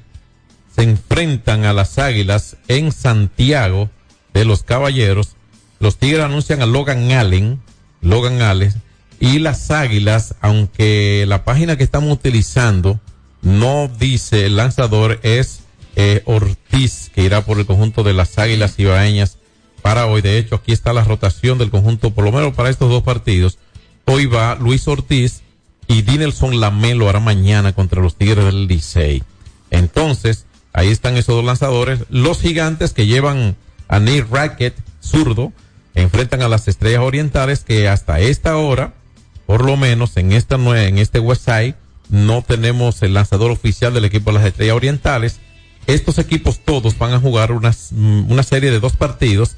se 0.80 0.84
enfrentan 0.84 1.66
a 1.66 1.74
las 1.74 1.98
Águilas 1.98 2.56
en 2.66 2.90
Santiago 2.90 3.90
de 4.32 4.46
los 4.46 4.62
Caballeros. 4.62 5.36
Los 5.78 5.98
Tigres 5.98 6.24
anuncian 6.24 6.62
a 6.62 6.66
Logan 6.66 7.12
Allen, 7.12 7.60
Logan 8.00 8.40
Allen, 8.40 8.72
y 9.18 9.40
las 9.40 9.70
Águilas, 9.70 10.36
aunque 10.40 11.26
la 11.28 11.44
página 11.44 11.76
que 11.76 11.84
estamos 11.84 12.10
utilizando 12.10 12.98
no 13.42 13.90
dice 13.98 14.46
el 14.46 14.56
lanzador 14.56 15.20
es 15.22 15.64
eh, 15.96 16.22
Ortiz, 16.24 17.10
que 17.14 17.24
irá 17.24 17.44
por 17.44 17.58
el 17.58 17.66
conjunto 17.66 18.02
de 18.02 18.14
las 18.14 18.38
Águilas 18.38 18.78
Ibaeñas 18.78 19.36
para 19.82 20.06
hoy. 20.06 20.22
De 20.22 20.38
hecho, 20.38 20.54
aquí 20.54 20.72
está 20.72 20.94
la 20.94 21.04
rotación 21.04 21.58
del 21.58 21.70
conjunto, 21.70 22.14
por 22.14 22.24
lo 22.24 22.32
menos 22.32 22.54
para 22.54 22.70
estos 22.70 22.88
dos 22.88 23.02
partidos. 23.02 23.58
Hoy 24.06 24.24
va 24.24 24.54
Luis 24.54 24.88
Ortiz 24.88 25.42
y 25.88 26.00
Dinelson 26.00 26.58
Lamelo 26.58 27.10
hará 27.10 27.20
mañana 27.20 27.74
contra 27.74 28.00
los 28.00 28.16
Tigres 28.16 28.46
del 28.46 28.66
Licey. 28.66 29.22
Entonces, 29.70 30.46
ahí 30.72 30.88
están 30.88 31.16
esos 31.16 31.36
dos 31.36 31.44
lanzadores. 31.44 32.00
Los 32.08 32.40
gigantes 32.40 32.92
que 32.92 33.06
llevan 33.06 33.56
a 33.88 33.98
Neil 33.98 34.26
Rackett, 34.30 34.74
zurdo, 35.02 35.52
enfrentan 35.94 36.42
a 36.42 36.48
las 36.48 36.68
estrellas 36.68 37.02
orientales 37.02 37.60
que 37.60 37.88
hasta 37.88 38.20
esta 38.20 38.56
hora, 38.56 38.94
por 39.46 39.64
lo 39.64 39.76
menos 39.76 40.16
en 40.16 40.32
esta 40.32 40.56
en 40.56 40.98
este 40.98 41.18
West 41.18 41.44
Side, 41.44 41.74
no 42.08 42.42
tenemos 42.42 43.02
el 43.02 43.14
lanzador 43.14 43.50
oficial 43.50 43.94
del 43.94 44.04
equipo 44.04 44.30
de 44.30 44.38
las 44.38 44.46
estrellas 44.46 44.76
orientales. 44.76 45.40
Estos 45.86 46.18
equipos 46.18 46.60
todos 46.60 46.98
van 46.98 47.12
a 47.12 47.20
jugar 47.20 47.52
unas, 47.52 47.92
una 47.92 48.42
serie 48.42 48.70
de 48.70 48.80
dos 48.80 48.96
partidos 48.96 49.56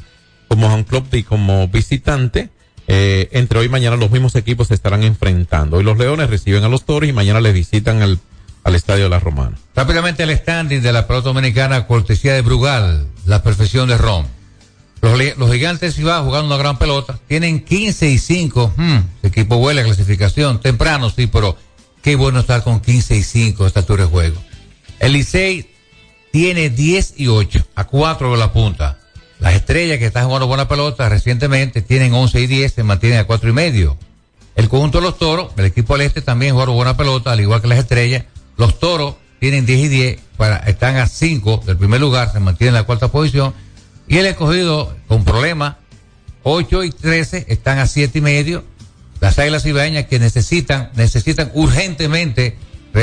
como 0.48 0.72
home 0.72 0.84
club 0.84 1.06
y 1.12 1.22
como 1.22 1.68
visitante. 1.68 2.50
Eh, 2.88 3.28
entre 3.32 3.58
hoy 3.58 3.66
y 3.66 3.68
mañana 3.68 3.96
los 3.96 4.10
mismos 4.10 4.34
equipos 4.34 4.68
se 4.68 4.74
estarán 4.74 5.02
enfrentando. 5.02 5.76
Hoy 5.76 5.84
los 5.84 5.96
Leones 5.96 6.28
reciben 6.28 6.64
a 6.64 6.68
los 6.68 6.84
Toros 6.84 7.08
y 7.08 7.12
mañana 7.12 7.40
les 7.40 7.54
visitan 7.54 8.02
al, 8.02 8.18
al 8.64 8.74
Estadio 8.74 9.04
de 9.04 9.10
la 9.10 9.18
Romana. 9.18 9.56
Rápidamente 9.82 10.22
el 10.22 10.30
standing 10.38 10.80
de 10.80 10.92
la 10.92 11.08
pelota 11.08 11.30
dominicana, 11.30 11.88
cortesía 11.88 12.34
de 12.34 12.42
Brugal, 12.42 13.08
la 13.26 13.42
perfección 13.42 13.88
de 13.88 13.98
Ron. 13.98 14.28
Los, 15.00 15.18
los 15.36 15.50
gigantes 15.50 15.98
iban 15.98 16.24
jugando 16.24 16.46
una 16.46 16.56
gran 16.56 16.78
pelota, 16.78 17.18
tienen 17.26 17.64
15 17.64 18.08
y 18.08 18.18
5. 18.18 18.74
Hmm, 18.76 18.98
el 19.24 19.28
equipo 19.28 19.56
huele 19.56 19.82
clasificación, 19.82 20.60
temprano 20.60 21.10
sí, 21.10 21.26
pero 21.26 21.56
qué 22.00 22.14
bueno 22.14 22.38
estar 22.38 22.62
con 22.62 22.78
15 22.78 23.16
y 23.16 23.24
5 23.24 23.66
esta 23.66 23.80
altura 23.80 24.04
de 24.04 24.10
juego. 24.10 24.40
El 25.00 25.14
Licey 25.14 25.68
tiene 26.30 26.70
10 26.70 27.14
y 27.16 27.26
8, 27.26 27.66
a 27.74 27.84
4 27.84 28.30
de 28.30 28.38
la 28.38 28.52
punta. 28.52 29.00
Las 29.40 29.54
estrellas 29.54 29.98
que 29.98 30.06
están 30.06 30.26
jugando 30.26 30.46
buena 30.46 30.68
pelota 30.68 31.08
recientemente 31.08 31.82
tienen 31.82 32.14
11 32.14 32.40
y 32.40 32.46
10, 32.46 32.72
se 32.72 32.84
mantienen 32.84 33.18
a 33.18 33.24
4 33.24 33.50
y 33.50 33.52
medio. 33.52 33.98
El 34.54 34.68
conjunto 34.68 34.98
de 34.98 35.06
los 35.06 35.18
toros, 35.18 35.50
el 35.56 35.64
equipo 35.64 35.98
del 35.98 36.06
este 36.06 36.22
también 36.22 36.54
juega 36.54 36.70
buena 36.70 36.96
pelota, 36.96 37.32
al 37.32 37.40
igual 37.40 37.60
que 37.60 37.66
las 37.66 37.80
estrellas. 37.80 38.26
Los 38.56 38.78
toros 38.78 39.16
tienen 39.42 39.66
10 39.66 39.80
y 39.80 39.88
10, 39.88 40.20
para, 40.36 40.58
están 40.58 40.98
a 40.98 41.08
5 41.08 41.64
del 41.66 41.76
primer 41.76 42.00
lugar, 42.00 42.30
se 42.30 42.38
mantienen 42.38 42.76
en 42.76 42.80
la 42.80 42.86
cuarta 42.86 43.08
posición. 43.08 43.52
Y 44.06 44.18
el 44.18 44.26
escogido 44.26 44.94
con 45.08 45.24
problemas, 45.24 45.74
8 46.44 46.84
y 46.84 46.90
13 46.92 47.46
están 47.48 47.80
a 47.80 47.88
7 47.88 48.18
y 48.18 48.20
medio. 48.20 48.62
Las 49.18 49.40
águilas 49.40 49.66
ibaeñas 49.66 50.06
que 50.06 50.20
necesitan, 50.20 50.90
necesitan 50.94 51.50
urgentemente 51.54 52.56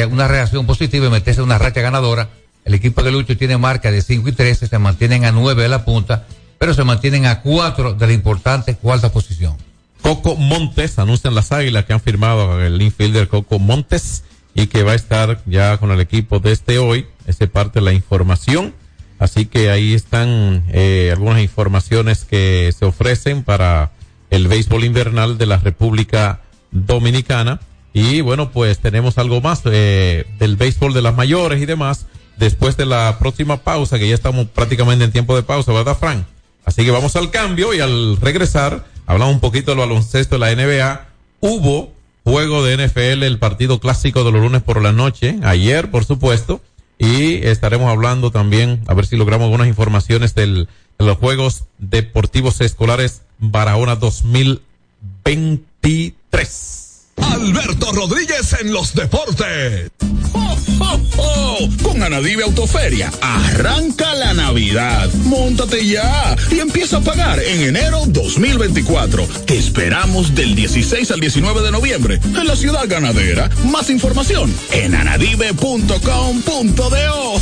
una 0.10 0.30
reacción 0.30 0.66
positiva 0.66 1.08
y 1.08 1.10
meterse 1.10 1.42
en 1.42 1.48
una 1.48 1.58
racha 1.58 1.82
ganadora. 1.82 2.30
El 2.64 2.74
equipo 2.74 3.04
de 3.04 3.12
Lucho 3.12 3.36
tiene 3.36 3.58
marca 3.58 3.92
de 3.92 4.02
5 4.02 4.30
y 4.30 4.32
13, 4.32 4.68
se 4.68 4.80
mantienen 4.80 5.26
a 5.26 5.34
9 5.34 5.62
de 5.62 5.68
la 5.68 5.84
punta, 5.84 6.26
pero 6.58 6.74
se 6.74 6.86
mantienen 6.86 7.26
a 7.26 7.42
4 7.42 7.96
de 7.96 8.08
la 8.08 8.14
importante 8.14 8.76
cuarta 8.76 9.12
posición. 9.12 9.58
Coco 10.02 10.38
Montes, 10.38 11.00
anuncian 11.00 11.36
las 11.36 11.52
águilas 11.52 11.84
que 11.84 11.92
han 11.92 12.00
firmado 12.00 12.66
el 12.66 12.82
infielder 12.82 13.28
Coco 13.28 13.60
Montes 13.60 14.24
y 14.54 14.68
que 14.68 14.84
va 14.84 14.94
a 14.94 14.96
estar 14.96 15.42
ya 15.46 15.78
con 15.78 15.92
el 15.92 16.00
equipo 16.00 16.40
desde 16.40 16.80
hoy. 16.80 17.08
Esa 17.28 17.46
es 17.46 17.50
parte 17.50 17.80
de 17.80 17.86
la 17.86 17.94
información. 17.94 18.74
Así 19.20 19.46
que 19.46 19.70
ahí 19.70 19.94
están 19.94 20.64
eh, 20.70 21.10
algunas 21.12 21.42
informaciones 21.42 22.26
que 22.26 22.74
se 22.78 22.86
ofrecen 22.86 23.44
para 23.44 23.92
el 24.30 24.48
béisbol 24.48 24.86
invernal 24.86 25.38
de 25.38 25.46
la 25.46 25.58
República 25.58 26.42
Dominicana. 26.72 27.60
Y 27.94 28.22
bueno, 28.22 28.52
pues 28.52 28.80
tenemos 28.80 29.18
algo 29.18 29.42
más 29.42 29.62
eh, 29.66 30.26
del 30.40 30.56
béisbol 30.56 30.94
de 30.94 31.02
las 31.02 31.16
mayores 31.16 31.62
y 31.62 31.66
demás 31.66 32.06
después 32.40 32.78
de 32.78 32.86
la 32.86 33.18
próxima 33.20 33.58
pausa, 33.58 34.00
que 34.00 34.08
ya 34.08 34.16
estamos 34.16 34.48
prácticamente 34.48 35.04
en 35.04 35.12
tiempo 35.12 35.36
de 35.36 35.44
pausa, 35.44 35.74
¿verdad, 35.74 35.98
Frank? 36.00 36.24
Así 36.66 36.86
que 36.86 36.92
vamos 36.92 37.16
al 37.16 37.32
cambio 37.32 37.74
y 37.74 37.82
al 37.82 38.18
regresar, 38.18 38.86
hablamos 39.06 39.36
un 39.36 39.42
poquito 39.42 39.72
del 39.72 39.80
baloncesto 39.80 40.38
de 40.38 40.40
la 40.40 40.56
NBA. 40.56 41.08
Hubo 41.42 41.94
juego 42.30 42.64
de 42.64 42.78
NFL, 42.78 43.24
el 43.24 43.40
partido 43.40 43.80
clásico 43.80 44.24
de 44.24 44.32
los 44.32 44.42
lunes 44.42 44.62
por 44.62 44.84
la 44.84 44.92
noche, 44.92 45.40
ayer, 45.42 45.90
por 45.90 46.06
supuesto, 46.06 46.62
y 47.00 47.38
estaremos 47.48 47.90
hablando 47.90 48.30
también, 48.30 48.84
a 48.86 48.94
ver 48.94 49.08
si 49.08 49.18
logramos 49.18 49.46
algunas 49.46 49.68
informaciones 49.68 50.36
de 50.36 50.68
los 51.00 51.18
Juegos 51.18 51.64
Deportivos 51.80 52.62
Escolares 52.62 53.24
Barahona 53.40 53.96
2023. 53.96 56.79
Alberto 57.22 57.92
Rodríguez 57.92 58.56
en 58.60 58.74
los 58.74 58.94
deportes. 58.94 59.92
¡Oh, 60.34 60.58
oh, 60.80 61.00
oh! 61.18 61.70
Con 61.84 62.02
Anadive 62.04 62.44
Autoferia, 62.44 63.12
arranca 63.22 64.14
la 64.16 64.34
Navidad. 64.34 65.10
Móntate 65.26 65.86
ya 65.86 66.36
y 66.52 66.60
empieza 66.60 66.98
a 66.98 67.02
pagar 67.02 67.40
en 67.40 67.62
enero 67.62 68.04
2024. 68.08 69.28
Te 69.46 69.58
esperamos 69.58 70.34
del 70.36 70.56
16 70.56 71.12
al 71.12 71.20
19 71.20 71.62
de 71.62 71.72
noviembre 71.72 72.20
en 72.24 72.48
la 72.48 72.56
ciudad 72.56 72.86
ganadera. 72.88 73.50
Más 73.66 73.90
información 73.90 74.54
en 74.72 74.96
anadive.com.do. 74.96 77.40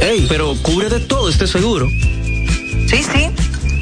Ey, 0.00 0.26
pero 0.28 0.54
cubre 0.62 0.88
de 0.88 1.00
todo 1.00 1.28
este 1.28 1.46
seguro. 1.46 1.88
Sí, 1.88 3.02
sí, 3.02 3.30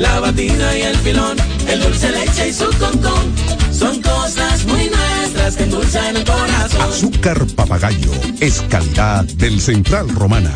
la 0.00 0.18
batina 0.18 0.76
y 0.78 0.82
el 0.82 0.96
filón, 0.96 1.36
el 1.68 1.80
dulce 1.80 2.10
leche 2.10 2.48
y 2.48 2.52
su 2.52 2.66
concón. 2.78 3.34
Son 3.70 4.00
cosas 4.00 4.64
muy 4.66 4.88
nuestras 4.88 5.56
que 5.56 5.64
endulzan 5.64 6.16
el 6.16 6.24
corazón. 6.24 6.80
Azúcar 6.80 7.46
papagayo 7.54 8.10
es 8.40 8.62
calidad 8.62 9.24
del 9.24 9.60
Central 9.60 10.08
Romana. 10.08 10.52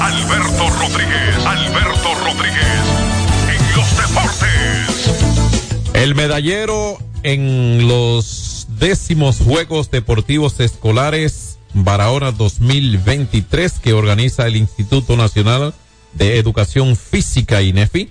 Alberto 0.00 0.70
Rodríguez, 0.78 1.46
Alberto 1.46 2.14
Rodríguez, 2.24 2.84
en 3.48 3.76
los 3.76 3.96
deportes. 3.96 5.94
El 5.94 6.14
medallero 6.14 6.98
en 7.22 7.88
los 7.88 8.66
décimos 8.78 9.38
Juegos 9.38 9.90
Deportivos 9.90 10.60
Escolares 10.60 11.51
Barahona 11.74 12.32
2023 12.32 13.78
que 13.80 13.92
organiza 13.92 14.46
el 14.46 14.56
Instituto 14.56 15.16
Nacional 15.16 15.74
de 16.12 16.38
Educación 16.38 16.96
Física 16.96 17.62
INEFI, 17.62 18.10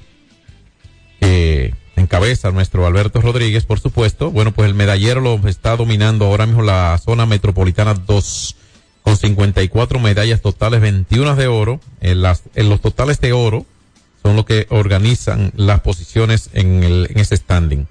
que 1.20 1.76
encabeza 1.95 2.51
nuestro 2.51 2.86
Alberto 2.86 3.22
Rodríguez, 3.22 3.66
por 3.66 3.80
supuesto. 3.80 4.32
Bueno, 4.32 4.51
pues 4.51 4.68
el 4.68 4.76
medallero 4.76 5.22
lo 5.22 5.47
está 5.47 5.78
dominando 5.78 6.26
ahora 6.26 6.45
mismo 6.45 6.64
la 6.64 6.97
zona 6.97 7.26
metropolitana 7.26 7.93
2 7.93 8.55
con 9.03 9.18
54 9.18 9.99
medallas 9.99 10.41
totales, 10.41 10.82
21 10.82 11.36
de 11.36 11.47
oro. 11.47 11.80
En, 12.01 12.22
las, 12.22 12.43
en 12.55 12.70
los 12.70 12.82
totales 12.82 13.20
de 13.20 13.34
oro 13.34 13.66
son 14.24 14.36
los 14.36 14.45
que 14.45 14.68
organizan 14.70 15.51
las 15.55 15.82
posiciones 15.82 16.49
en, 16.53 16.84
el, 16.84 17.07
en 17.12 17.20
ese 17.20 17.38
standing. 17.38 17.88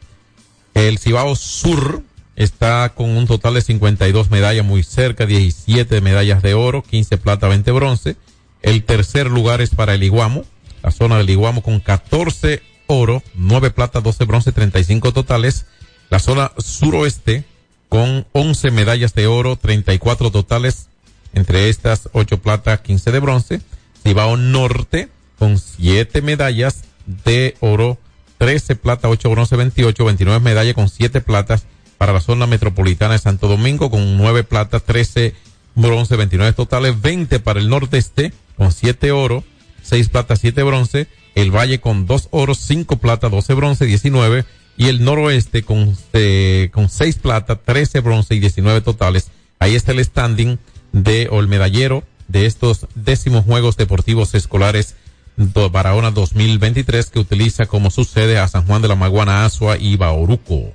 El 0.75 0.99
Cibao 0.99 1.35
Sur 1.35 2.03
está 2.41 2.95
con 2.95 3.11
un 3.11 3.27
total 3.27 3.53
de 3.53 3.61
52 3.61 4.31
medallas 4.31 4.65
muy 4.65 4.83
cerca, 4.83 5.27
17 5.27 6.01
medallas 6.01 6.41
de 6.41 6.55
oro, 6.55 6.83
15 6.83 7.19
plata, 7.19 7.49
20 7.49 7.71
bronce. 7.71 8.17
El 8.63 8.83
tercer 8.85 9.27
lugar 9.31 9.61
es 9.61 9.75
para 9.75 9.93
el 9.93 10.03
Iguamo, 10.03 10.45
la 10.83 10.91
zona 10.91 11.19
del 11.19 11.29
Iguamo 11.29 11.63
con 11.63 11.81
14 11.81 12.63
oro, 12.87 13.23
9 13.35 13.73
plata, 13.73 14.01
12 14.01 14.25
bronce, 14.25 14.53
35 14.53 15.13
totales. 15.13 15.67
La 16.09 16.19
zona 16.19 16.53
suroeste 16.57 17.45
con 17.91 18.27
11 18.33 18.71
medallas 18.71 19.13
de 19.15 19.27
oro, 19.27 19.57
34 19.57 20.31
totales, 20.31 20.89
entre 21.35 21.69
estas 21.69 22.09
8 22.13 22.41
plata, 22.41 22.81
15 22.81 23.13
de 23.13 23.21
bronce. 23.21 23.61
Cibao 24.03 24.39
Norte 24.39 25.11
con 25.39 25.59
7 25.59 26.23
medallas 26.23 26.85
de 27.05 27.55
oro, 27.61 27.99
13 28.39 28.77
plata, 28.77 29.11
8 29.11 29.29
bronce, 29.29 29.57
28, 29.57 30.05
29 30.07 30.41
medallas 30.41 30.75
con 30.75 30.89
7 30.89 31.21
platas 31.21 31.67
para 32.01 32.15
la 32.15 32.23
zona 32.23 32.47
metropolitana 32.47 33.13
de 33.13 33.19
Santo 33.19 33.47
Domingo 33.47 33.91
con 33.91 34.17
9 34.17 34.43
plata, 34.45 34.81
13 34.81 35.35
bronce, 35.75 36.17
29 36.17 36.55
totales, 36.55 36.99
20 37.03 37.41
para 37.41 37.61
el 37.61 37.69
nordeste 37.69 38.33
con 38.57 38.73
7 38.73 39.13
oro, 39.13 39.45
6 39.83 40.09
plata, 40.09 40.35
7 40.35 40.63
bronce, 40.63 41.09
el 41.35 41.55
Valle 41.55 41.79
con 41.79 42.07
2 42.07 42.29
oros, 42.31 42.57
5 42.61 42.97
plata, 42.97 43.29
12 43.29 43.53
bronce, 43.53 43.85
19 43.85 44.47
y 44.79 44.87
el 44.87 45.05
noroeste 45.05 45.63
con, 45.63 45.95
eh, 46.15 46.71
con 46.73 46.89
6 46.89 47.17
plata, 47.17 47.57
13 47.57 48.01
bronce 48.01 48.35
y 48.35 48.41
19 48.41 48.81
totales. 48.81 49.31
Ahí 49.59 49.75
está 49.75 49.93
el 49.93 50.03
standing 50.03 50.59
de, 50.93 51.29
o 51.31 51.41
el 51.41 51.49
medallero 51.49 52.03
de 52.29 52.47
estos 52.47 52.87
décimos 52.95 53.45
Juegos 53.45 53.77
Deportivos 53.77 54.35
Escolares 54.35 54.95
do, 55.37 55.69
Barahona 55.69 56.13
2023 56.13 57.11
que 57.11 57.19
utiliza 57.19 57.67
como 57.67 57.91
su 57.91 58.07
sede 58.07 58.39
a 58.39 58.49
San 58.49 58.67
Juan 58.67 58.81
de 58.81 58.89
la 58.89 58.97
Maguana, 58.97 59.45
Asua 59.45 59.77
y 59.77 59.99
Bauruco. 59.99 60.73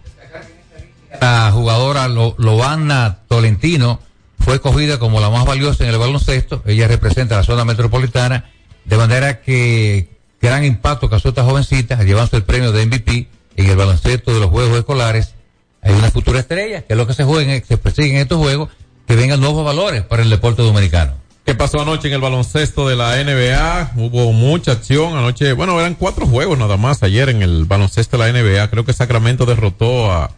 La 1.21 1.51
jugadora 1.51 2.07
Lo, 2.07 2.35
Lobana 2.37 3.19
Tolentino 3.27 3.99
fue 4.39 4.55
escogida 4.55 4.99
como 4.99 5.19
la 5.19 5.29
más 5.29 5.45
valiosa 5.45 5.83
en 5.83 5.89
el 5.89 5.97
baloncesto. 5.97 6.61
Ella 6.65 6.87
representa 6.87 7.35
la 7.37 7.43
zona 7.43 7.65
metropolitana, 7.65 8.51
de 8.85 8.97
manera 8.97 9.41
que 9.41 10.09
gran 10.41 10.63
impacto 10.63 11.09
causó 11.09 11.29
esta 11.29 11.43
jovencita, 11.43 12.03
llevándose 12.03 12.37
el 12.37 12.43
premio 12.43 12.71
de 12.71 12.85
MVP 12.85 13.27
en 13.55 13.69
el 13.69 13.75
baloncesto 13.75 14.33
de 14.33 14.39
los 14.39 14.49
Juegos 14.49 14.77
Escolares. 14.77 15.33
Hay 15.81 15.93
una 15.93 16.11
futura 16.11 16.39
estrella, 16.39 16.81
que 16.81 16.93
es 16.93 16.97
lo 16.97 17.07
que 17.07 17.13
se 17.13 17.23
juega, 17.23 17.59
se 17.65 17.77
persigue 17.77 18.11
en 18.11 18.17
estos 18.17 18.37
juegos, 18.37 18.69
que 19.07 19.15
vengan 19.15 19.39
nuevos 19.39 19.63
valores 19.63 20.03
para 20.03 20.23
el 20.23 20.29
deporte 20.29 20.61
dominicano. 20.61 21.13
¿Qué 21.45 21.53
pasó 21.53 21.79
anoche 21.79 22.07
en 22.07 22.15
el 22.15 22.21
baloncesto 22.21 22.87
de 22.87 22.95
la 22.95 23.23
NBA? 23.23 23.91
Hubo 23.97 24.33
mucha 24.33 24.71
acción 24.71 25.15
anoche. 25.15 25.53
Bueno, 25.53 25.79
eran 25.79 25.93
cuatro 25.93 26.25
juegos 26.25 26.57
nada 26.57 26.75
más 26.75 27.03
ayer 27.03 27.29
en 27.29 27.43
el 27.43 27.65
baloncesto 27.65 28.17
de 28.17 28.31
la 28.31 28.39
NBA. 28.39 28.67
Creo 28.71 28.83
que 28.83 28.93
Sacramento 28.93 29.45
derrotó 29.45 30.11
a, 30.11 30.31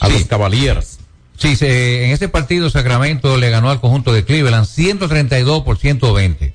a 0.00 0.06
Sí. 0.08 0.12
los 0.14 0.24
Cavaliers. 0.24 0.98
Sí, 1.36 1.56
se- 1.56 2.04
en 2.06 2.10
ese 2.12 2.28
partido 2.28 2.70
Sacramento 2.70 3.36
le 3.36 3.50
ganó 3.50 3.70
al 3.70 3.80
conjunto 3.80 4.12
de 4.12 4.24
Cleveland 4.24 4.66
132 4.66 5.62
por 5.62 5.78
120. 5.78 6.54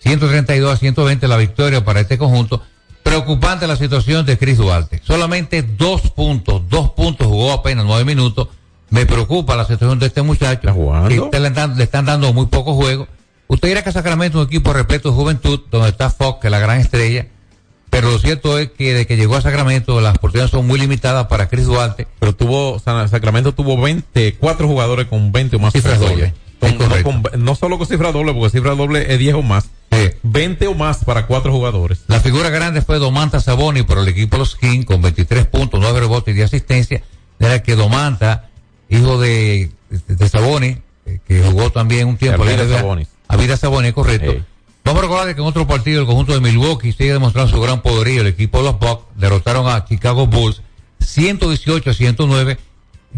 132 0.00 0.72
a 0.74 0.76
120 0.76 1.26
la 1.28 1.36
victoria 1.36 1.84
para 1.84 2.00
este 2.00 2.18
conjunto. 2.18 2.62
Preocupante 3.02 3.66
la 3.66 3.76
situación 3.76 4.26
de 4.26 4.36
Chris 4.36 4.58
Duarte. 4.58 5.00
Solamente 5.04 5.62
dos 5.62 6.10
puntos, 6.10 6.62
dos 6.68 6.90
puntos 6.90 7.26
jugó 7.26 7.52
apenas 7.52 7.84
nueve 7.86 8.04
minutos. 8.04 8.48
Me 8.90 9.06
preocupa 9.06 9.56
la 9.56 9.64
situación 9.64 9.98
de 9.98 10.06
este 10.06 10.22
muchacho. 10.22 10.60
Que 11.08 11.20
usted 11.20 11.40
le, 11.40 11.50
dan- 11.50 11.76
le 11.76 11.84
están 11.84 12.04
dando 12.04 12.32
muy 12.32 12.46
poco 12.46 12.74
juego. 12.74 13.08
Usted 13.46 13.68
dirá 13.68 13.82
que 13.82 13.92
Sacramento 13.92 14.38
es 14.38 14.42
un 14.46 14.48
equipo 14.48 14.72
repleto 14.74 15.08
de 15.08 15.14
juventud, 15.14 15.60
donde 15.70 15.88
está 15.88 16.10
Fox, 16.10 16.40
que 16.40 16.48
es 16.48 16.50
la 16.50 16.58
gran 16.58 16.80
estrella. 16.80 17.26
Pero 17.90 18.10
lo 18.10 18.18
cierto 18.18 18.58
es 18.58 18.70
que 18.70 18.92
de 18.94 19.06
que 19.06 19.16
llegó 19.16 19.36
a 19.36 19.40
Sacramento, 19.40 20.00
las 20.00 20.16
oportunidades 20.16 20.50
son 20.50 20.66
muy 20.66 20.78
limitadas 20.78 21.26
para 21.26 21.48
Chris 21.48 21.66
Duarte. 21.66 22.06
Pero 22.18 22.34
tuvo, 22.34 22.78
Sa- 22.78 23.08
Sacramento 23.08 23.52
tuvo 23.52 23.80
24 23.80 24.66
jugadores 24.68 25.06
con 25.06 25.32
20 25.32 25.56
o 25.56 25.58
más 25.58 25.72
Cifras 25.72 25.98
dobles. 26.00 26.32
No, 26.88 27.02
con- 27.04 27.22
no 27.44 27.54
solo 27.54 27.78
con 27.78 27.86
cifra 27.86 28.10
doble, 28.10 28.34
porque 28.34 28.50
cifra 28.50 28.74
doble 28.74 29.12
es 29.12 29.18
10 29.18 29.34
o 29.36 29.42
más. 29.42 29.70
20 30.22 30.66
o 30.66 30.74
más 30.74 31.04
para 31.04 31.26
cuatro 31.26 31.52
jugadores. 31.52 32.00
La 32.08 32.20
figura 32.20 32.50
grande 32.50 32.82
fue 32.82 32.98
Domanta 32.98 33.40
Saboni 33.40 33.82
por 33.84 33.98
el 33.98 34.08
equipo 34.08 34.36
de 34.36 34.40
los 34.40 34.56
Kings 34.56 34.84
con 34.84 35.00
23 35.00 35.46
puntos, 35.46 35.80
9 35.80 36.00
rebotes 36.00 36.32
y 36.32 36.36
10 36.36 36.46
asistencia. 36.46 37.02
Era 37.38 37.62
que 37.62 37.74
Domanta, 37.76 38.48
hijo 38.90 39.18
de, 39.20 39.70
de, 39.88 40.14
de 40.16 40.28
Saboni, 40.28 40.78
eh, 41.06 41.20
que 41.26 41.42
jugó 41.42 41.70
también 41.70 42.08
un 42.08 42.16
tiempo 42.16 42.42
Arvida 42.42 42.54
en 42.54 42.58
la 42.70 42.74
NBA, 42.74 42.80
Sabonis. 42.80 43.08
Arvida 43.28 43.56
Saboni, 43.56 43.92
correcto. 43.92 44.34
Vamos 44.88 45.00
a 45.00 45.06
recordar 45.06 45.34
que 45.34 45.42
en 45.42 45.46
otro 45.46 45.66
partido 45.66 46.00
el 46.00 46.06
conjunto 46.06 46.32
de 46.32 46.40
Milwaukee 46.40 46.92
sigue 46.92 47.12
demostrando 47.12 47.52
su 47.54 47.60
gran 47.60 47.82
poderío. 47.82 48.22
El 48.22 48.28
equipo 48.28 48.56
de 48.56 48.64
los 48.64 48.78
Bucks 48.78 49.04
derrotaron 49.16 49.68
a 49.68 49.84
Chicago 49.84 50.26
Bulls 50.26 50.62
118 51.00 51.90
a 51.90 51.92
109. 51.92 52.56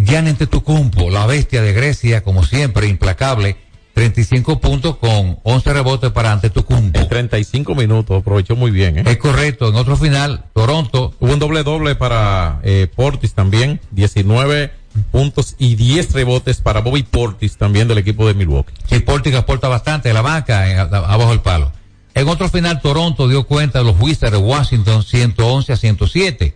Jan 0.04 0.26
Antetokounmpo, 0.26 1.10
la 1.10 1.26
bestia 1.26 1.62
de 1.62 1.72
Grecia, 1.72 2.24
como 2.24 2.42
siempre, 2.42 2.88
implacable, 2.88 3.56
35 3.94 4.58
puntos 4.58 4.96
con 4.96 5.38
11 5.44 5.72
rebotes 5.72 6.10
para 6.10 6.32
Antetokounmpo. 6.32 6.98
En 6.98 7.08
35 7.08 7.76
minutos, 7.76 8.20
aprovechó 8.20 8.56
muy 8.56 8.72
bien. 8.72 8.98
¿eh? 8.98 9.04
Es 9.06 9.18
correcto. 9.18 9.68
En 9.68 9.76
otro 9.76 9.96
final, 9.96 10.46
Toronto. 10.52 11.14
Hubo 11.20 11.32
un 11.32 11.38
doble 11.38 11.62
doble 11.62 11.94
para 11.94 12.58
eh, 12.64 12.88
Portis 12.92 13.34
también, 13.34 13.80
19 13.92 14.72
puntos 15.10 15.54
y 15.58 15.76
10 15.76 16.12
rebotes 16.12 16.60
para 16.60 16.80
Bobby 16.80 17.02
Portis 17.02 17.56
también 17.56 17.88
del 17.88 17.98
equipo 17.98 18.26
de 18.26 18.34
Milwaukee. 18.34 18.72
Sí, 18.88 18.98
Portis 19.00 19.34
aporta 19.34 19.68
bastante 19.68 20.12
la 20.12 20.22
banca, 20.22 20.62
a- 20.64 20.82
abajo 20.82 21.30
del 21.30 21.40
palo. 21.40 21.72
En 22.14 22.28
otro 22.28 22.48
final, 22.48 22.80
Toronto 22.80 23.28
dio 23.28 23.44
cuenta 23.44 23.78
de 23.78 23.84
los 23.84 24.00
Wizards 24.00 24.32
de 24.32 24.38
Washington 24.38 25.02
111 25.04 25.72
a 25.72 25.76
107. 25.76 26.54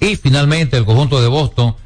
Y 0.00 0.16
finalmente, 0.16 0.76
el 0.76 0.84
conjunto 0.84 1.20
de 1.20 1.28
Boston 1.28 1.76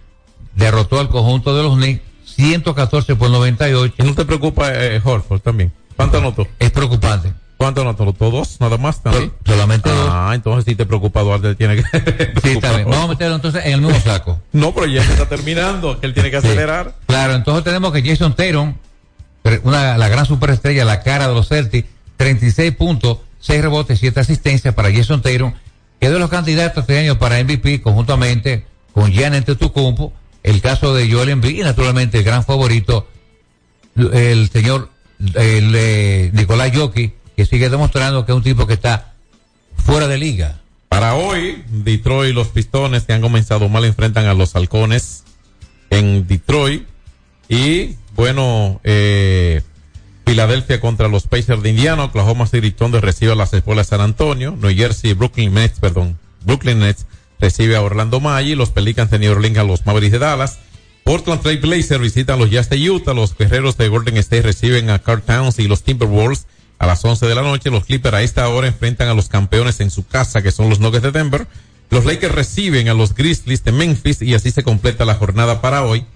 derrotó 0.55 1.01
al 1.01 1.09
conjunto 1.09 1.57
de 1.57 1.63
los 1.65 1.77
Knicks 1.77 2.03
114 2.25 3.17
por 3.17 3.31
98. 3.31 3.95
¿Y 3.99 4.03
no 4.05 4.15
te 4.15 4.25
preocupa 4.25 4.71
eh, 4.73 5.01
Horford 5.05 5.41
también? 5.41 5.73
¿Cuánto 5.97 6.19
anotó? 6.19 6.47
Es 6.59 6.71
preocupante. 6.71 7.33
¿Cuánto 7.61 7.83
anotó? 7.83 8.05
¿Anotó 8.05 8.31
dos 8.31 8.59
nada 8.59 8.79
más 8.79 9.03
también? 9.03 9.35
Solamente 9.45 9.91
dos. 9.91 10.09
Ah, 10.11 10.33
entonces 10.35 10.65
sí 10.65 10.75
te 10.75 10.87
preocupa 10.87 11.21
Duarte, 11.21 11.55
tiene 11.57 11.77
que... 11.77 11.83
Sí, 12.43 12.53
está 12.53 12.75
bien. 12.75 12.89
Vamos 12.89 13.05
a 13.05 13.09
meterlo 13.09 13.35
entonces 13.35 13.67
en 13.67 13.75
el 13.75 13.83
mismo 13.83 14.01
saco. 14.01 14.41
No, 14.53 14.73
pero 14.73 14.87
ya 14.87 15.05
se 15.05 15.13
está 15.13 15.29
terminando, 15.29 16.01
que 16.01 16.07
él 16.07 16.15
tiene 16.15 16.31
que 16.31 16.39
acelerar. 16.39 16.95
Claro, 17.05 17.35
entonces 17.35 17.63
tenemos 17.63 17.93
que 17.93 18.03
Jason 18.03 18.35
Tatum, 18.35 18.77
una, 19.65 19.99
la 19.99 20.09
gran 20.09 20.25
superestrella, 20.25 20.87
la 20.87 21.03
cara 21.03 21.29
de 21.29 21.35
los 21.35 21.49
Celtics, 21.49 21.87
36 22.17 22.75
puntos, 22.77 23.19
6 23.41 23.61
rebotes, 23.61 24.01
7 24.01 24.19
asistencias 24.21 24.73
para 24.73 24.91
Jason 24.91 25.21
Tatum, 25.21 25.53
que 26.01 26.07
es 26.07 26.13
de 26.13 26.19
los 26.19 26.31
candidatos 26.31 26.85
este 26.85 26.99
año 26.99 27.19
para 27.19 27.45
MVP 27.45 27.83
conjuntamente 27.83 28.65
con 28.95 29.13
Jan 29.13 29.35
Antetokounmpo, 29.35 30.15
el 30.45 30.63
caso 30.63 30.95
de 30.95 31.13
Joel 31.13 31.29
Embiid 31.29 31.59
y 31.59 31.63
naturalmente 31.63 32.17
el 32.17 32.25
gran 32.25 32.43
favorito, 32.43 33.07
el 33.97 34.49
señor 34.49 34.89
el, 35.35 35.75
eh, 35.75 36.31
Nicolás 36.33 36.73
Jokic, 36.75 37.20
que 37.41 37.47
sigue 37.47 37.71
demostrando 37.71 38.27
que 38.27 38.33
es 38.33 38.37
un 38.37 38.43
tipo 38.43 38.67
que 38.67 38.75
está 38.75 39.15
fuera 39.75 40.07
de 40.07 40.19
liga. 40.19 40.61
Para 40.91 41.15
hoy, 41.15 41.65
Detroit 41.71 42.33
y 42.33 42.35
los 42.35 42.49
Pistones 42.49 43.05
que 43.05 43.15
han 43.15 43.23
comenzado 43.23 43.67
mal 43.71 43.87
enfrentan 43.87 44.27
a 44.27 44.35
los 44.35 44.55
Halcones 44.55 45.25
en 45.89 46.27
Detroit. 46.27 46.87
Y 47.49 47.97
bueno, 48.15 48.79
eh, 48.85 49.63
Filadelfia 50.27 50.83
contra 50.83 51.09
los 51.09 51.29
Pacers 51.29 51.63
de 51.63 51.71
Indiana, 51.71 52.05
Oklahoma 52.05 52.47
City 52.47 52.73
Thunder 52.73 53.03
recibe 53.03 53.33
a 53.33 53.37
las 53.37 53.55
Escuelas 53.55 53.87
de 53.87 53.97
San 53.97 54.03
Antonio, 54.03 54.55
New 54.61 54.77
Jersey, 54.77 55.15
Brooklyn 55.15 55.55
Nets, 55.55 55.81
perdón, 55.81 56.19
Brooklyn 56.45 56.81
Nets 56.81 57.07
recibe 57.39 57.75
a 57.75 57.81
Orlando 57.81 58.21
Magic, 58.21 58.59
los 58.59 58.69
Pelicans 58.69 59.11
de 59.11 59.19
New 59.19 59.33
Orleans 59.33 59.57
a 59.57 59.65
los 59.65 59.87
Mavericks 59.87 60.13
de 60.13 60.19
Dallas, 60.19 60.59
Portland 61.05 61.41
Trail 61.41 61.59
Blazers 61.59 62.03
visitan 62.03 62.39
los 62.39 62.51
Jazz 62.51 62.69
de 62.69 62.91
Utah, 62.91 63.15
los 63.15 63.35
Guerreros 63.35 63.79
de 63.79 63.89
Golden 63.89 64.19
State 64.19 64.43
reciben 64.43 64.91
a 64.91 64.99
Carl 64.99 65.23
Towns 65.23 65.59
y 65.59 65.69
los 65.69 65.83
Timberwolves 65.83 66.47
a 66.81 66.87
las 66.87 67.05
11 67.05 67.27
de 67.27 67.35
la 67.35 67.43
noche, 67.43 67.71
los 67.71 67.85
Clippers 67.85 68.17
a 68.17 68.23
esta 68.23 68.49
hora 68.49 68.67
enfrentan 68.67 69.09
a 69.09 69.15
los 69.15 69.29
campeones 69.29 69.81
en 69.81 69.91
su 69.91 70.07
casa 70.07 70.43
que 70.43 70.51
son 70.51 70.71
los 70.71 70.81
Nuggets 70.81 71.03
de 71.03 71.13
Denver, 71.13 71.47
los 71.91 72.07
Lakers 72.07 72.35
reciben 72.35 72.89
a 72.89 72.95
los 72.95 73.15
Grizzlies 73.15 73.63
de 73.65 73.73
Memphis 73.73 74.23
y 74.23 74.33
así 74.35 74.51
se 74.51 74.63
completa 74.63 75.05
la 75.05 75.15
jornada 75.15 75.61
para 75.61 75.85
hoy 75.85 76.07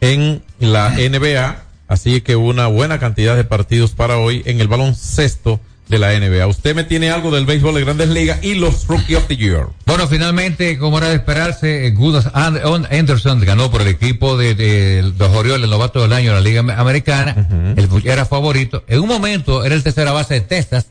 en 0.00 0.44
la 0.60 0.90
NBA. 0.90 1.64
Así 1.88 2.20
que 2.20 2.36
una 2.36 2.68
buena 2.68 3.00
cantidad 3.00 3.34
de 3.34 3.42
partidos 3.42 3.92
para 3.92 4.18
hoy 4.18 4.42
en 4.46 4.60
el 4.60 4.68
baloncesto 4.68 5.58
de 5.88 5.98
la 5.98 6.12
NBA. 6.18 6.46
Usted 6.46 6.74
me 6.74 6.84
tiene 6.84 7.10
algo 7.10 7.30
del 7.30 7.46
béisbol 7.46 7.74
de 7.74 7.80
Grandes 7.84 8.08
Ligas 8.10 8.40
y 8.42 8.54
los 8.54 8.86
Rookie 8.86 9.14
of 9.14 9.26
the 9.26 9.36
Year. 9.36 9.66
Bueno, 9.86 10.06
finalmente, 10.06 10.76
como 10.78 10.98
era 10.98 11.08
de 11.08 11.14
esperarse, 11.16 11.86
eh, 11.86 11.90
Gus 11.92 12.26
And- 12.34 12.60
On- 12.64 12.86
Anderson 12.90 13.40
ganó 13.40 13.70
por 13.70 13.80
el 13.82 13.88
equipo 13.88 14.36
de, 14.36 14.54
de 14.54 15.12
los 15.18 15.30
Orioles, 15.34 15.64
el 15.64 15.70
novato 15.70 16.02
del 16.02 16.12
año 16.12 16.30
de 16.30 16.34
la 16.36 16.40
Liga 16.42 16.60
Am- 16.60 16.70
Americana. 16.70 17.74
El 17.76 17.88
era 18.04 18.26
favorito. 18.26 18.84
En 18.86 19.00
un 19.00 19.08
momento 19.08 19.64
era 19.64 19.74
el 19.74 19.82
tercera 19.82 20.12
base 20.12 20.34
de 20.34 20.40
Texas, 20.42 20.88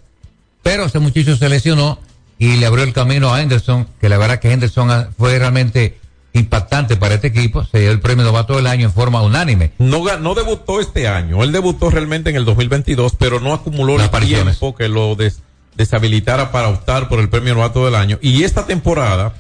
pero 0.64 0.86
ese 0.86 1.00
muchacho 1.00 1.36
se 1.38 1.48
lesionó 1.48 2.00
y 2.40 2.58
le 2.58 2.66
abrió 2.66 2.84
el 2.84 2.94
camino 2.94 3.34
a 3.34 3.38
Anderson, 3.38 3.88
que 4.02 4.10
la 4.10 4.18
verdad 4.18 4.40
que 4.40 4.52
Anderson 4.52 4.90
ah, 4.92 5.10
fue 5.18 5.38
realmente 5.38 5.98
impactante 6.38 6.96
para 6.98 7.16
este 7.16 7.28
equipo. 7.28 7.64
Se 7.66 7.80
dio 7.80 7.92
el 7.92 8.00
premio 8.00 8.24
novato 8.26 8.56
del 8.56 8.68
año 8.68 8.86
en 8.86 8.94
forma 8.94 9.22
unánime. 9.22 9.72
No, 9.78 10.34
debutó 10.36 10.80
este 10.80 11.08
año. 11.08 11.44
Él 11.44 11.52
debutó 11.52 11.90
realmente 11.90 12.30
en 12.30 12.36
el 12.36 12.46
2022, 12.46 13.14
pero 13.18 13.40
no 13.40 13.54
acumuló 13.54 13.94
el 13.96 14.10
tiempo 14.60 14.76
que 14.76 14.88
lo 14.90 15.16
des- 15.16 15.40
deshabilitara 15.76 16.52
para 16.52 16.70
optar 16.70 17.08
por 17.10 17.20
el 17.20 17.30
premio 17.30 17.54
novato 17.56 17.86
del 17.86 17.96
año. 17.96 18.18
Y 18.22 18.44
esta 18.44 18.66
temporada, 18.66 19.34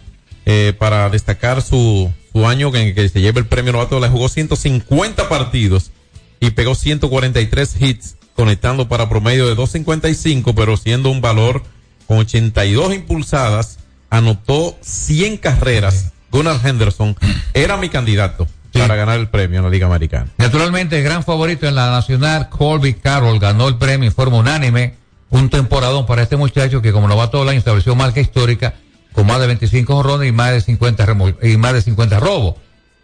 eh, 0.45 0.74
para 0.78 1.10
destacar 1.10 1.62
su, 1.62 2.12
su 2.32 2.48
año 2.48 2.74
en 2.76 2.93
que 2.93 3.10
se 3.10 3.22
lleva 3.22 3.39
el 3.39 3.45
premio 3.48 3.74
novato 3.74 3.95
del 3.95 4.04
año, 4.06 4.14
jugó 4.14 4.30
150 4.30 5.28
partidos 5.30 5.91
y 6.39 6.52
pegó 6.52 6.76
143 6.76 7.82
hits, 7.82 8.16
conectando 8.36 8.88
para 8.88 9.10
promedio 9.10 9.48
de 9.48 9.56
255, 9.56 10.54
pero 10.54 10.78
siendo 10.78 11.10
un 11.10 11.22
valor 11.22 11.64
con 12.08 12.20
82 12.20 12.93
impulsadas, 12.93 13.80
anotó 14.10 14.78
100 14.82 15.38
carreras. 15.38 16.14
Gunnar 16.32 16.60
Henderson 16.64 17.16
era 17.54 17.78
mi 17.78 17.90
candidato 17.90 18.48
para 18.74 18.96
ganar 18.96 19.20
el 19.20 19.28
premio 19.30 19.60
en 19.60 19.66
la 19.66 19.72
Liga 19.72 19.88
Americana. 19.88 20.28
Naturalmente, 20.38 20.98
el 20.98 21.04
gran 21.04 21.24
favorito 21.24 21.68
en 21.68 21.74
la 21.76 21.90
nacional, 21.90 22.50
Colby 22.50 22.94
Carroll, 22.96 23.40
ganó 23.40 23.68
el 23.68 23.78
premio 23.78 24.08
en 24.08 24.14
forma 24.16 24.38
unánime. 24.38 24.96
Un 25.30 25.50
temporadón 25.50 26.06
para 26.06 26.22
este 26.24 26.38
muchacho 26.38 26.82
que 26.82 26.92
como 26.94 27.08
novato 27.08 27.40
del 27.40 27.50
año 27.50 27.58
estableció 27.60 27.96
marca 27.96 28.20
histórica 28.22 28.76
con 29.14 29.26
más 29.26 29.40
de 29.42 29.48
25 29.48 29.96
jorrones 29.96 30.30
y 30.30 30.32
más 30.32 30.52
de 30.52 30.62
50 30.62 31.06
remol- 31.06 31.38
y 31.42 31.58
más 31.58 31.74
de 31.74 31.82
50 31.82 32.20
robos. 32.20 32.56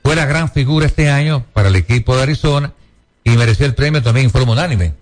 Fue 0.03 0.15
la 0.15 0.25
gran 0.25 0.49
figura 0.51 0.85
este 0.85 1.09
año 1.09 1.43
para 1.53 1.69
el 1.69 1.75
equipo 1.75 2.15
de 2.15 2.23
Arizona 2.23 2.71
y 3.23 3.31
mereció 3.31 3.65
el 3.65 3.73
premio 3.73 4.03
también 4.03 4.25
en 4.25 4.31
forma 4.31 4.51
unánime. 4.53 4.93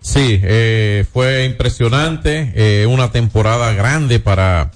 Sí, 0.00 0.40
eh, 0.42 1.04
fue 1.12 1.44
impresionante, 1.44 2.52
eh, 2.54 2.86
una 2.86 3.10
temporada 3.12 3.72
grande 3.72 4.18
para 4.20 4.70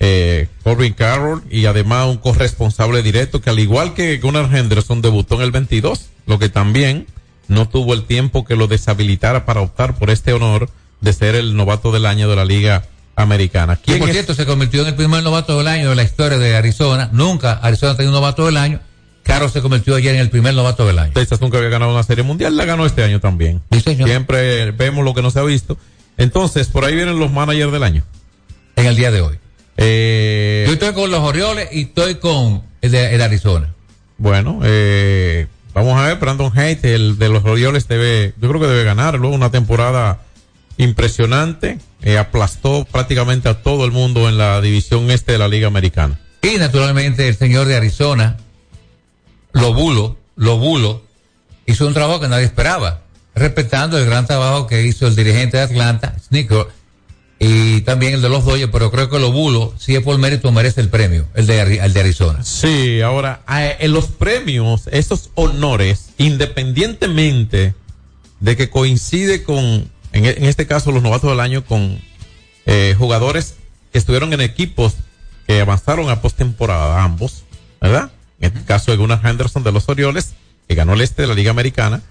eh, 0.00 0.48
Corbin 0.62 0.92
Carroll 0.94 1.42
y 1.50 1.66
además 1.66 2.06
un 2.06 2.18
corresponsable 2.18 3.02
directo 3.02 3.40
que 3.40 3.50
al 3.50 3.58
igual 3.58 3.94
que 3.94 4.18
Gunnar 4.18 4.48
Henderson 4.54 5.02
debutó 5.02 5.36
en 5.36 5.42
el 5.42 5.50
22, 5.50 6.06
lo 6.26 6.38
que 6.38 6.48
también 6.48 7.06
no 7.48 7.68
tuvo 7.68 7.94
el 7.94 8.04
tiempo 8.04 8.44
que 8.44 8.56
lo 8.56 8.66
deshabilitara 8.68 9.44
para 9.44 9.60
optar 9.60 9.96
por 9.98 10.10
este 10.10 10.32
honor 10.32 10.70
de 11.00 11.12
ser 11.12 11.34
el 11.34 11.56
novato 11.56 11.92
del 11.92 12.06
año 12.06 12.28
de 12.28 12.36
la 12.36 12.44
Liga 12.44 12.84
Americana. 13.16 13.76
Que 13.76 13.82
¿Quién 13.82 13.98
por 13.98 14.08
es- 14.10 14.14
cierto 14.14 14.34
se 14.34 14.46
convirtió 14.46 14.82
en 14.82 14.88
el 14.88 14.94
primer 14.94 15.22
novato 15.22 15.58
del 15.58 15.66
año 15.66 15.90
de 15.90 15.96
la 15.96 16.02
historia 16.04 16.38
de 16.38 16.56
Arizona. 16.56 17.08
Nunca 17.12 17.52
Arizona 17.54 17.92
ha 17.92 17.96
tenido 17.96 18.12
un 18.12 18.20
novato 18.20 18.46
del 18.46 18.56
año. 18.56 18.80
Carroll 19.24 19.50
se 19.50 19.60
convirtió 19.60 19.94
ayer 19.96 20.14
en 20.14 20.20
el 20.20 20.30
primer 20.30 20.54
novato 20.54 20.86
del 20.86 20.98
año. 20.98 21.12
Texas 21.12 21.40
nunca 21.40 21.58
había 21.58 21.68
ganado 21.70 21.92
una 21.92 22.02
serie 22.02 22.24
mundial, 22.24 22.56
la 22.56 22.64
ganó 22.64 22.86
este 22.86 23.02
año 23.02 23.20
también. 23.20 23.60
Siempre 23.84 24.70
vemos 24.70 25.04
lo 25.04 25.12
que 25.14 25.20
no 25.22 25.30
se 25.30 25.38
ha 25.38 25.42
visto. 25.42 25.76
Entonces, 26.16 26.68
por 26.68 26.84
ahí 26.84 26.94
vienen 26.94 27.18
los 27.18 27.30
managers 27.30 27.70
del 27.72 27.82
año. 27.82 28.04
En 28.76 28.86
el 28.86 28.96
día 28.96 29.10
de 29.10 29.20
hoy. 29.20 29.38
Eh, 29.78 30.64
Yo 30.66 30.72
estoy 30.74 30.92
con 30.92 31.10
los 31.10 31.20
Orioles 31.20 31.68
y 31.72 31.82
estoy 31.82 32.16
con 32.16 32.62
el 32.82 32.90
de, 32.90 33.14
el 33.14 33.22
Arizona. 33.22 33.72
Bueno, 34.18 34.60
eh, 34.64 35.46
vamos 35.72 35.98
a 35.98 36.06
ver, 36.08 36.18
Brandon 36.18 36.52
Haidt, 36.56 36.84
el 36.84 37.16
de 37.18 37.28
los 37.28 37.44
Orioles, 37.44 37.86
debe, 37.86 38.34
yo 38.40 38.48
creo 38.48 38.60
que 38.60 38.66
debe 38.66 38.82
ganarlo. 38.84 39.28
Una 39.28 39.50
temporada 39.50 40.20
impresionante. 40.76 41.78
eh, 42.02 42.18
aplastó 42.18 42.84
prácticamente 42.84 43.48
a 43.48 43.62
todo 43.62 43.84
el 43.84 43.90
mundo 43.92 44.28
en 44.28 44.38
la 44.38 44.60
división 44.60 45.10
este 45.10 45.32
de 45.32 45.38
la 45.38 45.48
Liga 45.48 45.66
Americana. 45.68 46.18
Y 46.42 46.56
naturalmente 46.58 47.28
el 47.28 47.36
señor 47.36 47.66
de 47.66 47.76
Arizona, 47.76 48.36
Lobulo, 49.52 50.16
Lobulo, 50.36 51.02
hizo 51.66 51.86
un 51.86 51.94
trabajo 51.94 52.20
que 52.20 52.28
nadie 52.28 52.44
esperaba, 52.44 53.02
respetando 53.34 53.98
el 53.98 54.06
gran 54.06 54.26
trabajo 54.26 54.66
que 54.66 54.82
hizo 54.84 55.06
el 55.08 55.16
dirigente 55.16 55.56
de 55.56 55.64
Atlanta, 55.64 56.14
Snicker, 56.28 56.66
y 57.40 57.82
también 57.82 58.14
el 58.14 58.22
de 58.22 58.28
los 58.28 58.44
Dodgers, 58.44 58.70
pero 58.72 58.90
creo 58.90 59.08
que 59.08 59.18
Lobulo, 59.18 59.72
si 59.78 59.94
es 59.94 60.02
por 60.02 60.18
mérito, 60.18 60.50
merece 60.50 60.80
el 60.80 60.88
premio, 60.88 61.26
el 61.34 61.46
de, 61.46 61.60
el 61.78 61.92
de 61.92 62.00
Arizona. 62.00 62.42
Sí, 62.42 63.00
ahora, 63.00 63.42
en 63.48 63.92
los 63.92 64.06
premios, 64.06 64.88
esos 64.90 65.30
honores, 65.34 66.10
independientemente 66.18 67.74
de 68.40 68.56
que 68.56 68.70
coincide 68.70 69.42
con, 69.42 69.90
en, 70.12 70.24
e- 70.24 70.30
en 70.38 70.44
este 70.44 70.66
caso, 70.66 70.92
los 70.92 71.02
novatos 71.02 71.30
del 71.30 71.40
año 71.40 71.64
con 71.64 72.00
eh, 72.66 72.94
jugadores 72.98 73.54
que 73.92 73.98
estuvieron 73.98 74.32
en 74.32 74.40
equipos 74.40 74.94
que 75.46 75.60
avanzaron 75.60 76.10
a 76.10 76.20
postemporada, 76.20 77.02
ambos, 77.02 77.44
¿verdad? 77.80 78.10
En 78.40 78.56
el 78.56 78.64
caso 78.64 78.90
de 78.90 78.96
Gunnar 78.96 79.20
Henderson 79.24 79.62
de 79.64 79.72
los 79.72 79.88
Orioles, 79.88 80.34
que 80.68 80.74
ganó 80.74 80.92
el 80.94 81.00
este 81.00 81.22
de 81.22 81.28
la 81.28 81.34
Liga 81.34 81.50
Americana, 81.50 82.02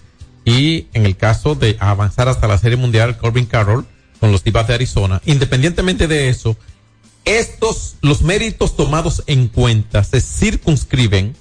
y 0.44 0.86
en 0.94 1.06
el 1.06 1.16
caso 1.16 1.54
de 1.54 1.76
avanzar 1.78 2.28
hasta 2.28 2.48
la 2.48 2.58
Serie 2.58 2.76
Mundial, 2.76 3.18
Corbin 3.18 3.46
Carroll 3.46 3.86
con 4.20 4.32
los 4.32 4.42
Tibas 4.42 4.66
de 4.66 4.74
Arizona. 4.74 5.20
Independientemente 5.24 6.08
de 6.08 6.28
eso, 6.28 6.56
estos, 7.24 7.96
los 8.00 8.22
méritos 8.22 8.76
tomados 8.76 9.22
en 9.26 9.48
cuenta 9.48 10.02
se 10.04 10.20
circunscriben 10.20 11.36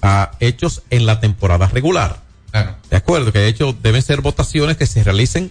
a 0.00 0.32
hechos 0.40 0.82
en 0.90 1.06
la 1.06 1.20
temporada 1.20 1.66
regular. 1.66 2.22
De 2.90 2.96
acuerdo, 2.96 3.32
que 3.32 3.40
de 3.40 3.48
hecho 3.48 3.76
deben 3.82 4.02
ser 4.02 4.20
votaciones 4.20 4.76
que 4.76 4.86
se 4.86 5.04
realicen 5.04 5.50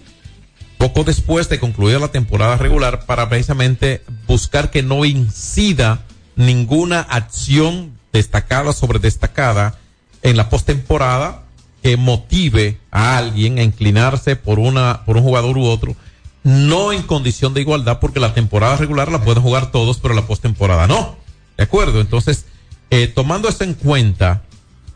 poco 0.78 1.04
después 1.04 1.48
de 1.48 1.58
concluir 1.58 2.00
la 2.00 2.08
temporada 2.08 2.56
regular 2.56 3.06
para 3.06 3.28
precisamente 3.28 4.02
buscar 4.26 4.70
que 4.70 4.82
no 4.82 5.04
incida 5.04 6.04
ninguna 6.36 7.00
acción 7.00 7.98
destacada 8.12 8.72
sobre 8.72 8.98
destacada 8.98 9.78
en 10.22 10.36
la 10.36 10.48
postemporada 10.50 11.42
que 11.82 11.96
motive 11.96 12.78
a 12.90 13.18
alguien 13.18 13.58
a 13.58 13.62
inclinarse 13.62 14.36
por 14.36 14.58
una 14.58 15.04
por 15.04 15.16
un 15.16 15.22
jugador 15.22 15.56
u 15.58 15.64
otro 15.64 15.96
no 16.42 16.92
en 16.92 17.02
condición 17.02 17.54
de 17.54 17.60
igualdad 17.60 17.98
porque 18.00 18.20
la 18.20 18.34
temporada 18.34 18.76
regular 18.76 19.10
la 19.10 19.22
pueden 19.22 19.42
jugar 19.42 19.70
todos 19.70 19.98
pero 19.98 20.14
la 20.14 20.26
postemporada 20.26 20.86
no. 20.86 21.16
De 21.56 21.64
acuerdo 21.64 22.00
entonces 22.00 22.44
eh, 22.90 23.06
tomando 23.08 23.48
eso 23.48 23.64
en 23.64 23.74
cuenta 23.74 24.42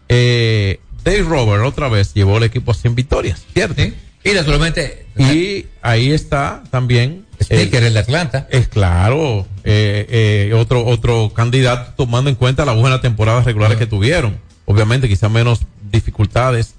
eh, 0.09 0.81
Dave 1.05 1.23
Robert 1.23 1.65
otra 1.65 1.89
vez 1.89 2.15
llevó 2.15 2.39
el 2.39 2.45
equipo 2.45 2.71
a 2.71 2.75
100 2.75 2.95
victorias 2.95 3.45
cierto 3.53 3.83
y 4.25 4.31
naturalmente 4.33 5.07
y 5.19 5.67
ahí 5.83 6.13
está 6.13 6.63
también 6.71 7.27
Sticker 7.41 7.83
el 7.83 7.95
de 7.95 8.01
Atlanta. 8.01 8.47
es 8.51 8.69
claro 8.69 9.47
eh, 9.65 10.07
eh, 10.51 10.55
otro 10.55 10.85
otro 10.85 11.33
candidato 11.35 11.93
tomando 11.97 12.31
en 12.31 12.37
cuenta 12.37 12.65
las 12.65 12.77
buenas 12.77 13.01
temporadas 13.01 13.45
regulares 13.45 13.79
que 13.79 13.87
tuvieron. 13.87 14.39
Obviamente 14.65 15.09
quizá 15.09 15.29
menos 15.29 15.61
dificultades 15.91 16.75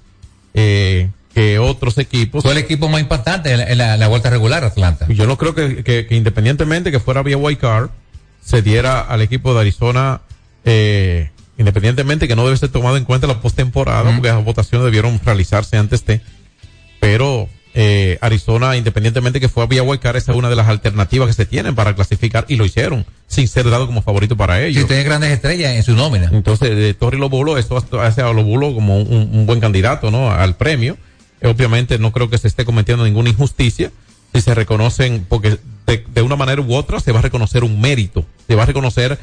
eh, 0.52 1.08
que 1.34 1.58
otros 1.58 1.98
equipos. 1.98 2.42
Fue 2.42 2.52
el 2.52 2.58
equipo 2.58 2.88
más 2.88 3.00
impactante 3.00 3.50
en 3.52 3.58
la, 3.58 3.64
en 3.64 3.78
la- 3.78 3.94
en 3.94 4.00
la 4.00 4.06
vuelta 4.08 4.30
regular, 4.30 4.62
Atlanta. 4.64 5.06
Yo 5.08 5.26
no 5.26 5.36
creo 5.36 5.54
que, 5.54 5.82
que- 5.82 6.06
que 6.06 6.14
independientemente 6.14 6.90
que 6.92 7.00
fuera 7.00 7.22
vía 7.22 7.36
White 7.36 7.60
Card, 7.60 7.90
se 8.42 8.62
diera 8.62 9.00
al 9.00 9.20
equipo 9.22 9.52
de 9.54 9.60
Arizona, 9.60 10.20
eh, 10.64 11.30
independientemente 11.58 12.28
que 12.28 12.36
no 12.36 12.44
debe 12.44 12.56
ser 12.56 12.68
tomado 12.68 12.96
en 12.96 13.04
cuenta 13.04 13.26
la 13.26 13.40
postemporada, 13.40 14.12
porque 14.14 14.28
las 14.28 14.44
votaciones 14.44 14.84
debieron 14.84 15.20
realizarse 15.24 15.76
antes 15.76 16.04
de, 16.06 16.20
pero 17.00 17.48
eh, 17.74 18.18
Arizona, 18.20 18.76
independientemente 18.76 19.40
que 19.40 19.48
fue 19.48 19.66
vía 19.66 19.82
White 19.82 20.02
Card, 20.02 20.16
esa 20.16 20.32
es 20.32 20.38
una 20.38 20.48
de 20.48 20.56
las 20.56 20.68
alternativas 20.68 21.26
que 21.28 21.32
se 21.34 21.46
tienen 21.46 21.74
para 21.74 21.94
clasificar 21.94 22.44
y 22.48 22.56
lo 22.56 22.64
hicieron, 22.64 23.04
sin 23.26 23.48
ser 23.48 23.68
dado 23.68 23.86
como 23.86 24.02
favorito 24.02 24.36
para 24.36 24.62
ellos. 24.62 24.82
Sí, 24.82 24.88
tiene 24.88 25.02
grandes 25.02 25.30
estrellas 25.32 25.74
en 25.74 25.82
su 25.82 25.94
nómina. 25.96 26.30
Entonces, 26.32 26.76
de 26.76 26.94
Torri 26.94 27.18
Lobulo, 27.18 27.58
eso 27.58 27.82
hace 28.00 28.22
a 28.22 28.32
Lobulo 28.32 28.72
como 28.74 28.98
un, 29.00 29.30
un 29.32 29.46
buen 29.46 29.58
candidato, 29.60 30.10
¿no? 30.12 30.30
Al 30.30 30.54
premio. 30.56 30.96
Eh, 31.44 31.48
obviamente 31.48 31.98
no 31.98 32.10
creo 32.12 32.28
que 32.30 32.38
se 32.38 32.48
esté 32.48 32.64
cometiendo 32.64 33.04
ninguna 33.04 33.30
injusticia 33.30 33.90
si 34.34 34.40
se 34.40 34.54
reconocen, 34.54 35.24
porque 35.28 35.58
de, 35.86 36.04
de 36.12 36.22
una 36.22 36.34
manera 36.36 36.60
u 36.60 36.74
otra 36.74 36.98
se 36.98 37.12
va 37.12 37.20
a 37.20 37.22
reconocer 37.22 37.62
un 37.62 37.80
mérito, 37.80 38.24
se 38.48 38.54
va 38.56 38.64
a 38.64 38.66
reconocer 38.66 39.18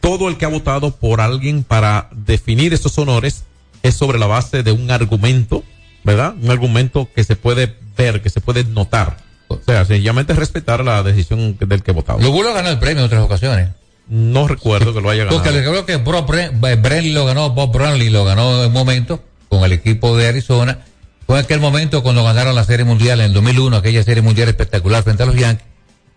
todo 0.00 0.28
el 0.28 0.36
que 0.38 0.44
ha 0.44 0.48
votado 0.48 0.96
por 0.96 1.20
alguien 1.20 1.62
para 1.62 2.08
definir 2.12 2.74
esos 2.74 2.96
honores 2.98 3.44
es 3.82 3.94
sobre 3.94 4.18
la 4.18 4.26
base 4.26 4.62
de 4.64 4.72
un 4.72 4.90
argumento, 4.90 5.62
¿verdad? 6.02 6.34
Un 6.42 6.50
argumento 6.50 7.08
que 7.14 7.22
se 7.22 7.36
puede 7.36 7.76
ver, 7.96 8.22
que 8.22 8.30
se 8.30 8.40
puede 8.40 8.64
notar. 8.64 9.18
O 9.48 9.60
sea, 9.64 9.84
sencillamente 9.84 10.32
respetar 10.34 10.84
la 10.84 11.02
decisión 11.04 11.56
del 11.60 11.82
que 11.84 11.92
ha 11.92 11.94
votado. 11.94 12.18
Lugulo 12.18 12.52
ganó 12.52 12.68
el 12.70 12.78
premio 12.80 13.00
en 13.00 13.06
otras 13.06 13.22
ocasiones. 13.22 13.68
No 14.08 14.48
recuerdo 14.48 14.92
que 14.94 15.00
lo 15.00 15.10
haya 15.10 15.24
ganado. 15.24 15.42
Porque 15.42 15.60
creo 15.60 15.86
que 15.86 15.96
Bob 15.96 16.26
Bren- 16.28 17.12
lo 17.12 17.24
ganó, 17.24 17.50
Bob 17.50 17.72
Bradley 17.72 18.10
lo 18.10 18.24
ganó 18.24 18.60
en 18.62 18.66
un 18.68 18.72
momento 18.72 19.22
con 19.48 19.62
el 19.64 19.72
equipo 19.72 20.16
de 20.16 20.26
Arizona. 20.28 20.78
Fue 21.26 21.38
en 21.38 21.44
aquel 21.44 21.60
momento 21.60 22.02
cuando 22.02 22.22
ganaron 22.24 22.54
la 22.54 22.64
Serie 22.64 22.84
Mundial 22.84 23.20
en 23.20 23.26
el 23.26 23.32
2001, 23.32 23.76
aquella 23.76 24.02
Serie 24.04 24.22
Mundial 24.22 24.48
espectacular 24.48 25.02
frente 25.02 25.22
a 25.24 25.26
los 25.26 25.34
Yankees. 25.36 25.66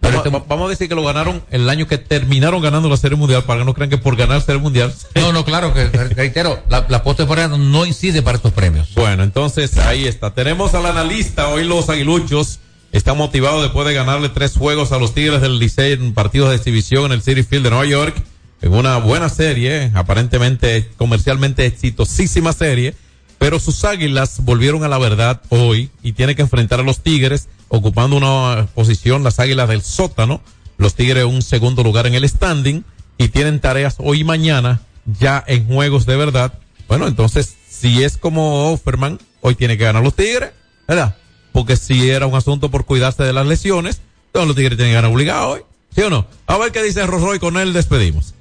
Vamos, 0.02 0.24
va- 0.34 0.46
vamos 0.48 0.68
a 0.68 0.70
decir 0.70 0.88
que 0.88 0.96
lo 0.96 1.04
ganaron 1.04 1.44
el 1.52 1.70
año 1.70 1.86
que 1.88 1.98
terminaron 1.98 2.62
ganando 2.62 2.88
la 2.88 2.96
Serie 2.96 3.18
Mundial 3.18 3.44
para 3.44 3.60
que 3.60 3.66
no 3.66 3.74
crean 3.74 3.90
que 3.90 3.98
por 3.98 4.16
ganar 4.16 4.42
Serie 4.42 4.62
Mundial. 4.62 4.94
No, 5.16 5.34
no, 5.34 5.44
claro 5.44 5.74
que 5.74 5.88
reitero, 5.90 6.62
la, 6.70 6.86
la 6.90 7.04
postemporada 7.04 7.58
no 7.58 7.86
incide 7.86 8.22
para 8.22 8.38
estos 8.38 8.54
premios. 8.54 8.94
Bueno, 8.96 9.24
entonces 9.24 9.78
ahí 9.78 10.06
está. 10.08 10.34
Tenemos 10.34 10.74
al 10.74 10.86
analista. 10.86 11.50
Hoy 11.50 11.66
los 11.66 11.90
aguiluchos 11.90 12.60
están 12.94 13.18
motivados 13.18 13.62
después 13.64 13.86
de 13.88 13.94
ganarle 13.94 14.30
tres 14.30 14.54
juegos 14.56 14.92
a 14.94 15.00
los 15.00 15.14
Tigres 15.14 15.42
del 15.42 15.60
Licey 15.60 15.94
en 15.94 16.14
partidos 16.14 16.50
de 16.52 16.56
exhibición 16.56 17.08
en 17.08 17.12
el 17.14 17.22
City 17.22 17.44
Field 17.44 17.64
de 17.66 17.70
Nueva 17.72 17.86
York. 17.86 18.16
En 18.62 18.74
una 18.74 18.98
buena 18.98 19.28
serie, 19.30 19.92
aparentemente 19.96 20.90
comercialmente 20.98 21.66
exitosísima 21.66 22.54
serie. 22.54 22.94
Pero 23.40 23.60
sus 23.60 23.86
águilas 23.86 24.44
volvieron 24.44 24.84
a 24.84 24.90
la 24.90 24.98
verdad 24.98 25.42
hoy 25.50 25.90
y 26.04 26.12
tiene 26.12 26.36
que 26.36 26.42
enfrentar 26.42 26.82
a 26.82 26.84
los 26.84 27.00
Tigres 27.00 27.48
ocupando 27.70 28.18
una 28.18 28.68
posición, 28.76 29.24
las 29.24 29.40
águilas 29.40 29.70
del 29.70 29.82
sótano. 29.82 30.42
Los 30.78 30.94
Tigres 30.94 31.26
un 31.26 31.42
segundo 31.42 31.84
lugar 31.84 32.06
en 32.06 32.16
el 32.16 32.28
standing 32.28 32.84
y 33.18 33.30
tienen 33.30 33.60
tareas 33.60 33.96
hoy 34.00 34.22
y 34.22 34.24
mañana 34.24 34.82
ya 35.20 35.44
en 35.48 35.66
juegos 35.68 36.06
de 36.06 36.18
verdad. 36.18 36.54
Bueno, 36.88 37.08
entonces, 37.08 37.56
si 37.70 38.04
es 38.04 38.18
como 38.18 38.72
Offerman, 38.72 39.20
hoy 39.42 39.56
tiene 39.56 39.78
que 39.78 39.86
ganar 39.86 40.04
los 40.04 40.16
Tigres, 40.16 40.52
¿verdad? 40.88 41.16
Porque 41.52 41.78
si 41.78 42.10
era 42.10 42.28
un 42.28 42.36
asunto 42.36 42.70
por 42.70 42.86
cuidarse 42.86 43.24
de 43.24 43.34
las 43.34 43.48
lesiones, 43.48 44.02
entonces 44.28 44.48
los 44.48 44.56
Tigres 44.56 44.78
tienen 44.78 44.92
que 44.92 44.96
ganar 44.96 45.12
obligado 45.12 45.50
hoy, 45.50 45.62
¿sí 45.96 46.02
o 46.02 46.10
no? 46.10 46.28
A 46.46 46.58
ver 46.58 46.72
qué 46.72 46.84
dice 46.84 47.06
Rorro 47.08 47.36
y 47.36 47.40
con 47.40 47.58
él 47.58 47.74
despedimos. 47.74 48.34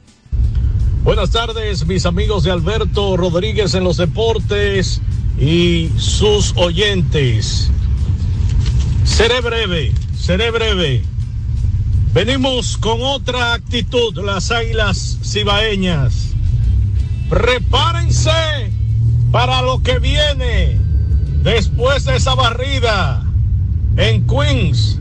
Buenas 1.08 1.30
tardes, 1.30 1.86
mis 1.86 2.04
amigos 2.04 2.44
de 2.44 2.50
Alberto 2.50 3.16
Rodríguez 3.16 3.72
en 3.72 3.82
los 3.82 3.96
deportes 3.96 5.00
y 5.40 5.88
sus 5.96 6.52
oyentes. 6.54 7.70
Seré 9.04 9.40
breve, 9.40 9.94
seré 10.14 10.50
breve. 10.50 11.02
Venimos 12.12 12.76
con 12.76 13.00
otra 13.00 13.54
actitud, 13.54 14.22
las 14.22 14.50
águilas 14.50 15.18
cibaeñas. 15.24 16.34
Prepárense 17.30 18.70
para 19.32 19.62
lo 19.62 19.82
que 19.82 20.00
viene 20.00 20.78
después 21.42 22.04
de 22.04 22.16
esa 22.16 22.34
barrida 22.34 23.24
en 23.96 24.26
Queens, 24.26 25.00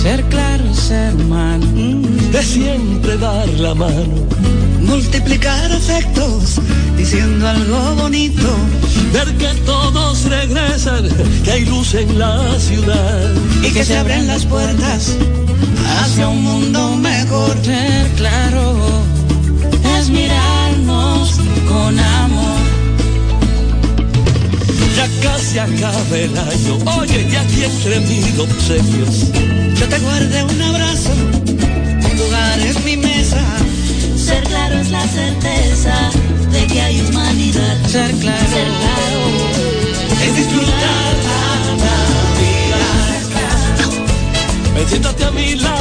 Ser 0.00 0.22
claro, 0.24 0.74
ser 0.74 1.14
humano, 1.14 1.66
de 2.32 2.42
siempre 2.42 3.16
dar 3.18 3.48
la 3.48 3.74
mano. 3.74 4.26
Multiplicar 4.80 5.72
afectos, 5.72 6.60
diciendo 6.96 7.48
algo 7.48 7.94
bonito. 7.96 8.48
Ver 9.12 9.32
que 9.36 9.48
todos 9.64 10.24
regresan, 10.24 11.08
que 11.44 11.50
hay 11.50 11.64
luz 11.64 11.94
en 11.94 12.18
la 12.18 12.58
ciudad. 12.58 13.32
Y 13.62 13.70
que 13.70 13.84
se 13.84 13.96
abren 13.96 14.26
las 14.26 14.44
puertas 14.44 15.16
hacia 16.00 16.28
un 16.28 16.42
mundo 16.42 16.96
mejor. 16.96 17.56
Ser 17.62 18.08
claro, 18.16 18.76
es 19.98 20.10
mirarnos 20.10 21.40
con 21.68 21.98
amor. 21.98 22.53
Ya 24.96 25.08
casi 25.22 25.58
acaba 25.58 26.16
el 26.16 26.36
año, 26.38 26.78
oye, 26.98 27.26
ya 27.30 27.40
aquí 27.40 27.64
entre 27.64 28.00
mil 28.00 28.40
obsequios. 28.40 29.32
Yo 29.78 29.88
te 29.88 29.98
guardé 29.98 30.44
un 30.44 30.62
abrazo, 30.62 31.10
un 32.10 32.18
lugar 32.18 32.58
es 32.60 32.84
mi 32.84 32.96
mesa. 32.96 33.42
Ser 34.16 34.44
claro 34.44 34.78
es 34.78 34.90
la 34.90 35.06
certeza 35.08 36.10
de 36.52 36.66
que 36.66 36.80
hay 36.80 37.00
humanidad. 37.00 37.76
Ser 37.88 38.10
claro, 38.16 38.48
Ser 38.50 38.68
claro 38.80 39.20
es 40.24 40.36
disfrutar 40.36 41.14
la 41.26 41.94
vida. 42.40 42.82
Siéntate 44.88 45.24
a 45.24 45.30
mi 45.32 45.54
lado, 45.56 45.73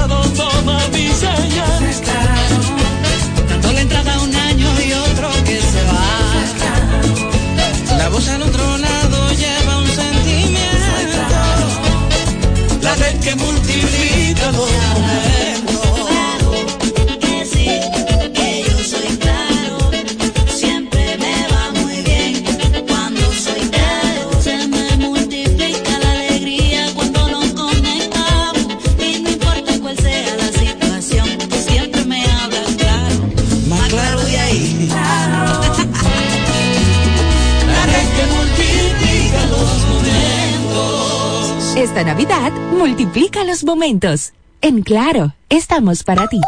multiplica 43.13 43.43
los 43.43 43.63
momentos. 43.63 44.33
En 44.59 44.81
Claro, 44.81 45.35
estamos 45.49 46.03
para 46.03 46.27
ti. 46.27 46.39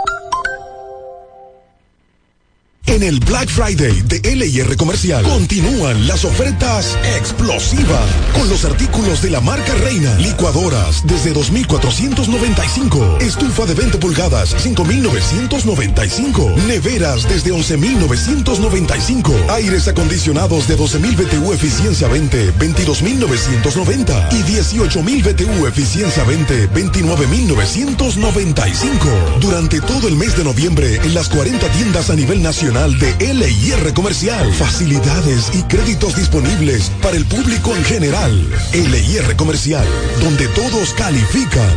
En 2.96 3.04
el 3.04 3.20
Black 3.20 3.50
Friday 3.50 4.02
de 4.04 4.22
LIR 4.36 4.78
Comercial 4.78 5.26
continúan 5.26 6.08
las 6.08 6.24
ofertas 6.24 6.98
explosivas 7.18 8.10
con 8.34 8.48
los 8.48 8.64
artículos 8.64 9.22
de 9.22 9.32
la 9.32 9.42
marca 9.42 9.76
Reina. 9.76 10.16
Licuadoras 10.16 11.06
desde 11.06 11.34
2.495. 11.34 13.22
Estufa 13.22 13.66
de 13.66 13.74
20 13.74 13.98
pulgadas 13.98 14.56
5.995. 14.66 16.56
Neveras 16.68 17.28
desde 17.28 17.52
11.995. 17.52 19.50
Aires 19.50 19.90
acondicionados 19.90 20.70
de 20.70 20.78
12.000 20.78 21.18
BTU 21.18 21.52
eficiencia 21.52 22.08
20 22.08 22.54
22.990 22.54 24.32
y 24.32 24.42
18.000 24.44 25.34
BTU 25.34 25.68
eficiencia 25.68 26.24
20 26.24 26.70
29.995. 26.70 29.40
Durante 29.42 29.82
todo 29.82 30.08
el 30.08 30.16
mes 30.16 30.38
de 30.38 30.46
noviembre 30.46 30.96
en 31.04 31.14
las 31.14 31.28
40 31.28 31.68
tiendas 31.74 32.10
a 32.10 32.16
nivel 32.16 32.42
nacional 32.42 32.85
de 32.94 33.34
LIR 33.34 33.94
Comercial. 33.94 34.54
Facilidades 34.54 35.52
y 35.54 35.64
créditos 35.64 36.16
disponibles 36.16 36.92
para 37.02 37.18
el 37.18 37.26
público 37.26 37.76
en 37.76 37.84
general. 37.84 38.32
LIR 38.74 39.36
Comercial, 39.36 39.88
donde 40.22 40.48
todos 40.50 40.94
califican. 40.94 41.68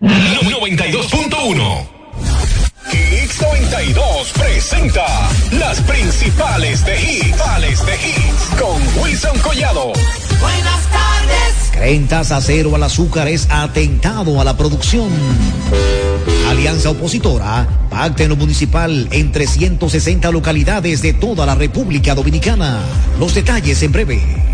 92.1 0.00 1.86
X92 2.90 4.32
presenta 4.32 5.06
las 5.52 5.80
principales 5.82 6.84
de 6.84 7.00
hits, 7.00 7.86
de 7.86 7.94
hits 7.94 8.60
con 8.60 8.82
Wilson 9.02 9.38
Collado. 9.38 9.92
Buenas 10.40 10.82
tardes. 10.90 11.03
Creen 11.74 12.06
tasa 12.06 12.40
cero 12.40 12.76
al 12.76 12.84
azúcar 12.84 13.26
es 13.26 13.48
atentado 13.50 14.40
a 14.40 14.44
la 14.44 14.56
producción. 14.56 15.08
Alianza 16.48 16.90
opositora 16.90 17.66
pacta 17.90 18.22
en 18.22 18.28
lo 18.28 18.36
municipal 18.36 19.08
en 19.10 19.32
360 19.32 20.30
localidades 20.30 21.02
de 21.02 21.14
toda 21.14 21.44
la 21.44 21.56
República 21.56 22.14
Dominicana. 22.14 22.78
Los 23.18 23.34
detalles 23.34 23.82
en 23.82 23.90
breve. 23.90 24.53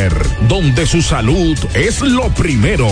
donde 0.47 0.85
su 0.87 1.01
salud 1.01 1.57
es 1.73 2.01
lo 2.01 2.29
primero. 2.29 2.87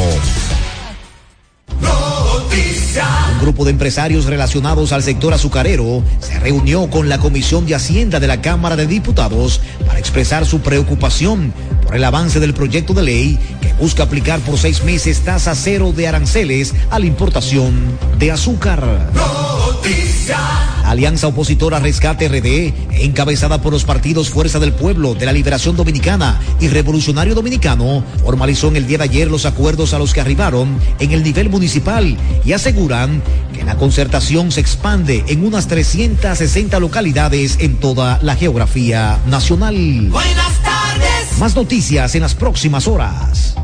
Un 3.33 3.39
grupo 3.41 3.63
de 3.65 3.71
empresarios 3.71 4.25
relacionados 4.25 4.91
al 4.91 5.01
sector 5.01 5.33
azucarero 5.33 6.03
se 6.19 6.39
reunió 6.39 6.89
con 6.89 7.09
la 7.09 7.19
Comisión 7.19 7.65
de 7.65 7.75
Hacienda 7.75 8.19
de 8.19 8.27
la 8.27 8.41
Cámara 8.41 8.75
de 8.75 8.85
Diputados 8.87 9.61
para 9.87 9.99
expresar 9.99 10.45
su 10.45 10.59
preocupación 10.59 11.53
el 11.93 12.03
avance 12.03 12.39
del 12.39 12.53
proyecto 12.53 12.93
de 12.93 13.03
ley 13.03 13.39
que 13.61 13.73
busca 13.73 14.03
aplicar 14.03 14.39
por 14.41 14.57
seis 14.57 14.83
meses 14.83 15.21
tasa 15.21 15.55
cero 15.55 15.93
de 15.95 16.07
aranceles 16.07 16.73
a 16.89 16.99
la 16.99 17.05
importación 17.05 17.97
de 18.17 18.31
azúcar. 18.31 19.09
La 20.83 20.91
Alianza 20.91 21.27
Opositora 21.27 21.79
Rescate 21.79 22.27
RD, 22.27 23.03
encabezada 23.03 23.61
por 23.61 23.71
los 23.73 23.85
partidos 23.85 24.29
Fuerza 24.29 24.59
del 24.59 24.73
Pueblo, 24.73 25.13
de 25.13 25.25
la 25.25 25.31
Liberación 25.31 25.75
Dominicana 25.75 26.39
y 26.59 26.67
Revolucionario 26.67 27.35
Dominicano, 27.35 28.03
formalizó 28.23 28.67
en 28.67 28.75
el 28.75 28.87
día 28.87 28.97
de 28.97 29.03
ayer 29.05 29.29
los 29.29 29.45
acuerdos 29.45 29.93
a 29.93 29.99
los 29.99 30.13
que 30.13 30.21
arribaron 30.21 30.79
en 30.99 31.11
el 31.11 31.23
nivel 31.23 31.49
municipal 31.49 32.17
y 32.43 32.53
aseguran 32.53 33.21
que 33.53 33.63
la 33.63 33.75
concertación 33.75 34.51
se 34.51 34.61
expande 34.61 35.23
en 35.27 35.45
unas 35.45 35.67
360 35.67 36.79
localidades 36.79 37.57
en 37.59 37.77
toda 37.77 38.19
la 38.21 38.35
geografía 38.35 39.19
nacional. 39.27 40.09
Buenas 40.09 40.63
tardes. 40.63 40.78
Más 41.39 41.55
noticias 41.55 42.15
en 42.15 42.21
las 42.21 42.35
próximas 42.35 42.85
horas. 42.85 43.55